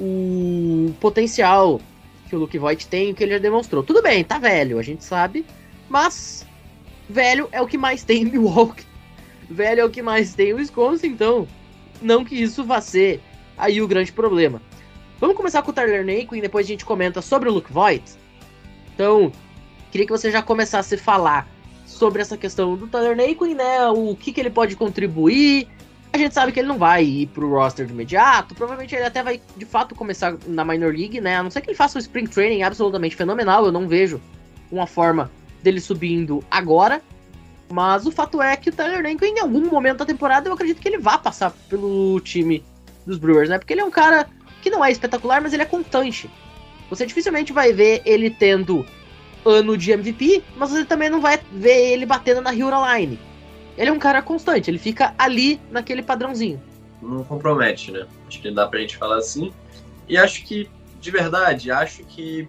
o 0.00 0.92
potencial 1.00 1.80
que 2.28 2.36
o 2.36 2.38
Luke 2.38 2.58
Voigt 2.58 2.86
tem, 2.86 3.14
que 3.14 3.22
ele 3.22 3.32
já 3.32 3.38
demonstrou. 3.38 3.82
Tudo 3.82 4.02
bem, 4.02 4.22
tá 4.22 4.38
velho, 4.38 4.78
a 4.78 4.82
gente 4.82 5.02
sabe, 5.02 5.46
mas 5.88 6.46
velho 7.08 7.48
é 7.50 7.60
o 7.62 7.66
que 7.66 7.78
mais 7.78 8.04
tem 8.04 8.22
em 8.22 8.26
Milwaukee. 8.26 8.86
Velho 9.48 9.80
é 9.80 9.84
o 9.84 9.90
que 9.90 10.02
mais 10.02 10.34
tem 10.34 10.50
em 10.50 10.54
Wisconsin, 10.54 11.06
então 11.06 11.48
não 12.02 12.24
que 12.24 12.34
isso 12.34 12.62
vá 12.64 12.80
ser 12.80 13.20
aí 13.56 13.80
o 13.80 13.88
grande 13.88 14.12
problema. 14.12 14.60
Vamos 15.18 15.36
começar 15.36 15.62
com 15.62 15.70
o 15.70 15.74
Tyler 15.74 16.06
e 16.08 16.40
depois 16.40 16.66
a 16.66 16.68
gente 16.68 16.84
comenta 16.84 17.20
sobre 17.22 17.48
o 17.48 17.52
Luke 17.52 17.72
Voigt. 17.72 18.12
Então, 18.94 19.32
queria 19.90 20.06
que 20.06 20.12
você 20.12 20.30
já 20.30 20.42
começasse 20.42 20.94
a 20.94 20.98
falar 20.98 21.48
sobre 21.98 22.22
essa 22.22 22.36
questão 22.36 22.76
do 22.76 22.86
Tyler 22.86 23.16
Naquin, 23.16 23.54
né? 23.54 23.88
O 23.88 24.14
que, 24.14 24.32
que 24.32 24.40
ele 24.40 24.50
pode 24.50 24.76
contribuir. 24.76 25.68
A 26.12 26.16
gente 26.16 26.32
sabe 26.32 26.52
que 26.52 26.60
ele 26.60 26.68
não 26.68 26.78
vai 26.78 27.04
ir 27.04 27.26
pro 27.26 27.50
roster 27.50 27.84
de 27.84 27.92
imediato. 27.92 28.54
Provavelmente 28.54 28.94
ele 28.94 29.04
até 29.04 29.22
vai 29.22 29.42
de 29.56 29.64
fato 29.66 29.94
começar 29.94 30.34
na 30.46 30.64
Minor 30.64 30.94
League, 30.94 31.20
né? 31.20 31.36
A 31.36 31.42
não 31.42 31.50
ser 31.50 31.60
que 31.60 31.68
ele 31.68 31.76
faça 31.76 31.98
um 31.98 32.00
Spring 32.00 32.26
Training 32.26 32.62
absolutamente 32.62 33.14
fenomenal. 33.14 33.66
Eu 33.66 33.72
não 33.72 33.86
vejo 33.86 34.20
uma 34.70 34.86
forma 34.86 35.30
dele 35.62 35.80
subindo 35.80 36.42
agora. 36.50 37.02
Mas 37.70 38.06
o 38.06 38.10
fato 38.10 38.40
é 38.40 38.56
que 38.56 38.70
o 38.70 38.72
Tyler 38.72 39.02
Naquin, 39.02 39.26
em 39.26 39.40
algum 39.40 39.68
momento 39.68 39.98
da 39.98 40.06
temporada, 40.06 40.48
eu 40.48 40.54
acredito 40.54 40.80
que 40.80 40.88
ele 40.88 40.98
vá 40.98 41.18
passar 41.18 41.50
pelo 41.68 42.18
time 42.20 42.64
dos 43.04 43.18
Brewers, 43.18 43.50
né? 43.50 43.58
Porque 43.58 43.74
ele 43.74 43.82
é 43.82 43.84
um 43.84 43.90
cara 43.90 44.26
que 44.62 44.70
não 44.70 44.82
é 44.82 44.90
espetacular, 44.90 45.42
mas 45.42 45.52
ele 45.52 45.62
é 45.62 45.66
constante. 45.66 46.30
Você 46.88 47.04
dificilmente 47.04 47.52
vai 47.52 47.74
ver 47.74 48.00
ele 48.06 48.30
tendo 48.30 48.86
ano 49.44 49.76
de 49.76 49.90
MVP, 49.92 50.42
mas 50.56 50.70
você 50.70 50.84
também 50.84 51.08
não 51.08 51.20
vai 51.20 51.40
ver 51.52 51.92
ele 51.92 52.06
batendo 52.06 52.40
na 52.40 52.50
Hura 52.50 52.96
Line. 52.96 53.18
Ele 53.76 53.90
é 53.90 53.92
um 53.92 53.98
cara 53.98 54.20
constante, 54.22 54.70
ele 54.70 54.78
fica 54.78 55.14
ali 55.16 55.60
naquele 55.70 56.02
padrãozinho. 56.02 56.60
Não 57.00 57.22
compromete, 57.22 57.92
né? 57.92 58.06
Acho 58.26 58.40
que 58.40 58.50
dá 58.50 58.66
pra 58.66 58.80
gente 58.80 58.96
falar 58.96 59.18
assim. 59.18 59.52
E 60.08 60.16
acho 60.16 60.44
que, 60.44 60.68
de 61.00 61.10
verdade, 61.10 61.70
acho 61.70 62.02
que 62.04 62.48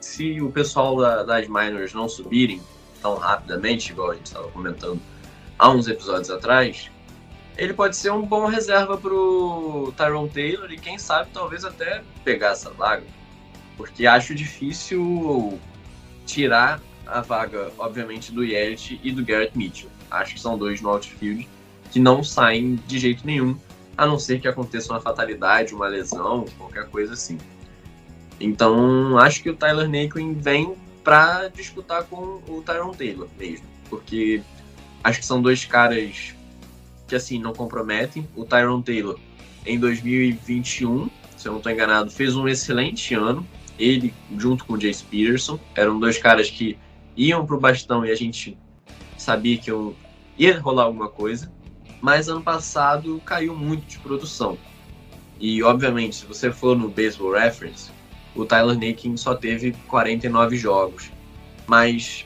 se 0.00 0.40
o 0.40 0.50
pessoal 0.50 0.96
da, 0.98 1.22
das 1.22 1.48
minors 1.48 1.94
não 1.94 2.08
subirem 2.08 2.60
tão 3.00 3.16
rapidamente, 3.16 3.92
igual 3.92 4.10
a 4.10 4.14
gente 4.14 4.26
estava 4.26 4.48
comentando 4.48 5.00
há 5.58 5.70
uns 5.70 5.88
episódios 5.88 6.30
atrás, 6.30 6.90
ele 7.56 7.72
pode 7.72 7.96
ser 7.96 8.10
um 8.10 8.22
bom 8.22 8.46
reserva 8.46 8.98
pro 8.98 9.92
Tyrone 9.96 10.28
Taylor 10.28 10.70
e 10.70 10.76
quem 10.76 10.98
sabe 10.98 11.30
talvez 11.32 11.64
até 11.64 12.02
pegar 12.22 12.50
essa 12.50 12.70
vaga. 12.70 13.04
Porque 13.76 14.06
acho 14.06 14.34
difícil 14.34 15.58
tirar 16.26 16.80
a 17.06 17.20
vaga, 17.20 17.72
obviamente, 17.78 18.32
do 18.32 18.44
Yelich 18.44 19.00
e 19.02 19.12
do 19.12 19.24
Garrett 19.24 19.56
Mitchell. 19.56 19.88
Acho 20.10 20.34
que 20.34 20.40
são 20.40 20.58
dois 20.58 20.80
no 20.80 20.90
outfield 20.90 21.48
que 21.90 22.00
não 22.00 22.22
saem 22.22 22.76
de 22.86 22.98
jeito 22.98 23.24
nenhum, 23.24 23.56
a 23.96 24.04
não 24.06 24.18
ser 24.18 24.40
que 24.40 24.48
aconteça 24.48 24.92
uma 24.92 25.00
fatalidade, 25.00 25.72
uma 25.72 25.86
lesão, 25.86 26.44
qualquer 26.58 26.86
coisa 26.88 27.14
assim. 27.14 27.38
Então, 28.40 29.16
acho 29.18 29.42
que 29.42 29.48
o 29.48 29.56
Tyler 29.56 29.88
Naquin 29.88 30.34
vem 30.34 30.74
para 31.02 31.48
disputar 31.48 32.04
com 32.04 32.42
o 32.48 32.62
Tyron 32.66 32.90
Taylor 32.90 33.28
mesmo, 33.38 33.64
porque 33.88 34.42
acho 35.02 35.20
que 35.20 35.26
são 35.26 35.40
dois 35.40 35.64
caras 35.64 36.34
que 37.06 37.14
assim 37.14 37.38
não 37.38 37.54
comprometem. 37.54 38.28
O 38.34 38.44
Tyron 38.44 38.82
Taylor 38.82 39.18
em 39.64 39.78
2021, 39.78 41.08
se 41.36 41.48
eu 41.48 41.52
não 41.52 41.58
estou 41.58 41.72
enganado, 41.72 42.10
fez 42.10 42.36
um 42.36 42.46
excelente 42.46 43.14
ano, 43.14 43.46
ele 43.78 44.12
junto 44.36 44.64
com 44.64 44.74
o 44.74 44.78
Jace 44.78 45.04
Peterson, 45.04 45.58
eram 45.74 45.98
dois 45.98 46.18
caras 46.18 46.50
que 46.50 46.78
iam 47.16 47.44
pro 47.46 47.58
bastão 47.58 48.04
e 48.04 48.10
a 48.10 48.14
gente 48.14 48.58
sabia 49.16 49.58
que 49.58 49.70
ia 50.38 50.60
rolar 50.60 50.84
alguma 50.84 51.08
coisa, 51.08 51.52
mas 52.00 52.28
ano 52.28 52.42
passado 52.42 53.20
caiu 53.24 53.54
muito 53.54 53.86
de 53.86 53.98
produção. 53.98 54.58
E 55.38 55.62
obviamente, 55.62 56.16
se 56.16 56.26
você 56.26 56.50
for 56.50 56.76
no 56.76 56.88
Baseball 56.88 57.32
Reference, 57.32 57.90
o 58.34 58.44
Tyler 58.44 58.78
Naquin 58.78 59.16
só 59.16 59.34
teve 59.34 59.72
49 59.88 60.56
jogos. 60.56 61.10
Mas 61.66 62.24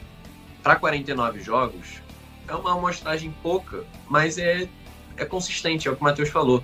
para 0.63 0.77
49 0.77 1.41
jogos 1.41 2.03
é 2.47 2.55
uma 2.55 2.73
amostragem 2.73 3.35
pouca, 3.43 3.85
mas 4.09 4.39
é, 4.39 4.69
é 5.17 5.25
consistente, 5.25 5.89
é 5.89 5.91
o 5.91 5.97
que 5.97 6.03
o 6.03 6.05
Matheus 6.05 6.29
falou. 6.29 6.63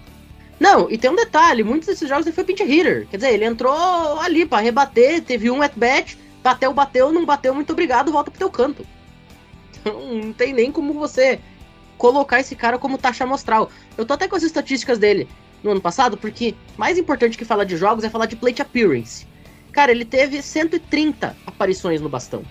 Não, 0.59 0.91
e 0.91 0.97
tem 0.97 1.11
um 1.11 1.17
detalhe, 1.17 1.63
muitos 1.63 1.87
desses 1.87 2.09
jogos 2.09 2.27
ele 2.27 2.35
foi 2.35 2.45
pinch 2.45 2.63
hitter. 2.63 3.07
Quer 3.11 3.17
dizer, 3.19 3.33
ele 3.33 3.45
entrou 3.45 4.19
ali 4.21 4.47
para 4.47 4.63
rebater, 4.63 5.23
teve 5.23 5.51
um 5.51 5.61
at-bat, 5.61 6.19
bateu, 6.43 6.73
bateu, 6.73 7.13
não 7.13 7.27
bateu, 7.27 7.55
muito 7.55 7.73
obrigado, 7.73 8.11
volta 8.11 8.31
pro 8.31 8.39
teu 8.39 8.51
canto. 8.51 8.87
Então, 9.81 10.15
não 10.15 10.33
tem 10.33 10.53
nem 10.53 10.73
como 10.73 10.95
você 10.95 11.41
colocar 11.99 12.41
esse 12.41 12.57
cara 12.57 12.79
como 12.79 12.99
taxa 12.99 13.25
amostral. 13.25 13.71
Eu 13.97 14.07
tô 14.07 14.15
até 14.15 14.27
com 14.27 14.37
as 14.37 14.43
estatísticas 14.43 14.99
dele 14.99 15.29
no 15.63 15.73
ano 15.73 15.81
passado, 15.81 16.17
porque 16.17 16.55
mais 16.77 16.97
importante 16.97 17.37
que 17.37 17.45
falar 17.45 17.65
de 17.65 17.77
jogos 17.77 18.05
é 18.05 18.11
falar 18.11 18.27
de 18.27 18.37
plate 18.37 18.63
appearance. 18.63 19.27
Cara, 19.73 19.91
ele 19.91 20.05
teve 20.05 20.41
130 20.41 21.37
aparições 21.47 22.01
no 22.01 22.09
bastão. 22.09 22.43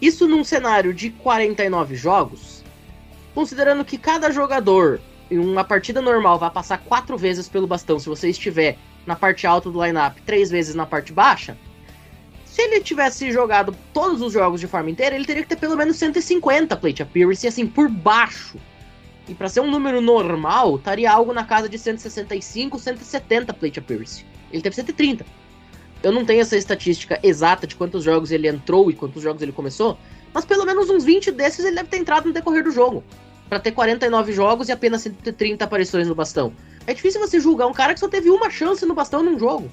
Isso 0.00 0.26
num 0.26 0.42
cenário 0.42 0.92
de 0.92 1.10
49 1.10 1.94
jogos, 1.94 2.64
considerando 3.34 3.84
que 3.84 3.98
cada 3.98 4.30
jogador 4.30 5.00
em 5.30 5.38
uma 5.38 5.62
partida 5.62 6.02
normal 6.02 6.38
vai 6.38 6.50
passar 6.50 6.78
quatro 6.78 7.16
vezes 7.16 7.48
pelo 7.48 7.66
bastão 7.66 7.98
se 7.98 8.08
você 8.08 8.28
estiver 8.28 8.76
na 9.06 9.14
parte 9.14 9.46
alta 9.46 9.70
do 9.70 9.82
lineup, 9.82 10.18
três 10.26 10.50
vezes 10.50 10.74
na 10.74 10.84
parte 10.84 11.12
baixa. 11.12 11.56
Se 12.44 12.62
ele 12.62 12.80
tivesse 12.80 13.30
jogado 13.30 13.74
todos 13.92 14.20
os 14.20 14.32
jogos 14.32 14.60
de 14.60 14.66
forma 14.66 14.90
inteira, 14.90 15.14
ele 15.14 15.24
teria 15.24 15.42
que 15.42 15.48
ter 15.48 15.56
pelo 15.56 15.76
menos 15.76 15.96
150 15.96 16.76
plate 16.76 17.02
appearance, 17.02 17.46
assim, 17.46 17.66
por 17.66 17.88
baixo. 17.88 18.58
E 19.28 19.34
para 19.34 19.48
ser 19.48 19.60
um 19.60 19.70
número 19.70 20.00
normal, 20.00 20.76
estaria 20.76 21.10
algo 21.10 21.32
na 21.32 21.44
casa 21.44 21.68
de 21.68 21.78
165, 21.78 22.76
170 22.78 23.54
plate 23.54 23.78
appearance. 23.78 24.26
Ele 24.52 24.62
teve 24.62 24.74
130. 24.74 25.24
Eu 26.02 26.10
não 26.10 26.24
tenho 26.24 26.40
essa 26.40 26.56
estatística 26.56 27.20
exata 27.22 27.66
de 27.66 27.76
quantos 27.76 28.02
jogos 28.02 28.32
ele 28.32 28.48
entrou 28.48 28.90
e 28.90 28.94
quantos 28.94 29.22
jogos 29.22 29.42
ele 29.42 29.52
começou, 29.52 29.96
mas 30.34 30.44
pelo 30.44 30.64
menos 30.64 30.90
uns 30.90 31.04
20 31.04 31.30
desses 31.30 31.64
ele 31.64 31.76
deve 31.76 31.88
ter 31.88 31.98
entrado 31.98 32.26
no 32.26 32.32
decorrer 32.32 32.64
do 32.64 32.70
jogo 32.70 33.04
para 33.50 33.58
ter 33.58 33.72
49 33.72 34.32
jogos 34.32 34.68
e 34.68 34.72
apenas 34.72 35.02
130 35.02 35.64
aparições 35.64 36.06
no 36.06 36.14
bastão. 36.14 36.52
É 36.86 36.94
difícil 36.94 37.20
você 37.20 37.40
julgar 37.40 37.66
um 37.66 37.72
cara 37.72 37.92
que 37.92 38.00
só 38.00 38.08
teve 38.08 38.30
uma 38.30 38.48
chance 38.48 38.86
no 38.86 38.94
bastão 38.94 39.24
num 39.24 39.36
jogo. 39.36 39.68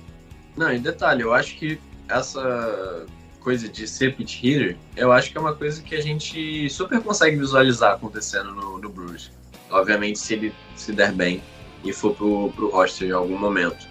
Não, 0.57 0.73
e 0.73 0.79
detalhe, 0.79 1.21
eu 1.21 1.31
acho 1.31 1.55
que 1.55 1.79
essa 2.09 3.05
coisa 3.39 3.69
de 3.69 3.87
ser 3.87 4.15
pitch 4.15 4.41
hitter, 4.41 4.75
eu 4.95 5.11
acho 5.11 5.31
que 5.31 5.37
é 5.37 5.41
uma 5.41 5.53
coisa 5.53 5.81
que 5.83 5.95
a 5.95 6.01
gente 6.01 6.67
super 6.71 6.99
consegue 7.01 7.37
visualizar 7.37 7.93
acontecendo 7.93 8.51
no, 8.51 8.79
no 8.79 8.89
Brewers. 8.89 9.31
Obviamente, 9.69 10.17
se 10.17 10.33
ele 10.33 10.53
se 10.75 10.91
der 10.91 11.11
bem 11.11 11.41
e 11.83 11.93
for 11.93 12.15
pro, 12.15 12.51
pro 12.55 12.69
roster 12.69 13.07
em 13.07 13.11
algum 13.11 13.37
momento. 13.37 13.87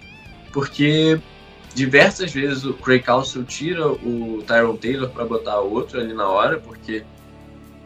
Porque 0.51 1.19
diversas 1.73 2.33
vezes 2.33 2.65
o 2.65 2.73
Craig 2.73 3.03
Council 3.03 3.45
tira 3.45 3.87
o 3.87 4.43
Tyron 4.45 4.75
Taylor 4.75 5.09
para 5.09 5.23
botar 5.23 5.59
outro 5.59 5.99
ali 5.99 6.13
na 6.13 6.27
hora, 6.27 6.59
porque 6.59 7.05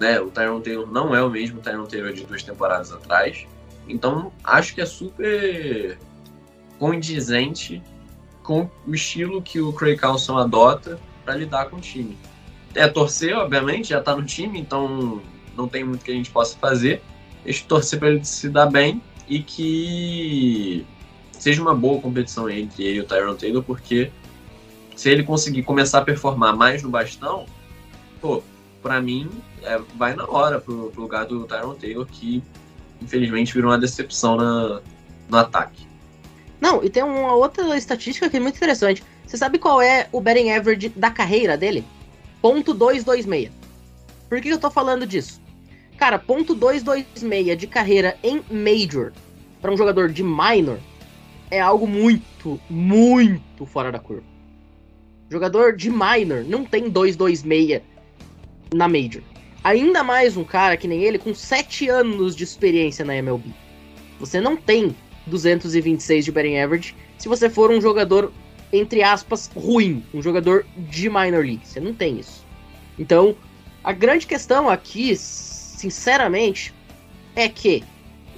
né? 0.01 0.19
O 0.19 0.31
Tyron 0.31 0.59
Taylor 0.59 0.91
não 0.91 1.15
é 1.15 1.21
o 1.23 1.29
mesmo 1.29 1.61
Tyron 1.61 1.85
Taylor 1.85 2.11
de 2.11 2.25
duas 2.25 2.41
temporadas 2.41 2.91
atrás. 2.91 3.45
Então, 3.87 4.33
acho 4.43 4.73
que 4.73 4.81
é 4.81 4.85
super 4.85 5.97
condizente 6.79 7.83
com 8.41 8.67
o 8.87 8.95
estilo 8.95 9.43
que 9.43 9.61
o 9.61 9.71
Craig 9.71 9.97
Carlson 9.97 10.39
adota 10.39 10.99
para 11.23 11.35
lidar 11.35 11.69
com 11.69 11.75
o 11.75 11.79
time. 11.79 12.17
É 12.73 12.87
torcer, 12.87 13.37
obviamente, 13.37 13.89
já 13.89 14.01
tá 14.01 14.15
no 14.15 14.25
time, 14.25 14.59
então 14.59 15.21
não 15.55 15.67
tem 15.67 15.83
muito 15.83 16.03
que 16.03 16.11
a 16.11 16.15
gente 16.15 16.31
possa 16.31 16.57
fazer. 16.57 17.03
Deixa 17.43 17.63
torcer 17.67 17.99
para 17.99 18.09
ele 18.09 18.25
se 18.25 18.49
dar 18.49 18.65
bem 18.65 19.03
e 19.27 19.43
que 19.43 20.83
seja 21.31 21.61
uma 21.61 21.75
boa 21.75 22.01
competição 22.01 22.49
entre 22.49 22.83
ele 22.83 22.97
e 22.97 23.01
o 23.01 23.05
Tyron 23.05 23.35
Taylor, 23.35 23.61
porque 23.61 24.11
se 24.95 25.11
ele 25.11 25.21
conseguir 25.23 25.61
começar 25.61 25.99
a 25.99 26.01
performar 26.01 26.55
mais 26.55 26.81
no 26.81 26.89
bastão, 26.89 27.45
pô, 28.19 28.41
pra 28.81 29.01
mim, 29.01 29.29
é, 29.63 29.79
vai 29.95 30.15
na 30.15 30.25
hora 30.27 30.59
pro, 30.59 30.91
pro 30.91 31.01
lugar 31.01 31.25
do 31.25 31.45
Tyron 31.45 31.75
Taylor, 31.75 32.05
que 32.05 32.43
infelizmente 33.01 33.53
virou 33.53 33.71
uma 33.71 33.77
decepção 33.77 34.35
na, 34.35 34.81
no 35.29 35.37
ataque. 35.37 35.87
Não, 36.59 36.83
e 36.83 36.89
tem 36.89 37.03
uma 37.03 37.33
outra 37.33 37.75
estatística 37.77 38.29
que 38.29 38.37
é 38.37 38.39
muito 38.39 38.55
interessante. 38.55 39.03
Você 39.25 39.37
sabe 39.37 39.57
qual 39.57 39.81
é 39.81 40.07
o 40.11 40.21
betting 40.21 40.51
average 40.51 40.89
da 40.89 41.09
carreira 41.09 41.57
dele? 41.57 41.83
Ponto 42.41 42.75
.226. 42.75 43.49
Por 44.29 44.41
que 44.41 44.49
eu 44.49 44.59
tô 44.59 44.69
falando 44.69 45.05
disso? 45.05 45.41
Cara, 45.97 46.19
ponto 46.19 46.55
.226 46.55 47.55
de 47.55 47.67
carreira 47.67 48.17
em 48.23 48.43
Major 48.49 49.11
para 49.61 49.71
um 49.71 49.77
jogador 49.77 50.09
de 50.09 50.23
minor 50.23 50.79
é 51.49 51.59
algo 51.59 51.87
muito, 51.87 52.59
muito 52.69 53.65
fora 53.65 53.91
da 53.91 53.99
curva. 53.99 54.23
Jogador 55.29 55.75
de 55.75 55.89
minor 55.89 56.43
não 56.43 56.65
tem 56.65 56.89
226 56.89 57.83
na 58.73 58.87
Major. 58.87 59.21
Ainda 59.63 60.01
mais 60.01 60.37
um 60.37 60.45
cara 60.45 60.77
que 60.77 60.87
nem 60.87 61.03
ele 61.03 61.19
com 61.19 61.35
7 61.35 61.89
anos 61.89 62.35
de 62.35 62.43
experiência 62.43 63.03
na 63.03 63.15
MLB. 63.15 63.49
Você 64.19 64.39
não 64.39 64.55
tem 64.55 64.95
226 65.27 66.25
de 66.25 66.31
batting 66.31 66.57
average 66.57 66.95
se 67.17 67.27
você 67.27 67.49
for 67.49 67.69
um 67.69 67.81
jogador, 67.81 68.31
entre 68.71 69.03
aspas, 69.03 69.51
ruim. 69.53 70.03
Um 70.13 70.21
jogador 70.21 70.65
de 70.77 71.09
minor 71.09 71.43
league. 71.45 71.61
Você 71.65 71.79
não 71.79 71.93
tem 71.93 72.19
isso. 72.19 72.45
Então, 72.97 73.35
a 73.83 73.91
grande 73.91 74.25
questão 74.25 74.69
aqui, 74.69 75.15
sinceramente, 75.17 76.73
é 77.35 77.49
que 77.49 77.83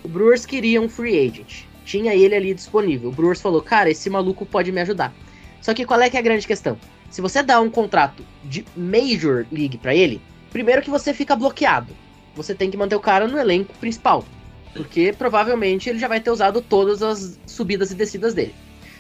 o 0.04 0.08
Brewers 0.08 0.46
queria 0.46 0.82
um 0.82 0.90
free 0.90 1.28
agent. 1.28 1.66
Tinha 1.86 2.16
ele 2.16 2.36
ali 2.36 2.54
disponível. 2.54 3.10
O 3.10 3.14
Brewers 3.14 3.42
falou, 3.42 3.62
cara, 3.62 3.92
esse 3.92 4.10
maluco 4.10 4.46
pode 4.46 4.72
me 4.72 4.82
ajudar. 4.82 5.14
Só 5.62 5.74
que 5.74 5.86
qual 5.86 6.02
é 6.02 6.10
que 6.10 6.18
é 6.18 6.20
a 6.20 6.24
grande 6.24 6.48
questão? 6.48 6.78
Se 7.14 7.22
você 7.22 7.44
dá 7.44 7.62
um 7.62 7.70
contrato 7.70 8.26
de 8.44 8.66
Major 8.76 9.46
League 9.52 9.78
para 9.78 9.94
ele, 9.94 10.20
primeiro 10.52 10.82
que 10.82 10.90
você 10.90 11.14
fica 11.14 11.36
bloqueado. 11.36 11.96
Você 12.34 12.56
tem 12.56 12.72
que 12.72 12.76
manter 12.76 12.96
o 12.96 13.00
cara 13.00 13.28
no 13.28 13.38
elenco 13.38 13.72
principal. 13.76 14.26
Porque 14.74 15.14
provavelmente 15.14 15.88
ele 15.88 16.00
já 16.00 16.08
vai 16.08 16.20
ter 16.20 16.32
usado 16.32 16.60
todas 16.60 17.04
as 17.04 17.40
subidas 17.46 17.92
e 17.92 17.96
descidas 17.96 18.34
dele. 18.34 18.56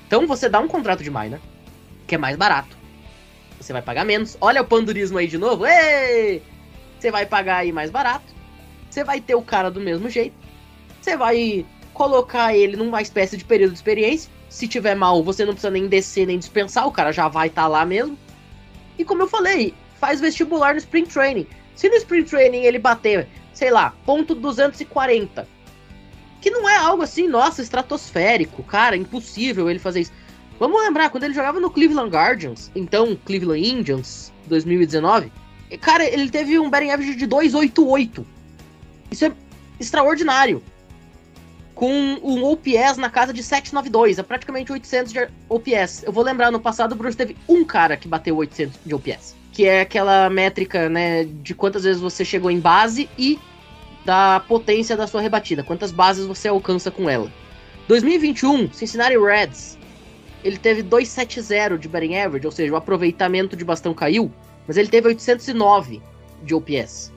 Então 0.05 0.27
você 0.27 0.47
dá 0.47 0.59
um 0.59 0.67
contrato 0.67 1.01
de 1.01 1.09
minor, 1.09 1.39
que 2.05 2.13
é 2.13 2.17
mais 2.19 2.37
barato. 2.37 2.77
Você 3.59 3.73
vai 3.73 3.81
pagar 3.81 4.05
menos. 4.05 4.37
Olha 4.39 4.61
o 4.61 4.65
pandurismo 4.65 5.17
aí 5.17 5.27
de 5.27 5.39
novo. 5.39 5.65
Ei! 5.65 6.43
Você 6.99 7.09
vai 7.09 7.25
pagar 7.25 7.57
aí 7.57 7.71
mais 7.71 7.89
barato. 7.89 8.31
Você 8.91 9.03
vai 9.03 9.21
ter 9.21 9.33
o 9.33 9.41
cara 9.41 9.71
do 9.71 9.81
mesmo 9.81 10.07
jeito. 10.07 10.35
Você 11.01 11.17
vai 11.17 11.65
colocar 11.95 12.55
ele 12.55 12.77
numa 12.77 13.01
espécie 13.01 13.37
de 13.37 13.43
período 13.43 13.71
de 13.71 13.77
experiência. 13.77 14.29
Se 14.53 14.67
tiver 14.67 14.93
mal, 14.93 15.23
você 15.23 15.43
não 15.43 15.53
precisa 15.53 15.71
nem 15.71 15.87
descer 15.87 16.27
nem 16.27 16.37
dispensar, 16.37 16.85
o 16.85 16.91
cara 16.91 17.11
já 17.11 17.27
vai 17.27 17.47
estar 17.47 17.63
tá 17.63 17.67
lá 17.67 17.83
mesmo. 17.83 18.15
E 18.99 19.03
como 19.03 19.23
eu 19.23 19.27
falei, 19.27 19.73
faz 19.99 20.21
vestibular 20.21 20.73
no 20.73 20.77
Spring 20.77 21.07
Training. 21.07 21.47
Se 21.75 21.89
no 21.89 21.95
Spring 21.95 22.23
Training 22.23 22.61
ele 22.61 22.77
bater, 22.77 23.27
sei 23.51 23.71
lá, 23.71 23.95
ponto 24.05 24.35
240, 24.35 25.47
que 26.39 26.51
não 26.51 26.69
é 26.69 26.75
algo 26.75 27.01
assim, 27.01 27.27
nossa, 27.27 27.63
estratosférico, 27.63 28.61
cara, 28.61 28.95
impossível 28.95 29.71
ele 29.71 29.79
fazer 29.79 30.01
isso. 30.01 30.13
Vamos 30.59 30.79
lembrar, 30.83 31.09
quando 31.09 31.23
ele 31.23 31.33
jogava 31.33 31.59
no 31.59 31.71
Cleveland 31.71 32.11
Guardians, 32.11 32.71
então 32.75 33.17
Cleveland 33.25 33.67
Indians, 33.67 34.31
2019, 34.45 35.31
cara, 35.81 36.05
ele 36.05 36.29
teve 36.29 36.59
um 36.59 36.69
batting 36.69 36.91
average 36.91 37.15
de 37.15 37.25
288. 37.25 38.23
Isso 39.09 39.25
é 39.25 39.31
extraordinário. 39.79 40.61
Com 41.75 41.91
um 41.91 42.43
OPS 42.43 42.97
na 42.97 43.09
casa 43.09 43.33
de 43.33 43.41
792, 43.41 44.19
é 44.19 44.23
praticamente 44.23 44.71
800 44.71 45.11
de 45.11 45.27
OPS. 45.49 46.03
Eu 46.03 46.11
vou 46.11 46.23
lembrar, 46.23 46.51
no 46.51 46.59
passado 46.59 46.91
o 46.91 46.95
Bruce 46.95 47.17
teve 47.17 47.35
um 47.49 47.65
cara 47.65 47.97
que 47.97 48.07
bateu 48.07 48.35
800 48.35 48.79
de 48.85 48.93
OPS. 48.93 49.35
Que 49.51 49.65
é 49.65 49.81
aquela 49.81 50.29
métrica, 50.29 50.87
né, 50.87 51.23
de 51.25 51.55
quantas 51.55 51.83
vezes 51.83 52.01
você 52.01 52.23
chegou 52.23 52.51
em 52.51 52.59
base 52.59 53.09
e 53.17 53.39
da 54.05 54.41
potência 54.47 54.97
da 54.97 55.07
sua 55.07 55.21
rebatida, 55.21 55.63
quantas 55.63 55.91
bases 55.91 56.25
você 56.25 56.47
alcança 56.47 56.91
com 56.91 57.09
ela. 57.09 57.31
2021, 57.87 58.71
Cincinnati 58.71 59.17
Reds, 59.17 59.77
ele 60.43 60.57
teve 60.57 60.83
270 60.83 61.77
de 61.77 61.87
batting 61.87 62.15
average, 62.15 62.45
ou 62.45 62.51
seja, 62.51 62.73
o 62.73 62.75
aproveitamento 62.75 63.55
de 63.55 63.63
bastão 63.63 63.93
caiu, 63.93 64.31
mas 64.67 64.77
ele 64.77 64.89
teve 64.89 65.07
809 65.07 66.01
de 66.43 66.53
OPS. 66.53 67.11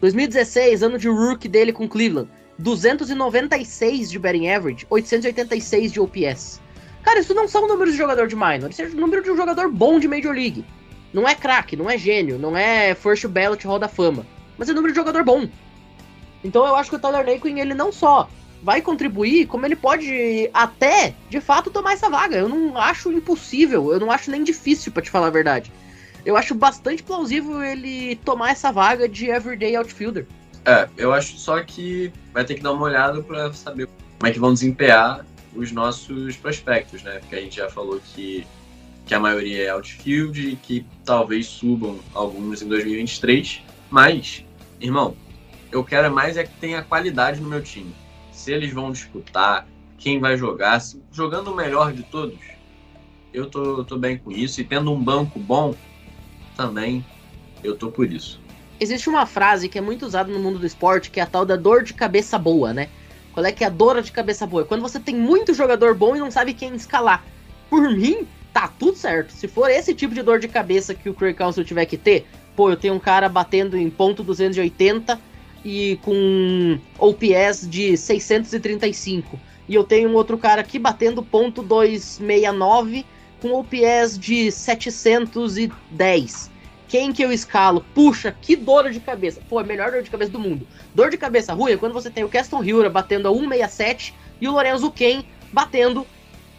2016, 0.00 0.82
ano 0.82 0.98
de 0.98 1.08
rookie 1.08 1.48
dele 1.48 1.72
com 1.72 1.88
Cleveland, 1.88 2.30
296 2.60 4.10
de 4.10 4.18
batting 4.18 4.48
average, 4.48 4.86
886 4.88 5.92
de 5.92 6.00
OPS. 6.00 6.60
Cara, 7.02 7.20
isso 7.20 7.34
não 7.34 7.48
são 7.48 7.66
números 7.66 7.92
de 7.92 7.98
jogador 7.98 8.28
de 8.28 8.36
minor, 8.36 8.70
isso 8.70 8.82
é 8.82 8.88
número 8.88 9.22
de 9.22 9.30
um 9.30 9.36
jogador 9.36 9.70
bom 9.70 9.98
de 9.98 10.06
Major 10.06 10.34
League. 10.34 10.64
Não 11.12 11.28
é 11.28 11.34
craque, 11.34 11.74
não 11.74 11.90
é 11.90 11.96
gênio, 11.96 12.38
não 12.38 12.56
é 12.56 12.94
first 12.94 13.26
ballot 13.26 13.66
Hall 13.66 13.78
da 13.78 13.88
Fama, 13.88 14.26
mas 14.58 14.68
é 14.68 14.72
número 14.72 14.92
de 14.92 14.98
jogador 14.98 15.24
bom. 15.24 15.48
Então 16.44 16.66
eu 16.66 16.76
acho 16.76 16.90
que 16.90 16.96
o 16.96 16.98
Tyler 16.98 17.26
Naquin, 17.26 17.58
ele 17.58 17.74
não 17.74 17.90
só 17.90 18.28
vai 18.62 18.82
contribuir, 18.82 19.46
como 19.46 19.64
ele 19.64 19.76
pode 19.76 20.50
até, 20.52 21.14
de 21.28 21.40
fato, 21.40 21.70
tomar 21.70 21.94
essa 21.94 22.10
vaga. 22.10 22.36
Eu 22.36 22.48
não 22.48 22.76
acho 22.76 23.10
impossível, 23.10 23.92
eu 23.92 23.98
não 23.98 24.10
acho 24.10 24.30
nem 24.30 24.44
difícil, 24.44 24.92
para 24.92 25.02
te 25.02 25.10
falar 25.10 25.28
a 25.28 25.30
verdade. 25.30 25.72
Eu 26.24 26.36
acho 26.36 26.54
bastante 26.54 27.02
plausível 27.02 27.62
ele 27.64 28.16
tomar 28.16 28.50
essa 28.50 28.70
vaga 28.70 29.08
de 29.08 29.30
everyday 29.30 29.74
outfielder. 29.76 30.26
É, 30.64 30.88
eu 30.96 31.12
acho 31.12 31.38
só 31.38 31.62
que 31.62 32.12
vai 32.32 32.44
ter 32.44 32.54
que 32.54 32.62
dar 32.62 32.72
uma 32.72 32.84
olhada 32.84 33.22
para 33.22 33.52
saber 33.52 33.88
como 34.18 34.28
é 34.28 34.30
que 34.30 34.38
vão 34.38 34.52
desempenhar 34.52 35.24
os 35.54 35.72
nossos 35.72 36.36
prospectos, 36.36 37.02
né? 37.02 37.18
Porque 37.18 37.34
a 37.34 37.40
gente 37.40 37.56
já 37.56 37.68
falou 37.68 38.00
que, 38.14 38.46
que 39.06 39.14
a 39.14 39.20
maioria 39.20 39.64
é 39.64 39.70
outfield 39.70 40.50
e 40.50 40.56
que 40.56 40.86
talvez 41.04 41.46
subam 41.46 41.98
alguns 42.14 42.62
em 42.62 42.68
2023. 42.68 43.62
Mas, 43.90 44.44
irmão, 44.80 45.16
eu 45.72 45.82
quero 45.82 46.12
mais 46.12 46.36
é 46.36 46.44
que 46.44 46.54
tenha 46.60 46.82
qualidade 46.82 47.40
no 47.40 47.48
meu 47.48 47.62
time. 47.62 47.94
Se 48.30 48.52
eles 48.52 48.72
vão 48.72 48.92
disputar, 48.92 49.66
quem 49.98 50.20
vai 50.20 50.36
jogar, 50.36 50.80
se, 50.80 51.02
jogando 51.12 51.52
o 51.52 51.56
melhor 51.56 51.92
de 51.92 52.02
todos, 52.02 52.38
eu 53.32 53.46
tô, 53.46 53.84
tô 53.84 53.98
bem 53.98 54.18
com 54.18 54.30
isso. 54.30 54.60
E 54.60 54.64
tendo 54.64 54.92
um 54.92 55.02
banco 55.02 55.38
bom, 55.38 55.74
também 56.56 57.04
eu 57.62 57.76
tô 57.76 57.90
por 57.90 58.10
isso. 58.10 58.39
Existe 58.80 59.10
uma 59.10 59.26
frase 59.26 59.68
que 59.68 59.76
é 59.76 59.80
muito 59.82 60.06
usada 60.06 60.32
no 60.32 60.38
mundo 60.38 60.58
do 60.58 60.66
esporte, 60.66 61.10
que 61.10 61.20
é 61.20 61.22
a 61.22 61.26
tal 61.26 61.44
da 61.44 61.54
dor 61.54 61.82
de 61.82 61.92
cabeça 61.92 62.38
boa, 62.38 62.72
né? 62.72 62.88
Qual 63.34 63.44
é 63.44 63.52
que 63.52 63.62
é 63.62 63.66
a 63.66 63.70
dor 63.70 64.00
de 64.00 64.10
cabeça 64.10 64.46
boa? 64.46 64.62
É 64.62 64.64
quando 64.64 64.80
você 64.80 64.98
tem 64.98 65.14
muito 65.14 65.52
jogador 65.52 65.94
bom 65.94 66.16
e 66.16 66.18
não 66.18 66.30
sabe 66.30 66.54
quem 66.54 66.74
escalar. 66.74 67.22
Por 67.68 67.90
mim, 67.90 68.26
tá 68.54 68.72
tudo 68.78 68.96
certo. 68.96 69.34
Se 69.34 69.46
for 69.46 69.70
esse 69.70 69.94
tipo 69.94 70.14
de 70.14 70.22
dor 70.22 70.40
de 70.40 70.48
cabeça 70.48 70.94
que 70.94 71.10
o 71.10 71.14
Craig 71.14 71.34
Council 71.34 71.62
tiver 71.62 71.84
que 71.84 71.98
ter, 71.98 72.26
pô, 72.56 72.70
eu 72.70 72.76
tenho 72.76 72.94
um 72.94 72.98
cara 72.98 73.28
batendo 73.28 73.76
em 73.76 73.90
ponto 73.90 74.24
280 74.24 75.20
e 75.62 75.98
com 76.02 76.78
OPS 76.98 77.68
de 77.68 77.98
635. 77.98 79.38
E 79.68 79.74
eu 79.74 79.84
tenho 79.84 80.08
um 80.08 80.14
outro 80.14 80.38
cara 80.38 80.62
aqui 80.62 80.78
batendo 80.78 81.22
ponto 81.22 81.62
269 81.62 83.04
com 83.40 83.52
OPS 83.52 84.18
de 84.18 84.50
710. 84.50 86.49
Quem 86.90 87.12
que 87.12 87.22
eu 87.22 87.30
escalo? 87.30 87.86
Puxa, 87.94 88.36
que 88.42 88.56
dor 88.56 88.90
de 88.90 88.98
cabeça. 88.98 89.40
Pô, 89.48 89.60
a 89.60 89.62
melhor 89.62 89.92
dor 89.92 90.02
de 90.02 90.10
cabeça 90.10 90.32
do 90.32 90.40
mundo. 90.40 90.66
Dor 90.92 91.08
de 91.08 91.16
cabeça 91.16 91.54
ruim 91.54 91.70
é 91.70 91.76
quando 91.76 91.92
você 91.92 92.10
tem 92.10 92.24
o 92.24 92.28
Keston 92.28 92.64
Hiura 92.64 92.90
batendo 92.90 93.28
a 93.28 93.32
167 93.32 94.12
e 94.40 94.48
o 94.48 94.50
Lorenzo 94.50 94.90
Ken 94.90 95.22
batendo 95.52 96.04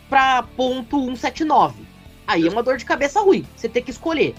pra 0.10 0.42
ponto 0.56 0.98
179. 0.98 1.84
Aí 2.26 2.48
é 2.48 2.50
uma 2.50 2.64
dor 2.64 2.78
de 2.78 2.86
cabeça 2.86 3.20
ruim. 3.20 3.46
Você 3.58 3.68
tem 3.68 3.84
que 3.84 3.92
escolher. 3.92 4.34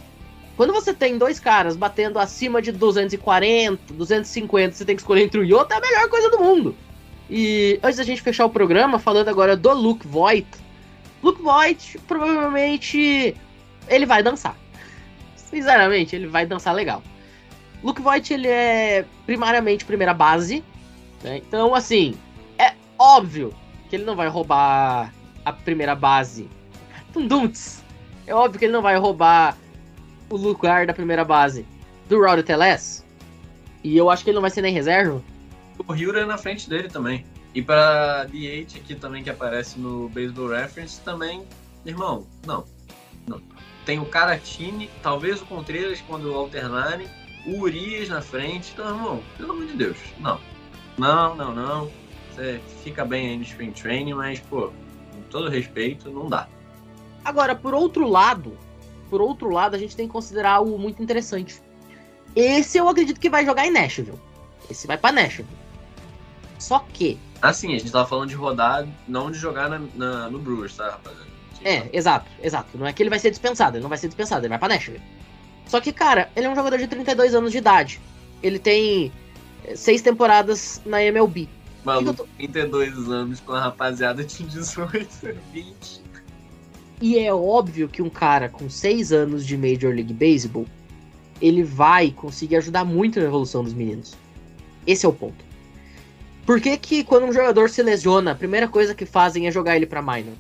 Quando 0.56 0.72
você 0.72 0.94
tem 0.94 1.18
dois 1.18 1.38
caras 1.38 1.76
batendo 1.76 2.18
acima 2.18 2.62
de 2.62 2.72
240, 2.72 3.92
250, 3.92 4.74
você 4.74 4.86
tem 4.86 4.96
que 4.96 5.02
escolher 5.02 5.24
entre 5.24 5.40
um 5.40 5.44
e 5.44 5.52
outro, 5.52 5.74
é 5.74 5.76
a 5.76 5.80
melhor 5.80 6.08
coisa 6.08 6.30
do 6.30 6.38
mundo. 6.38 6.74
E 7.28 7.78
antes 7.82 7.98
da 7.98 8.04
gente 8.04 8.22
fechar 8.22 8.46
o 8.46 8.50
programa, 8.50 8.98
falando 8.98 9.28
agora 9.28 9.54
do 9.58 9.70
Luke 9.74 10.06
Voigt. 10.06 10.48
Luke 11.22 11.42
Voigt, 11.42 11.98
provavelmente, 12.08 13.36
ele 13.88 14.06
vai 14.06 14.22
dançar. 14.22 14.61
Sinceramente, 15.52 16.16
ele 16.16 16.26
vai 16.26 16.46
dançar 16.46 16.74
legal. 16.74 17.02
Luke 17.82 18.00
Voigt, 18.00 18.32
ele 18.32 18.48
é 18.48 19.04
primariamente 19.26 19.84
primeira 19.84 20.14
base. 20.14 20.64
Né? 21.22 21.38
Então, 21.38 21.74
assim, 21.74 22.14
é 22.58 22.74
óbvio 22.98 23.54
que 23.90 23.96
ele 23.96 24.04
não 24.04 24.16
vai 24.16 24.28
roubar 24.28 25.12
a 25.44 25.52
primeira 25.52 25.94
base. 25.94 26.48
Tundunts. 27.12 27.82
É 28.26 28.34
óbvio 28.34 28.58
que 28.58 28.64
ele 28.64 28.72
não 28.72 28.82
vai 28.82 28.96
roubar 28.96 29.58
o 30.30 30.36
lugar 30.36 30.86
da 30.86 30.94
primeira 30.94 31.24
base 31.24 31.66
do 32.08 32.18
Rowdy 32.24 32.42
Teles. 32.42 33.04
E 33.84 33.96
eu 33.96 34.08
acho 34.08 34.24
que 34.24 34.30
ele 34.30 34.36
não 34.36 34.42
vai 34.42 34.50
ser 34.50 34.62
nem 34.62 34.72
reserva. 34.72 35.22
O 35.86 35.92
Hyura 35.92 36.20
é 36.20 36.24
na 36.24 36.38
frente 36.38 36.70
dele 36.70 36.88
também. 36.88 37.26
E 37.54 37.60
para 37.60 38.24
DH 38.24 38.76
aqui 38.76 38.94
também 38.94 39.22
que 39.22 39.28
aparece 39.28 39.78
no 39.78 40.08
Baseball 40.08 40.48
Reference 40.48 41.00
também, 41.02 41.46
irmão, 41.84 42.26
não. 42.46 42.64
não. 43.26 43.42
Tem 43.84 43.98
o 43.98 44.04
Caratini, 44.06 44.88
talvez 45.02 45.42
o 45.42 45.46
Contreras 45.46 46.00
quando 46.06 46.32
alternarem, 46.34 47.08
o 47.46 47.60
Urias 47.60 48.08
na 48.08 48.20
frente. 48.22 48.70
Então, 48.72 48.88
irmão, 48.88 49.22
pelo 49.36 49.52
amor 49.52 49.66
de 49.66 49.74
Deus, 49.74 49.96
não. 50.20 50.38
Não, 50.96 51.34
não, 51.34 51.54
não. 51.54 51.90
Você 52.30 52.60
fica 52.84 53.04
bem 53.04 53.28
aí 53.30 53.36
no 53.36 53.42
Spring 53.42 53.72
Training, 53.72 54.14
mas, 54.14 54.40
pô, 54.40 54.68
com 55.12 55.22
todo 55.30 55.48
respeito, 55.50 56.10
não 56.10 56.28
dá. 56.28 56.48
Agora, 57.24 57.54
por 57.54 57.74
outro 57.74 58.08
lado, 58.08 58.56
por 59.10 59.20
outro 59.20 59.50
lado, 59.50 59.74
a 59.74 59.78
gente 59.78 59.96
tem 59.96 60.06
que 60.06 60.12
considerar 60.12 60.52
algo 60.52 60.78
muito 60.78 61.02
interessante. 61.02 61.60
Esse 62.34 62.78
eu 62.78 62.88
acredito 62.88 63.20
que 63.20 63.28
vai 63.28 63.44
jogar 63.44 63.66
em 63.66 63.70
Nashville. 63.70 64.18
Esse 64.70 64.86
vai 64.86 64.96
pra 64.96 65.12
Nashville. 65.12 65.48
Só 66.58 66.78
que. 66.92 67.18
Assim, 67.42 67.74
a 67.74 67.78
gente 67.78 67.90
tava 67.90 68.06
falando 68.08 68.28
de 68.28 68.34
rodar, 68.36 68.86
não 69.08 69.30
de 69.30 69.36
jogar 69.38 69.68
na, 69.68 69.80
na- 69.94 70.30
no 70.30 70.38
Brewers, 70.38 70.76
tá, 70.76 70.90
rapaziada? 70.90 71.31
É, 71.64 71.88
exato, 71.92 72.30
exato. 72.42 72.76
Não 72.76 72.86
é 72.86 72.92
que 72.92 73.02
ele 73.02 73.10
vai 73.10 73.18
ser 73.18 73.30
dispensado, 73.30 73.76
ele 73.76 73.82
não 73.82 73.88
vai 73.88 73.98
ser 73.98 74.08
dispensado, 74.08 74.42
ele 74.42 74.48
vai 74.48 74.58
pra 74.58 74.68
Nashville. 74.68 75.00
Só 75.66 75.80
que, 75.80 75.92
cara, 75.92 76.30
ele 76.34 76.46
é 76.46 76.50
um 76.50 76.54
jogador 76.54 76.78
de 76.78 76.86
32 76.86 77.34
anos 77.34 77.52
de 77.52 77.58
idade. 77.58 78.00
Ele 78.42 78.58
tem 78.58 79.12
eh, 79.64 79.76
seis 79.76 80.02
temporadas 80.02 80.80
na 80.84 81.02
MLB. 81.02 81.48
Maluco, 81.84 82.28
32 82.36 83.08
anos 83.08 83.40
com 83.40 83.52
a 83.52 83.60
rapaziada 83.60 84.24
de 84.24 84.42
18, 84.42 85.08
20. 85.52 86.02
E 87.04 87.18
é 87.18 87.34
óbvio 87.34 87.88
que 87.88 88.00
um 88.00 88.08
cara 88.08 88.48
com 88.48 88.70
seis 88.70 89.10
anos 89.10 89.44
de 89.44 89.56
Major 89.56 89.92
League 89.92 90.14
Baseball, 90.14 90.66
ele 91.40 91.64
vai 91.64 92.12
conseguir 92.12 92.54
ajudar 92.54 92.84
muito 92.84 93.18
na 93.18 93.26
evolução 93.26 93.64
dos 93.64 93.74
meninos. 93.74 94.14
Esse 94.86 95.04
é 95.04 95.08
o 95.08 95.12
ponto. 95.12 95.44
Por 96.46 96.60
que 96.60 96.76
que 96.78 97.02
quando 97.02 97.26
um 97.26 97.32
jogador 97.32 97.68
se 97.70 97.82
lesiona, 97.82 98.30
a 98.30 98.34
primeira 98.36 98.68
coisa 98.68 98.94
que 98.94 99.04
fazem 99.04 99.48
é 99.48 99.50
jogar 99.50 99.74
ele 99.74 99.86
pra 99.86 100.00
minor? 100.00 100.34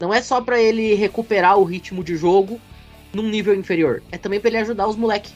Não 0.00 0.12
é 0.12 0.20
só 0.20 0.40
pra 0.40 0.60
ele 0.60 0.94
recuperar 0.94 1.58
o 1.58 1.64
ritmo 1.64 2.02
de 2.02 2.16
jogo 2.16 2.60
num 3.12 3.28
nível 3.28 3.54
inferior, 3.54 4.02
é 4.10 4.18
também 4.18 4.40
pra 4.40 4.48
ele 4.50 4.58
ajudar 4.58 4.88
os 4.88 4.96
moleque. 4.96 5.32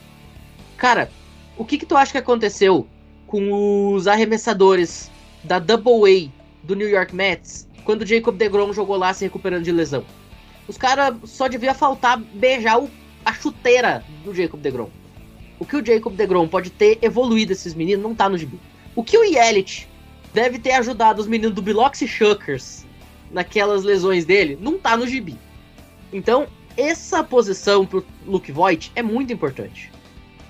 Cara, 0.77 1.09
o 1.57 1.63
que 1.63 1.77
que 1.77 1.85
tu 1.85 1.95
acha 1.95 2.11
que 2.11 2.17
aconteceu 2.17 2.87
com 3.25 3.93
os 3.93 4.07
arremessadores 4.07 5.09
da 5.43 5.59
Double 5.59 6.03
A 6.05 6.65
do 6.65 6.75
New 6.75 6.89
York 6.89 7.15
Mets 7.15 7.67
quando 7.85 8.01
o 8.01 8.05
Jacob 8.05 8.35
DeGrom 8.35 8.73
jogou 8.73 8.97
lá 8.97 9.13
se 9.13 9.23
recuperando 9.23 9.63
de 9.63 9.71
lesão? 9.71 10.03
Os 10.67 10.77
caras 10.77 11.15
só 11.25 11.47
devia 11.47 11.73
faltar 11.73 12.17
beijar 12.19 12.79
o- 12.81 12.89
a 13.25 13.33
chuteira 13.33 14.03
do 14.23 14.33
Jacob 14.35 14.59
DeGrom. 14.59 14.89
O 15.57 15.65
que 15.65 15.75
o 15.75 15.85
Jacob 15.85 16.13
DeGrom 16.13 16.47
pode 16.47 16.69
ter 16.69 16.99
evoluído 17.01 17.53
esses 17.53 17.73
meninos 17.73 18.03
não 18.03 18.13
tá 18.15 18.29
no 18.29 18.37
gibi. 18.37 18.59
O 18.95 19.03
que 19.03 19.17
o 19.17 19.23
Yelich 19.23 19.87
deve 20.33 20.59
ter 20.59 20.71
ajudado 20.73 21.21
os 21.21 21.27
meninos 21.27 21.55
do 21.55 21.61
Biloxi 21.61 22.07
Shuckers 22.07 22.85
naquelas 23.31 23.83
lesões 23.83 24.25
dele 24.25 24.57
não 24.59 24.77
tá 24.77 24.97
no 24.97 25.07
gibi. 25.07 25.37
Então, 26.11 26.47
essa 26.75 27.23
posição 27.23 27.85
pro 27.85 28.05
Luke 28.25 28.51
Voigt 28.51 28.91
é 28.95 29.03
muito 29.03 29.33
importante. 29.33 29.91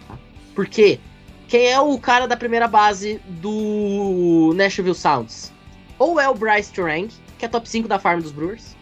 tá? 0.07 0.17
Porque 0.53 0.99
quem 1.47 1.67
é 1.67 1.79
o 1.79 1.97
cara 1.97 2.27
da 2.27 2.37
primeira 2.37 2.67
base 2.67 3.19
do 3.27 4.53
Nashville 4.55 4.95
Sounds? 4.95 5.51
Ou 5.97 6.19
é 6.19 6.29
o 6.29 6.35
Bryce 6.35 6.71
Turang, 6.71 7.09
que 7.37 7.45
é 7.45 7.47
top 7.47 7.67
5 7.67 7.87
da 7.87 7.99
farm 7.99 8.21
dos 8.21 8.31
Brewers, 8.31 8.75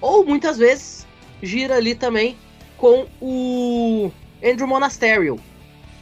ou 0.00 0.24
muitas 0.24 0.58
vezes 0.58 1.06
gira 1.42 1.76
ali 1.76 1.94
também 1.94 2.36
com 2.76 3.06
o 3.20 4.10
Andrew 4.44 4.66
Monasterio, 4.66 5.38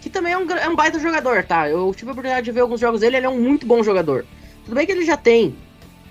que 0.00 0.10
também 0.10 0.32
é 0.32 0.38
um, 0.38 0.50
é 0.50 0.68
um 0.68 0.76
baita 0.76 0.98
jogador, 0.98 1.42
tá? 1.44 1.68
Eu 1.68 1.92
tive 1.94 2.10
a 2.10 2.12
oportunidade 2.12 2.44
de 2.44 2.52
ver 2.52 2.60
alguns 2.60 2.80
jogos 2.80 3.00
dele, 3.00 3.16
ele 3.16 3.26
é 3.26 3.28
um 3.28 3.40
muito 3.40 3.66
bom 3.66 3.82
jogador. 3.82 4.24
Tudo 4.64 4.74
bem 4.74 4.86
que 4.86 4.92
ele 4.92 5.04
já 5.04 5.16
tem 5.16 5.56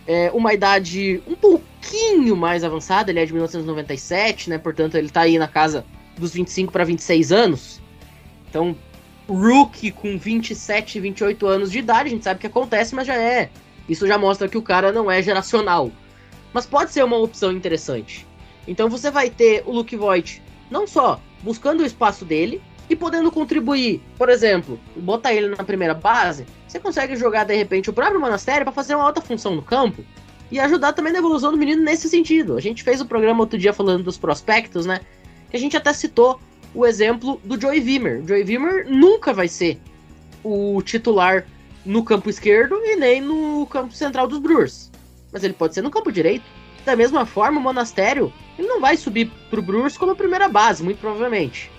é, 0.08 0.32
uma 0.34 0.54
idade 0.54 1.22
um 1.28 1.36
pouquinho 1.36 2.36
mais 2.36 2.64
avançada, 2.64 3.12
ele 3.12 3.20
é 3.20 3.26
de 3.26 3.34
1997, 3.34 4.50
né? 4.50 4.58
Portanto, 4.58 4.96
ele 4.96 5.10
tá 5.10 5.22
aí 5.22 5.38
na 5.38 5.48
casa 5.48 5.86
dos 6.18 6.34
25 6.34 6.72
para 6.72 6.86
26 6.86 7.32
anos. 7.32 7.82
Então, 8.50 8.76
rookie 9.28 9.92
com 9.92 10.18
27, 10.18 11.00
28 11.02 11.46
anos 11.46 11.72
de 11.72 11.80
idade, 11.80 12.08
a 12.08 12.12
gente 12.12 12.24
sabe 12.24 12.40
que 12.40 12.48
acontece, 12.48 12.96
mas 12.96 13.06
já 13.06 13.16
é. 13.16 13.50
Isso 13.88 14.08
já 14.08 14.18
mostra 14.18 14.48
que 14.48 14.58
o 14.58 14.62
cara 14.62 14.92
não 14.92 15.12
é 15.12 15.22
geracional. 15.22 15.92
Mas 16.54 16.66
pode 16.66 16.92
ser 16.92 17.04
uma 17.04 17.18
opção 17.18 17.52
interessante. 17.52 18.26
Então 18.66 18.90
você 18.90 19.12
vai 19.12 19.30
ter 19.30 19.64
o 19.66 19.72
Luke 19.72 19.96
Voigt 19.96 20.42
não 20.72 20.88
só 20.88 21.22
buscando 21.42 21.82
o 21.82 21.86
espaço 21.86 22.26
dele 22.26 22.62
e 22.90 22.96
podendo 22.96 23.32
contribuir. 23.32 24.02
Por 24.18 24.30
exemplo, 24.30 24.80
botar 24.96 25.34
ele 25.34 25.50
na 25.50 25.64
primeira 25.64 25.94
base, 25.94 26.46
você 26.68 26.80
consegue 26.80 27.16
jogar 27.16 27.46
de 27.46 27.56
repente 27.56 27.90
o 27.90 27.94
próprio 27.94 28.20
Monastério 28.20 28.66
para 28.66 28.74
fazer 28.74 28.96
uma 28.96 29.06
alta 29.06 29.22
função 29.22 29.56
no 29.56 29.62
campo 29.62 30.04
e 30.52 30.60
ajudar 30.60 30.94
também 30.94 31.14
na 31.14 31.20
evolução 31.20 31.52
do 31.52 31.58
menino 31.58 31.82
nesse 31.82 32.10
sentido. 32.10 32.58
A 32.58 32.62
gente 32.62 32.84
fez 32.84 33.02
o 33.02 33.06
programa 33.06 33.42
outro 33.42 33.58
dia 33.58 33.74
falando 33.74 34.04
dos 34.04 34.18
prospectos, 34.18 34.86
né? 34.86 35.02
Que 35.50 35.58
a 35.58 35.60
gente 35.60 35.78
até 35.78 35.94
citou 35.94 36.40
o 36.74 36.86
exemplo 36.86 37.40
do 37.44 37.60
Joey 37.60 37.80
Wimmer. 37.80 38.24
O 38.24 38.28
Joey 38.28 38.44
Wimmer 38.44 38.90
nunca 38.90 39.34
vai 39.34 39.48
ser 39.48 39.80
o 40.44 40.82
titular 40.82 41.46
no 41.86 42.04
campo 42.04 42.30
esquerdo 42.30 42.76
e 42.84 42.96
nem 42.96 43.22
no 43.22 43.66
campo 43.68 43.94
central 43.94 44.28
dos 44.28 44.40
Brewers. 44.40 44.92
Mas 45.32 45.44
ele 45.44 45.54
pode 45.54 45.74
ser 45.74 45.82
no 45.82 45.92
campo 45.92 46.12
direito. 46.12 46.46
Da 46.86 46.96
mesma 46.96 47.26
forma, 47.26 47.60
o 47.60 47.64
Monastério 47.64 48.32
ele 48.58 48.68
não 48.68 48.80
vai 48.80 48.98
subir 48.98 49.32
pro 49.50 49.62
Brewers 49.62 49.98
como 49.98 50.16
primeira 50.16 50.48
base, 50.48 50.84
muito 50.84 51.00
provavelmente. 51.00 51.72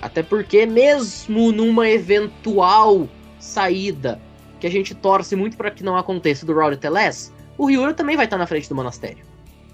Até 0.00 0.22
porque, 0.22 0.66
mesmo 0.66 1.52
numa 1.52 1.88
eventual 1.88 3.08
saída, 3.42 4.20
que 4.60 4.66
a 4.66 4.70
gente 4.70 4.94
torce 4.94 5.34
muito 5.34 5.56
para 5.56 5.70
que 5.70 5.82
não 5.82 5.96
aconteça 5.96 6.46
do 6.46 6.54
Rowdy 6.54 6.76
Teles, 6.76 7.32
o 7.58 7.66
Ryura 7.66 7.92
também 7.92 8.16
vai 8.16 8.26
estar 8.26 8.38
na 8.38 8.46
frente 8.46 8.68
do 8.68 8.74
Monastério. 8.74 9.24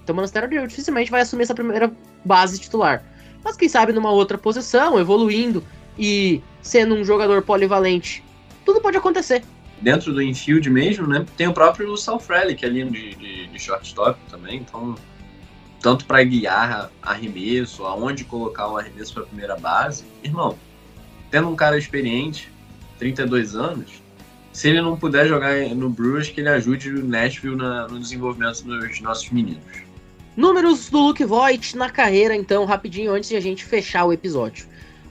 Então 0.03 0.13
o 0.13 0.15
Monastério 0.15 0.67
dificilmente 0.67 1.11
vai 1.11 1.21
assumir 1.21 1.43
essa 1.43 1.53
primeira 1.53 1.91
base 2.25 2.59
titular. 2.59 3.03
Mas 3.43 3.55
quem 3.55 3.69
sabe 3.69 3.93
numa 3.93 4.11
outra 4.11 4.37
posição, 4.37 4.99
evoluindo 4.99 5.63
e 5.97 6.41
sendo 6.61 6.95
um 6.95 7.05
jogador 7.05 7.43
polivalente, 7.43 8.23
tudo 8.65 8.81
pode 8.81 8.97
acontecer. 8.97 9.43
Dentro 9.79 10.11
do 10.11 10.21
infield 10.21 10.69
mesmo, 10.69 11.07
né? 11.07 11.25
Tem 11.37 11.47
o 11.47 11.53
próprio 11.53 11.95
Sal 11.95 12.19
Frelick 12.19 12.65
ali 12.65 12.83
de, 12.83 13.15
de, 13.15 13.47
de 13.47 13.59
shortstop 13.59 14.19
também, 14.29 14.57
então 14.57 14.95
tanto 15.79 16.05
para 16.05 16.21
guiar 16.23 16.91
arremesso, 17.01 17.85
aonde 17.85 18.25
colocar 18.25 18.67
o 18.67 18.77
arremesso 18.77 19.13
para 19.13 19.23
primeira 19.23 19.55
base, 19.55 20.05
irmão, 20.23 20.57
tendo 21.31 21.47
um 21.47 21.55
cara 21.55 21.77
experiente, 21.77 22.51
32 22.99 23.55
anos, 23.55 24.03
se 24.51 24.69
ele 24.69 24.81
não 24.81 24.97
puder 24.97 25.27
jogar 25.27 25.57
no 25.75 25.89
Brewers, 25.89 26.29
que 26.29 26.41
ele 26.41 26.49
ajude 26.49 26.89
o 26.89 27.05
Nashville 27.05 27.55
na, 27.55 27.87
no 27.87 27.99
desenvolvimento 27.99 28.63
dos 28.63 29.01
nossos 29.01 29.29
meninos. 29.31 29.63
Números 30.35 30.89
do 30.89 30.99
Luke 30.99 31.23
Voigt 31.25 31.75
na 31.75 31.89
carreira, 31.89 32.35
então, 32.35 32.65
rapidinho, 32.65 33.11
antes 33.11 33.29
de 33.29 33.35
a 33.35 33.41
gente 33.41 33.65
fechar 33.65 34.05
o 34.05 34.13
episódio. 34.13 34.65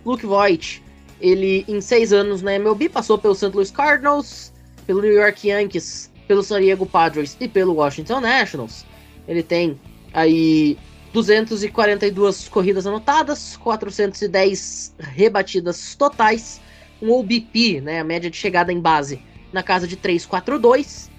Luke 0.04 0.24
Voigt, 0.24 0.82
ele 1.20 1.64
em 1.66 1.80
seis 1.80 2.12
anos 2.12 2.42
na 2.42 2.54
MLB 2.54 2.88
passou 2.88 3.18
pelo 3.18 3.34
St. 3.34 3.50
Louis 3.52 3.70
Cardinals, 3.70 4.52
pelo 4.86 5.02
New 5.02 5.12
York 5.12 5.48
Yankees, 5.48 6.10
pelo 6.26 6.42
San 6.42 6.60
Diego 6.60 6.86
Padres 6.86 7.36
e 7.40 7.48
pelo 7.48 7.74
Washington 7.74 8.20
Nationals. 8.20 8.86
Ele 9.26 9.42
tem 9.42 9.78
aí 10.12 10.78
242 11.12 12.48
corridas 12.48 12.86
anotadas, 12.86 13.56
410 13.56 14.94
rebatidas 14.98 15.94
totais, 15.94 16.60
um 17.00 17.12
OBP, 17.12 17.80
né, 17.80 18.00
a 18.00 18.04
média 18.04 18.30
de 18.30 18.36
chegada 18.36 18.72
em 18.72 18.80
base, 18.80 19.20
na 19.52 19.62
casa 19.62 19.86
de 19.86 19.96
342, 19.96 21.10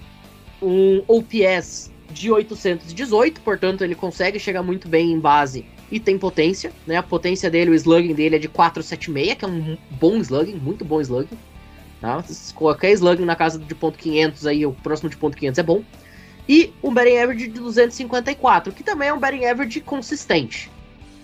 um 0.61 1.03
OPS 1.07 1.91
de 2.11 2.31
818, 2.31 3.41
portanto 3.41 3.83
ele 3.83 3.95
consegue 3.95 4.39
chegar 4.39 4.63
muito 4.63 4.87
bem 4.87 5.11
em 5.11 5.19
base 5.19 5.65
e 5.91 5.99
tem 5.99 6.17
potência, 6.17 6.71
né? 6.85 6.97
A 6.97 7.03
potência 7.03 7.49
dele, 7.49 7.71
o 7.71 7.73
slugging 7.73 8.13
dele 8.13 8.35
é 8.35 8.39
de 8.39 8.47
476, 8.47 9.37
que 9.37 9.45
é 9.45 9.47
um 9.47 9.77
bom 9.91 10.17
slugging, 10.17 10.55
muito 10.55 10.85
bom 10.85 11.01
slugging. 11.01 11.37
Tá? 11.99 12.23
Qualquer 12.55 12.91
slugging 12.91 13.25
na 13.25 13.35
casa 13.35 13.57
de 13.59 13.75
ponto 13.75 13.97
.500 13.97 14.45
aí, 14.47 14.65
o 14.65 14.71
próximo 14.71 15.09
de 15.09 15.17
ponto 15.17 15.37
.500 15.37 15.57
é 15.57 15.63
bom. 15.63 15.83
E 16.47 16.73
um 16.81 16.93
batting 16.93 17.17
average 17.17 17.47
de 17.47 17.59
254, 17.59 18.73
que 18.73 18.83
também 18.83 19.09
é 19.09 19.13
um 19.13 19.19
batting 19.19 19.45
average 19.45 19.81
consistente. 19.81 20.71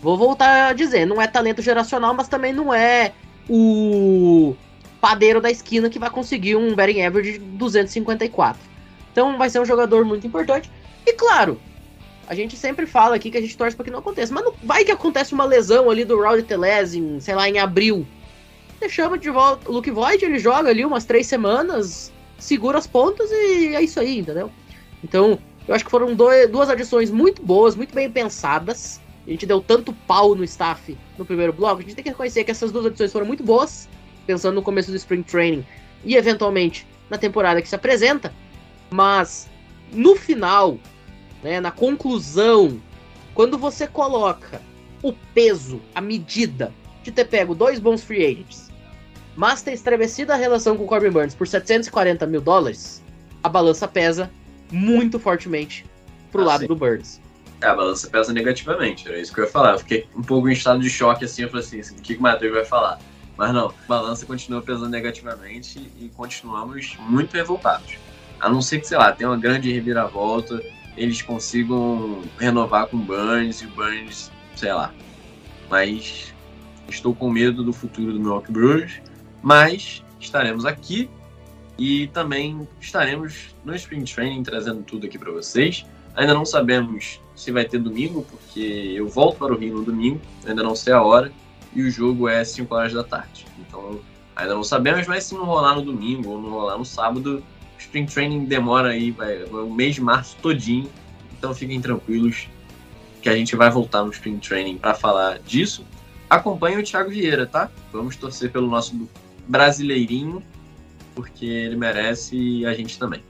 Vou 0.02 0.18
voltar 0.18 0.70
a 0.70 0.74
dizer, 0.74 1.06
não 1.06 1.22
é 1.22 1.28
talento 1.28 1.62
geracional, 1.62 2.14
mas 2.14 2.28
também 2.28 2.54
não 2.54 2.74
é 2.74 3.14
o 3.50 4.56
padeiro 5.00 5.40
da 5.40 5.52
esquina 5.52 5.90
que 5.90 6.00
vai 6.00 6.10
conseguir 6.10 6.56
um 6.56 6.74
batting 6.74 7.02
average 7.02 7.34
de 7.34 7.40
254. 7.40 8.62
Então 9.12 9.38
vai 9.38 9.50
ser 9.50 9.60
um 9.60 9.66
jogador 9.66 10.04
muito 10.04 10.26
importante. 10.26 10.70
E 11.06 11.14
claro, 11.14 11.60
a 12.28 12.34
gente 12.34 12.58
sempre 12.58 12.86
fala 12.86 13.16
aqui 13.16 13.30
que 13.30 13.38
a 13.38 13.42
gente 13.42 13.56
torce 13.56 13.76
para 13.76 13.86
que 13.86 13.92
não 13.92 14.00
aconteça. 14.00 14.34
Mas 14.34 14.44
não 14.44 14.54
vai 14.64 14.84
que 14.84 14.92
acontece 14.92 15.34
uma 15.34 15.46
lesão 15.46 15.90
ali 15.90 16.04
do 16.04 16.20
Rowdy 16.22 16.44
Teles 16.44 16.94
em, 16.94 17.20
sei 17.20 17.36
lá, 17.36 17.48
em 17.48 17.60
abril. 17.60 18.06
Você 18.80 18.90
chama 18.90 19.18
de 19.18 19.30
volta 19.30 19.70
o 19.70 19.74
Luke 19.74 19.90
Voigt, 19.92 20.26
ele 20.26 20.40
joga 20.40 20.70
ali 20.70 20.84
umas 20.84 21.06
três 21.06 21.28
semanas, 21.28 22.12
segura 22.38 22.78
as 22.78 22.86
pontas 22.86 23.30
e 23.32 23.76
é 23.76 23.82
isso 23.82 24.00
aí, 24.00 24.20
entendeu? 24.20 24.52
Então, 25.04 25.40
eu 25.68 25.74
acho 25.74 25.86
que 25.86 25.92
foram 25.92 26.14
dois, 26.14 26.50
duas 26.50 26.70
adições 26.70 27.10
muito 27.10 27.42
boas, 27.42 27.76
muito 27.76 27.94
bem 27.94 28.10
pensadas. 28.12 29.00
A 29.26 29.30
gente 29.30 29.46
deu 29.46 29.60
tanto 29.62 29.92
pau 30.08 30.36
no 30.36 30.44
staff 30.44 30.96
no 31.18 31.26
primeiro 31.26 31.52
bloco, 31.52 31.80
a 31.80 31.84
gente 31.84 31.96
tem 31.96 32.04
que 32.04 32.10
reconhecer 32.10 32.44
que 32.44 32.52
essas 32.52 32.72
duas 32.72 32.86
adições 32.86 33.12
foram 33.12 33.26
muito 33.26 33.44
boas, 33.44 33.90
pensando 34.28 34.56
no 34.56 34.62
começo 34.62 34.92
do 34.92 34.98
Spring 34.98 35.24
Training 35.24 35.66
e 36.04 36.16
eventualmente 36.16 36.86
na 37.10 37.18
temporada 37.18 37.62
que 37.62 37.68
se 37.68 37.76
apresenta. 37.76 38.32
Mas 38.90 39.50
no 39.92 40.16
final, 40.16 40.78
né, 41.44 41.60
na 41.60 41.72
conclusão, 41.72 42.80
quando 43.34 43.58
você 43.58 43.88
coloca 43.88 44.62
o 45.02 45.12
peso, 45.34 45.82
a 45.94 46.02
medida 46.02 46.72
de 47.04 47.12
ter 47.12 47.26
pego 47.26 47.56
dois 47.56 47.80
bons 47.80 48.04
free 48.04 48.26
agents, 48.26 48.72
mas 49.36 49.62
ter 49.62 49.74
estremecido 49.74 50.32
a 50.32 50.36
relação 50.36 50.78
com 50.78 50.84
o 50.84 50.88
Corbin 50.88 51.10
Burns 51.10 51.36
por 51.36 51.48
740 51.48 52.26
mil 52.26 52.42
dólares, 52.42 53.04
a 53.44 53.50
balança 53.50 53.88
pesa 53.88 54.32
muito 54.72 55.20
fortemente 55.20 55.86
pro 56.32 56.42
Ah, 56.44 56.46
lado 56.46 56.62
sim. 56.62 56.68
do 56.68 56.76
Burns. 56.76 57.20
É, 57.62 57.68
a 57.68 57.76
balança 57.76 58.10
pesa 58.10 58.34
negativamente, 58.34 59.08
era 59.08 59.20
isso 59.20 59.34
que 59.34 59.40
eu 59.40 59.46
ia 59.46 59.52
falar. 59.52 59.74
Eu 59.74 59.80
fiquei 59.80 60.08
um 60.16 60.22
pouco 60.22 60.50
em 60.50 60.54
estado 60.54 60.80
de 60.80 60.90
choque 60.90 61.26
assim, 61.26 61.44
eu 61.44 61.50
falei 61.50 61.64
assim, 61.64 61.96
o 61.96 62.02
que 62.02 62.16
o 62.16 62.22
Matheus 62.22 62.54
vai 62.54 62.66
falar? 62.66 63.00
Mas 63.38 63.54
não, 63.54 63.68
a 63.68 63.74
balança 63.88 64.26
continua 64.26 64.62
pesando 64.62 64.90
negativamente 64.90 65.92
e 66.00 66.10
continuamos 66.10 66.96
muito 67.00 67.34
revoltados. 67.34 67.98
A 68.40 68.50
não 68.50 68.62
ser 68.62 68.80
que, 68.80 68.88
sei 68.88 68.98
lá, 68.98 69.12
tenha 69.12 69.30
uma 69.30 69.38
grande 69.38 69.72
reviravolta, 69.72 70.62
eles 70.96 71.22
consigam 71.22 72.22
renovar 72.38 72.88
com 72.88 72.98
Burns 72.98 73.62
e 73.62 73.68
Burns, 73.68 74.32
sei 74.56 74.74
lá. 74.74 74.94
Mas 75.70 76.34
estou 76.88 77.16
com 77.16 77.30
medo 77.30 77.64
do 77.64 77.74
futuro 77.74 78.14
do 78.14 78.20
Milwaukee 78.20 78.52
Brewers, 78.52 79.02
mas 79.42 80.04
estaremos 80.20 80.66
aqui 80.66 81.10
e 81.78 82.08
também 82.08 82.68
estaremos 82.80 83.56
no 83.64 83.76
Spring 83.76 84.04
Training 84.04 84.44
trazendo 84.44 84.82
tudo 84.84 85.06
aqui 85.06 85.18
para 85.18 85.32
vocês. 85.32 85.86
Ainda 86.16 86.34
não 86.34 86.46
sabemos 86.46 87.20
se 87.36 87.52
vai 87.52 87.66
ter 87.66 87.80
domingo, 87.80 88.26
porque 88.30 88.94
eu 88.96 89.08
volto 89.08 89.38
para 89.38 89.54
o 89.54 89.58
Rio 89.58 89.76
no 89.76 89.84
domingo, 89.84 90.22
ainda 90.46 90.64
não 90.64 90.76
sei 90.76 90.94
a 90.94 91.02
hora, 91.02 91.32
e 91.74 91.82
o 91.82 91.92
jogo 91.92 92.28
é 92.30 92.44
5 92.44 92.74
horas 92.74 92.94
da 92.94 93.04
tarde. 93.04 93.46
Então, 93.60 94.00
ainda 94.36 94.54
não 94.54 94.64
sabemos, 94.64 95.06
mas 95.08 95.26
se 95.26 95.34
não 95.34 95.46
rolar 95.46 95.76
no 95.76 95.82
domingo 95.82 96.30
ou 96.30 96.42
não 96.42 96.50
rolar 96.50 96.78
no 96.78 96.86
sábado, 96.86 97.44
o 97.76 97.80
Spring 97.80 98.06
Training 98.06 98.46
demora 98.46 98.90
aí, 98.90 99.12
vai, 99.12 99.44
vai 99.46 99.62
o 99.62 99.74
mês 99.74 99.96
de 99.96 100.02
março 100.02 100.36
todinho. 100.42 100.90
Então 101.38 101.54
fiquem 101.54 101.82
tranquilos 101.82 102.48
que 103.22 103.30
a 103.30 103.36
gente 103.36 103.56
vai 103.56 103.70
voltar 103.70 104.04
no 104.04 104.12
Spring 104.12 104.40
Training 104.40 104.78
para 104.78 104.94
falar 104.94 105.40
disso. 105.40 105.86
Acompanhe 106.30 106.78
o 106.78 106.84
Thiago 106.84 107.10
Vieira, 107.10 107.46
tá? 107.46 107.70
Vamos 107.92 108.16
torcer 108.16 108.52
pelo 108.52 108.68
nosso 108.68 109.08
brasileirinho, 109.48 110.42
porque 111.14 111.46
ele 111.46 111.76
merece 111.76 112.36
e 112.36 112.66
a 112.66 112.74
gente 112.74 112.98
também. 112.98 113.24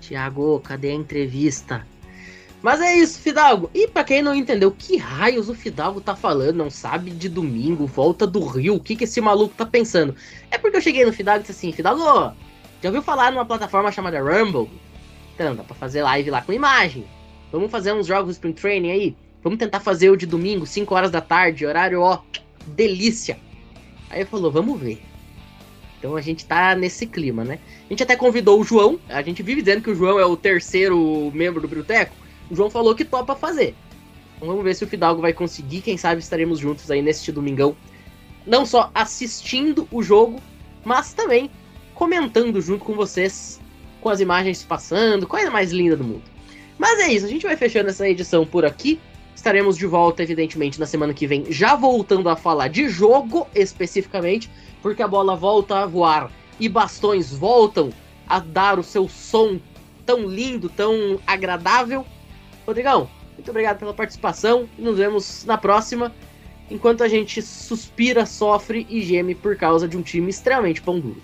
Tiago, 0.00 0.60
cadê 0.60 0.90
a 0.90 0.94
entrevista? 0.94 1.86
Mas 2.62 2.80
é 2.80 2.94
isso, 2.94 3.18
Fidalgo. 3.18 3.70
E 3.72 3.88
pra 3.88 4.04
quem 4.04 4.22
não 4.22 4.34
entendeu, 4.34 4.70
que 4.70 4.96
raios 4.96 5.48
o 5.48 5.54
Fidalgo 5.54 6.00
tá 6.00 6.14
falando? 6.14 6.56
Não 6.56 6.70
sabe 6.70 7.10
de 7.10 7.28
domingo, 7.28 7.86
volta 7.86 8.26
do 8.26 8.44
Rio, 8.44 8.74
o 8.74 8.80
que, 8.80 8.96
que 8.96 9.04
esse 9.04 9.20
maluco 9.20 9.54
tá 9.56 9.64
pensando? 9.64 10.14
É 10.50 10.58
porque 10.58 10.76
eu 10.76 10.82
cheguei 10.82 11.04
no 11.04 11.12
Fidalgo 11.12 11.40
e 11.40 11.42
disse 11.42 11.52
assim, 11.52 11.72
Fidalgo, 11.72 12.02
já 12.82 12.88
ouviu 12.88 13.02
falar 13.02 13.32
numa 13.32 13.46
plataforma 13.46 13.90
chamada 13.90 14.20
Rumble? 14.20 14.70
Então, 15.34 15.56
dá 15.56 15.62
pra 15.62 15.74
fazer 15.74 16.02
live 16.02 16.30
lá 16.30 16.42
com 16.42 16.52
imagem. 16.52 17.06
Vamos 17.50 17.70
fazer 17.70 17.94
uns 17.94 18.06
jogos 18.06 18.32
Spring 18.32 18.52
Training 18.52 18.90
aí? 18.90 19.16
Vamos 19.42 19.58
tentar 19.58 19.80
fazer 19.80 20.10
o 20.10 20.16
de 20.16 20.26
domingo, 20.26 20.66
5 20.66 20.94
horas 20.94 21.10
da 21.10 21.20
tarde, 21.20 21.64
horário, 21.64 22.00
ó, 22.00 22.20
delícia. 22.66 23.38
Aí 24.10 24.20
ele 24.20 24.28
falou, 24.28 24.50
vamos 24.50 24.78
ver. 24.78 25.00
Então 25.98 26.16
a 26.16 26.20
gente 26.20 26.44
tá 26.44 26.74
nesse 26.74 27.06
clima, 27.06 27.44
né? 27.44 27.58
A 27.86 27.92
gente 27.92 28.02
até 28.02 28.16
convidou 28.16 28.60
o 28.60 28.64
João. 28.64 28.98
A 29.08 29.22
gente 29.22 29.42
vive 29.42 29.62
dizendo 29.62 29.82
que 29.82 29.90
o 29.90 29.94
João 29.94 30.18
é 30.18 30.24
o 30.24 30.36
terceiro 30.36 31.30
membro 31.34 31.60
do 31.60 31.68
Bruteco. 31.68 32.14
O 32.50 32.56
João 32.56 32.68
falou 32.68 32.94
que 32.94 33.04
topa 33.04 33.36
fazer. 33.36 33.74
Então 34.36 34.48
vamos 34.48 34.64
ver 34.64 34.74
se 34.74 34.82
o 34.82 34.86
Fidalgo 34.86 35.22
vai 35.22 35.32
conseguir. 35.32 35.82
Quem 35.82 35.96
sabe 35.96 36.20
estaremos 36.20 36.58
juntos 36.58 36.90
aí 36.90 37.00
neste 37.00 37.30
domingão. 37.30 37.76
Não 38.46 38.64
só 38.64 38.90
assistindo 38.94 39.86
o 39.92 40.02
jogo, 40.02 40.40
mas 40.84 41.12
também 41.12 41.50
comentando 41.94 42.60
junto 42.60 42.84
com 42.84 42.94
vocês. 42.94 43.60
Com 44.00 44.08
as 44.08 44.20
imagens 44.20 44.64
passando. 44.64 45.26
Coisa 45.26 45.50
mais 45.50 45.70
linda 45.72 45.96
do 45.96 46.04
mundo. 46.04 46.22
Mas 46.78 46.98
é 47.00 47.12
isso. 47.12 47.26
A 47.26 47.28
gente 47.28 47.46
vai 47.46 47.56
fechando 47.56 47.90
essa 47.90 48.08
edição 48.08 48.46
por 48.46 48.64
aqui. 48.64 48.98
Estaremos 49.36 49.76
de 49.76 49.86
volta, 49.86 50.22
evidentemente, 50.22 50.80
na 50.80 50.86
semana 50.86 51.12
que 51.12 51.26
vem. 51.26 51.52
Já 51.52 51.76
voltando 51.76 52.28
a 52.28 52.36
falar 52.36 52.68
de 52.68 52.88
jogo 52.88 53.46
especificamente. 53.54 54.50
Porque 54.80 55.02
a 55.02 55.08
bola 55.08 55.36
volta 55.36 55.80
a 55.80 55.86
voar 55.86 56.32
e 56.58 56.68
bastões 56.68 57.32
voltam 57.32 57.90
a 58.26 58.38
dar 58.38 58.78
o 58.78 58.82
seu 58.82 59.08
som 59.08 59.60
tão 60.06 60.26
lindo, 60.26 60.68
tão 60.68 61.20
agradável. 61.26 62.06
Rodrigão, 62.70 63.10
muito 63.34 63.50
obrigado 63.50 63.80
pela 63.80 63.92
participação 63.92 64.68
e 64.78 64.82
nos 64.82 64.96
vemos 64.96 65.44
na 65.44 65.58
próxima. 65.58 66.14
Enquanto 66.70 67.02
a 67.02 67.08
gente 67.08 67.42
suspira, 67.42 68.24
sofre 68.24 68.86
e 68.88 69.02
geme 69.02 69.34
por 69.34 69.56
causa 69.56 69.88
de 69.88 69.96
um 69.96 70.02
time 70.02 70.30
extremamente 70.30 70.80
pão 70.80 71.00
duro. 71.00 71.20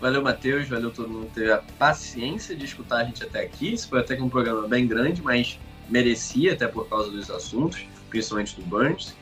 Valeu, 0.00 0.22
Matheus. 0.22 0.68
Valeu 0.68 0.92
todo 0.92 1.08
mundo 1.08 1.26
que 1.26 1.34
teve 1.34 1.50
a 1.50 1.58
paciência 1.76 2.54
de 2.54 2.64
escutar 2.64 2.98
a 2.98 3.04
gente 3.04 3.24
até 3.24 3.40
aqui. 3.40 3.72
Isso 3.72 3.88
foi 3.88 3.98
até 3.98 4.14
que 4.14 4.22
um 4.22 4.28
programa 4.28 4.68
bem 4.68 4.86
grande, 4.86 5.20
mas 5.20 5.58
merecia, 5.88 6.52
até 6.52 6.68
por 6.68 6.88
causa 6.88 7.10
dos 7.10 7.28
assuntos, 7.28 7.84
principalmente 8.08 8.54
do 8.54 8.62
Burns. 8.62 9.16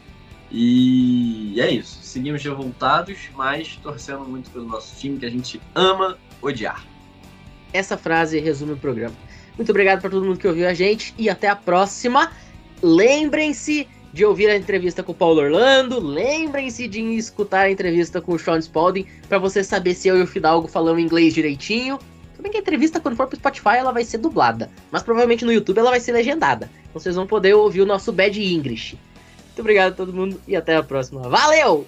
E 0.53 1.59
é 1.59 1.71
isso. 1.71 2.01
Seguimos 2.03 2.45
revoltados, 2.45 3.31
mas 3.35 3.77
torcendo 3.83 4.27
muito 4.27 4.51
pelo 4.51 4.67
nosso 4.67 4.95
time 5.01 5.19
que 5.19 5.25
a 5.25 5.31
gente 5.31 5.59
ama 5.75 6.19
odiar. 6.43 6.85
Essa 7.73 7.97
frase 7.97 8.39
resume 8.41 8.75
o 8.75 8.77
programa. 8.77 9.17
Muito 9.57 9.71
obrigado 9.71 10.01
para 10.01 10.11
todo 10.11 10.25
mundo 10.25 10.39
que 10.39 10.47
ouviu 10.47 10.69
a 10.69 10.75
gente 10.75 11.15
e 11.19 11.29
até 11.29 11.49
a 11.49 11.57
próxima. 11.57 12.31
Lembrem-se 12.83 13.89
de 14.13 14.25
ouvir 14.25 14.49
a 14.49 14.57
entrevista 14.57 15.03
com 15.03 15.13
o 15.13 15.15
Paulo 15.15 15.43
Orlando, 15.43 16.01
lembrem-se 16.01 16.89
de 16.89 17.01
escutar 17.17 17.63
a 17.63 17.71
entrevista 17.71 18.21
com 18.21 18.33
o 18.33 18.39
Sean 18.39 18.59
Spalding 18.59 19.07
para 19.29 19.39
você 19.39 19.63
saber 19.63 19.95
se 19.95 20.09
eu 20.09 20.17
e 20.17 20.23
o 20.23 20.27
Fidalgo 20.27 20.67
falamos 20.69 21.03
inglês 21.03 21.35
direitinho. 21.35 21.99
Bem 22.41 22.51
que 22.51 22.59
a 22.59 22.61
entrevista, 22.61 23.01
quando 23.01 23.17
for 23.17 23.27
pro 23.27 23.37
Spotify, 23.37 23.77
ela 23.79 23.93
vai 23.93 24.05
ser 24.05 24.19
dublada, 24.19 24.71
mas 24.91 25.03
provavelmente 25.03 25.45
no 25.45 25.53
YouTube 25.53 25.79
ela 25.79 25.91
vai 25.91 26.01
ser 26.01 26.13
legendada. 26.13 26.71
Então 26.89 27.01
vocês 27.01 27.15
vão 27.15 27.27
poder 27.27 27.55
ouvir 27.55 27.81
o 27.81 27.87
nosso 27.87 28.13
Bad 28.13 28.41
English. 28.41 28.97
Muito 29.47 29.61
obrigado 29.61 29.93
a 29.93 29.97
todo 29.97 30.13
mundo 30.13 30.41
e 30.47 30.55
até 30.55 30.77
a 30.77 30.83
próxima. 30.83 31.29
Valeu! 31.29 31.87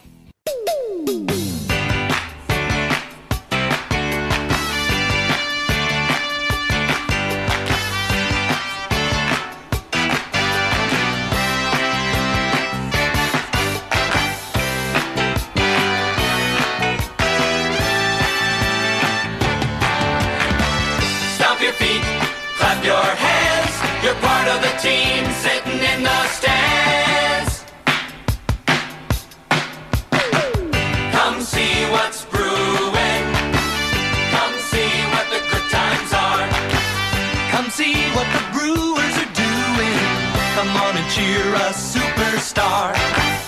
Cheer 41.49 41.55
a 41.55 41.73
superstar. 41.73 42.93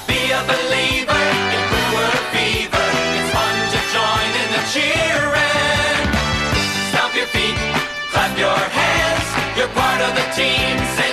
Be 0.06 0.20
a 0.32 0.42
believer 0.44 1.24
in 1.54 1.62
brewer 1.70 2.16
fever. 2.32 2.88
It's 3.16 3.30
fun 3.34 3.56
to 3.74 3.80
join 3.94 4.30
in 4.42 4.48
the 4.56 4.62
cheering. 4.72 6.06
Stomp 6.90 7.14
your 7.14 7.26
feet, 7.26 7.58
clap 8.12 8.38
your 8.38 8.60
hands. 8.78 9.58
You're 9.58 9.68
part 9.68 10.00
of 10.00 10.14
the 10.14 10.26
team. 10.34 11.09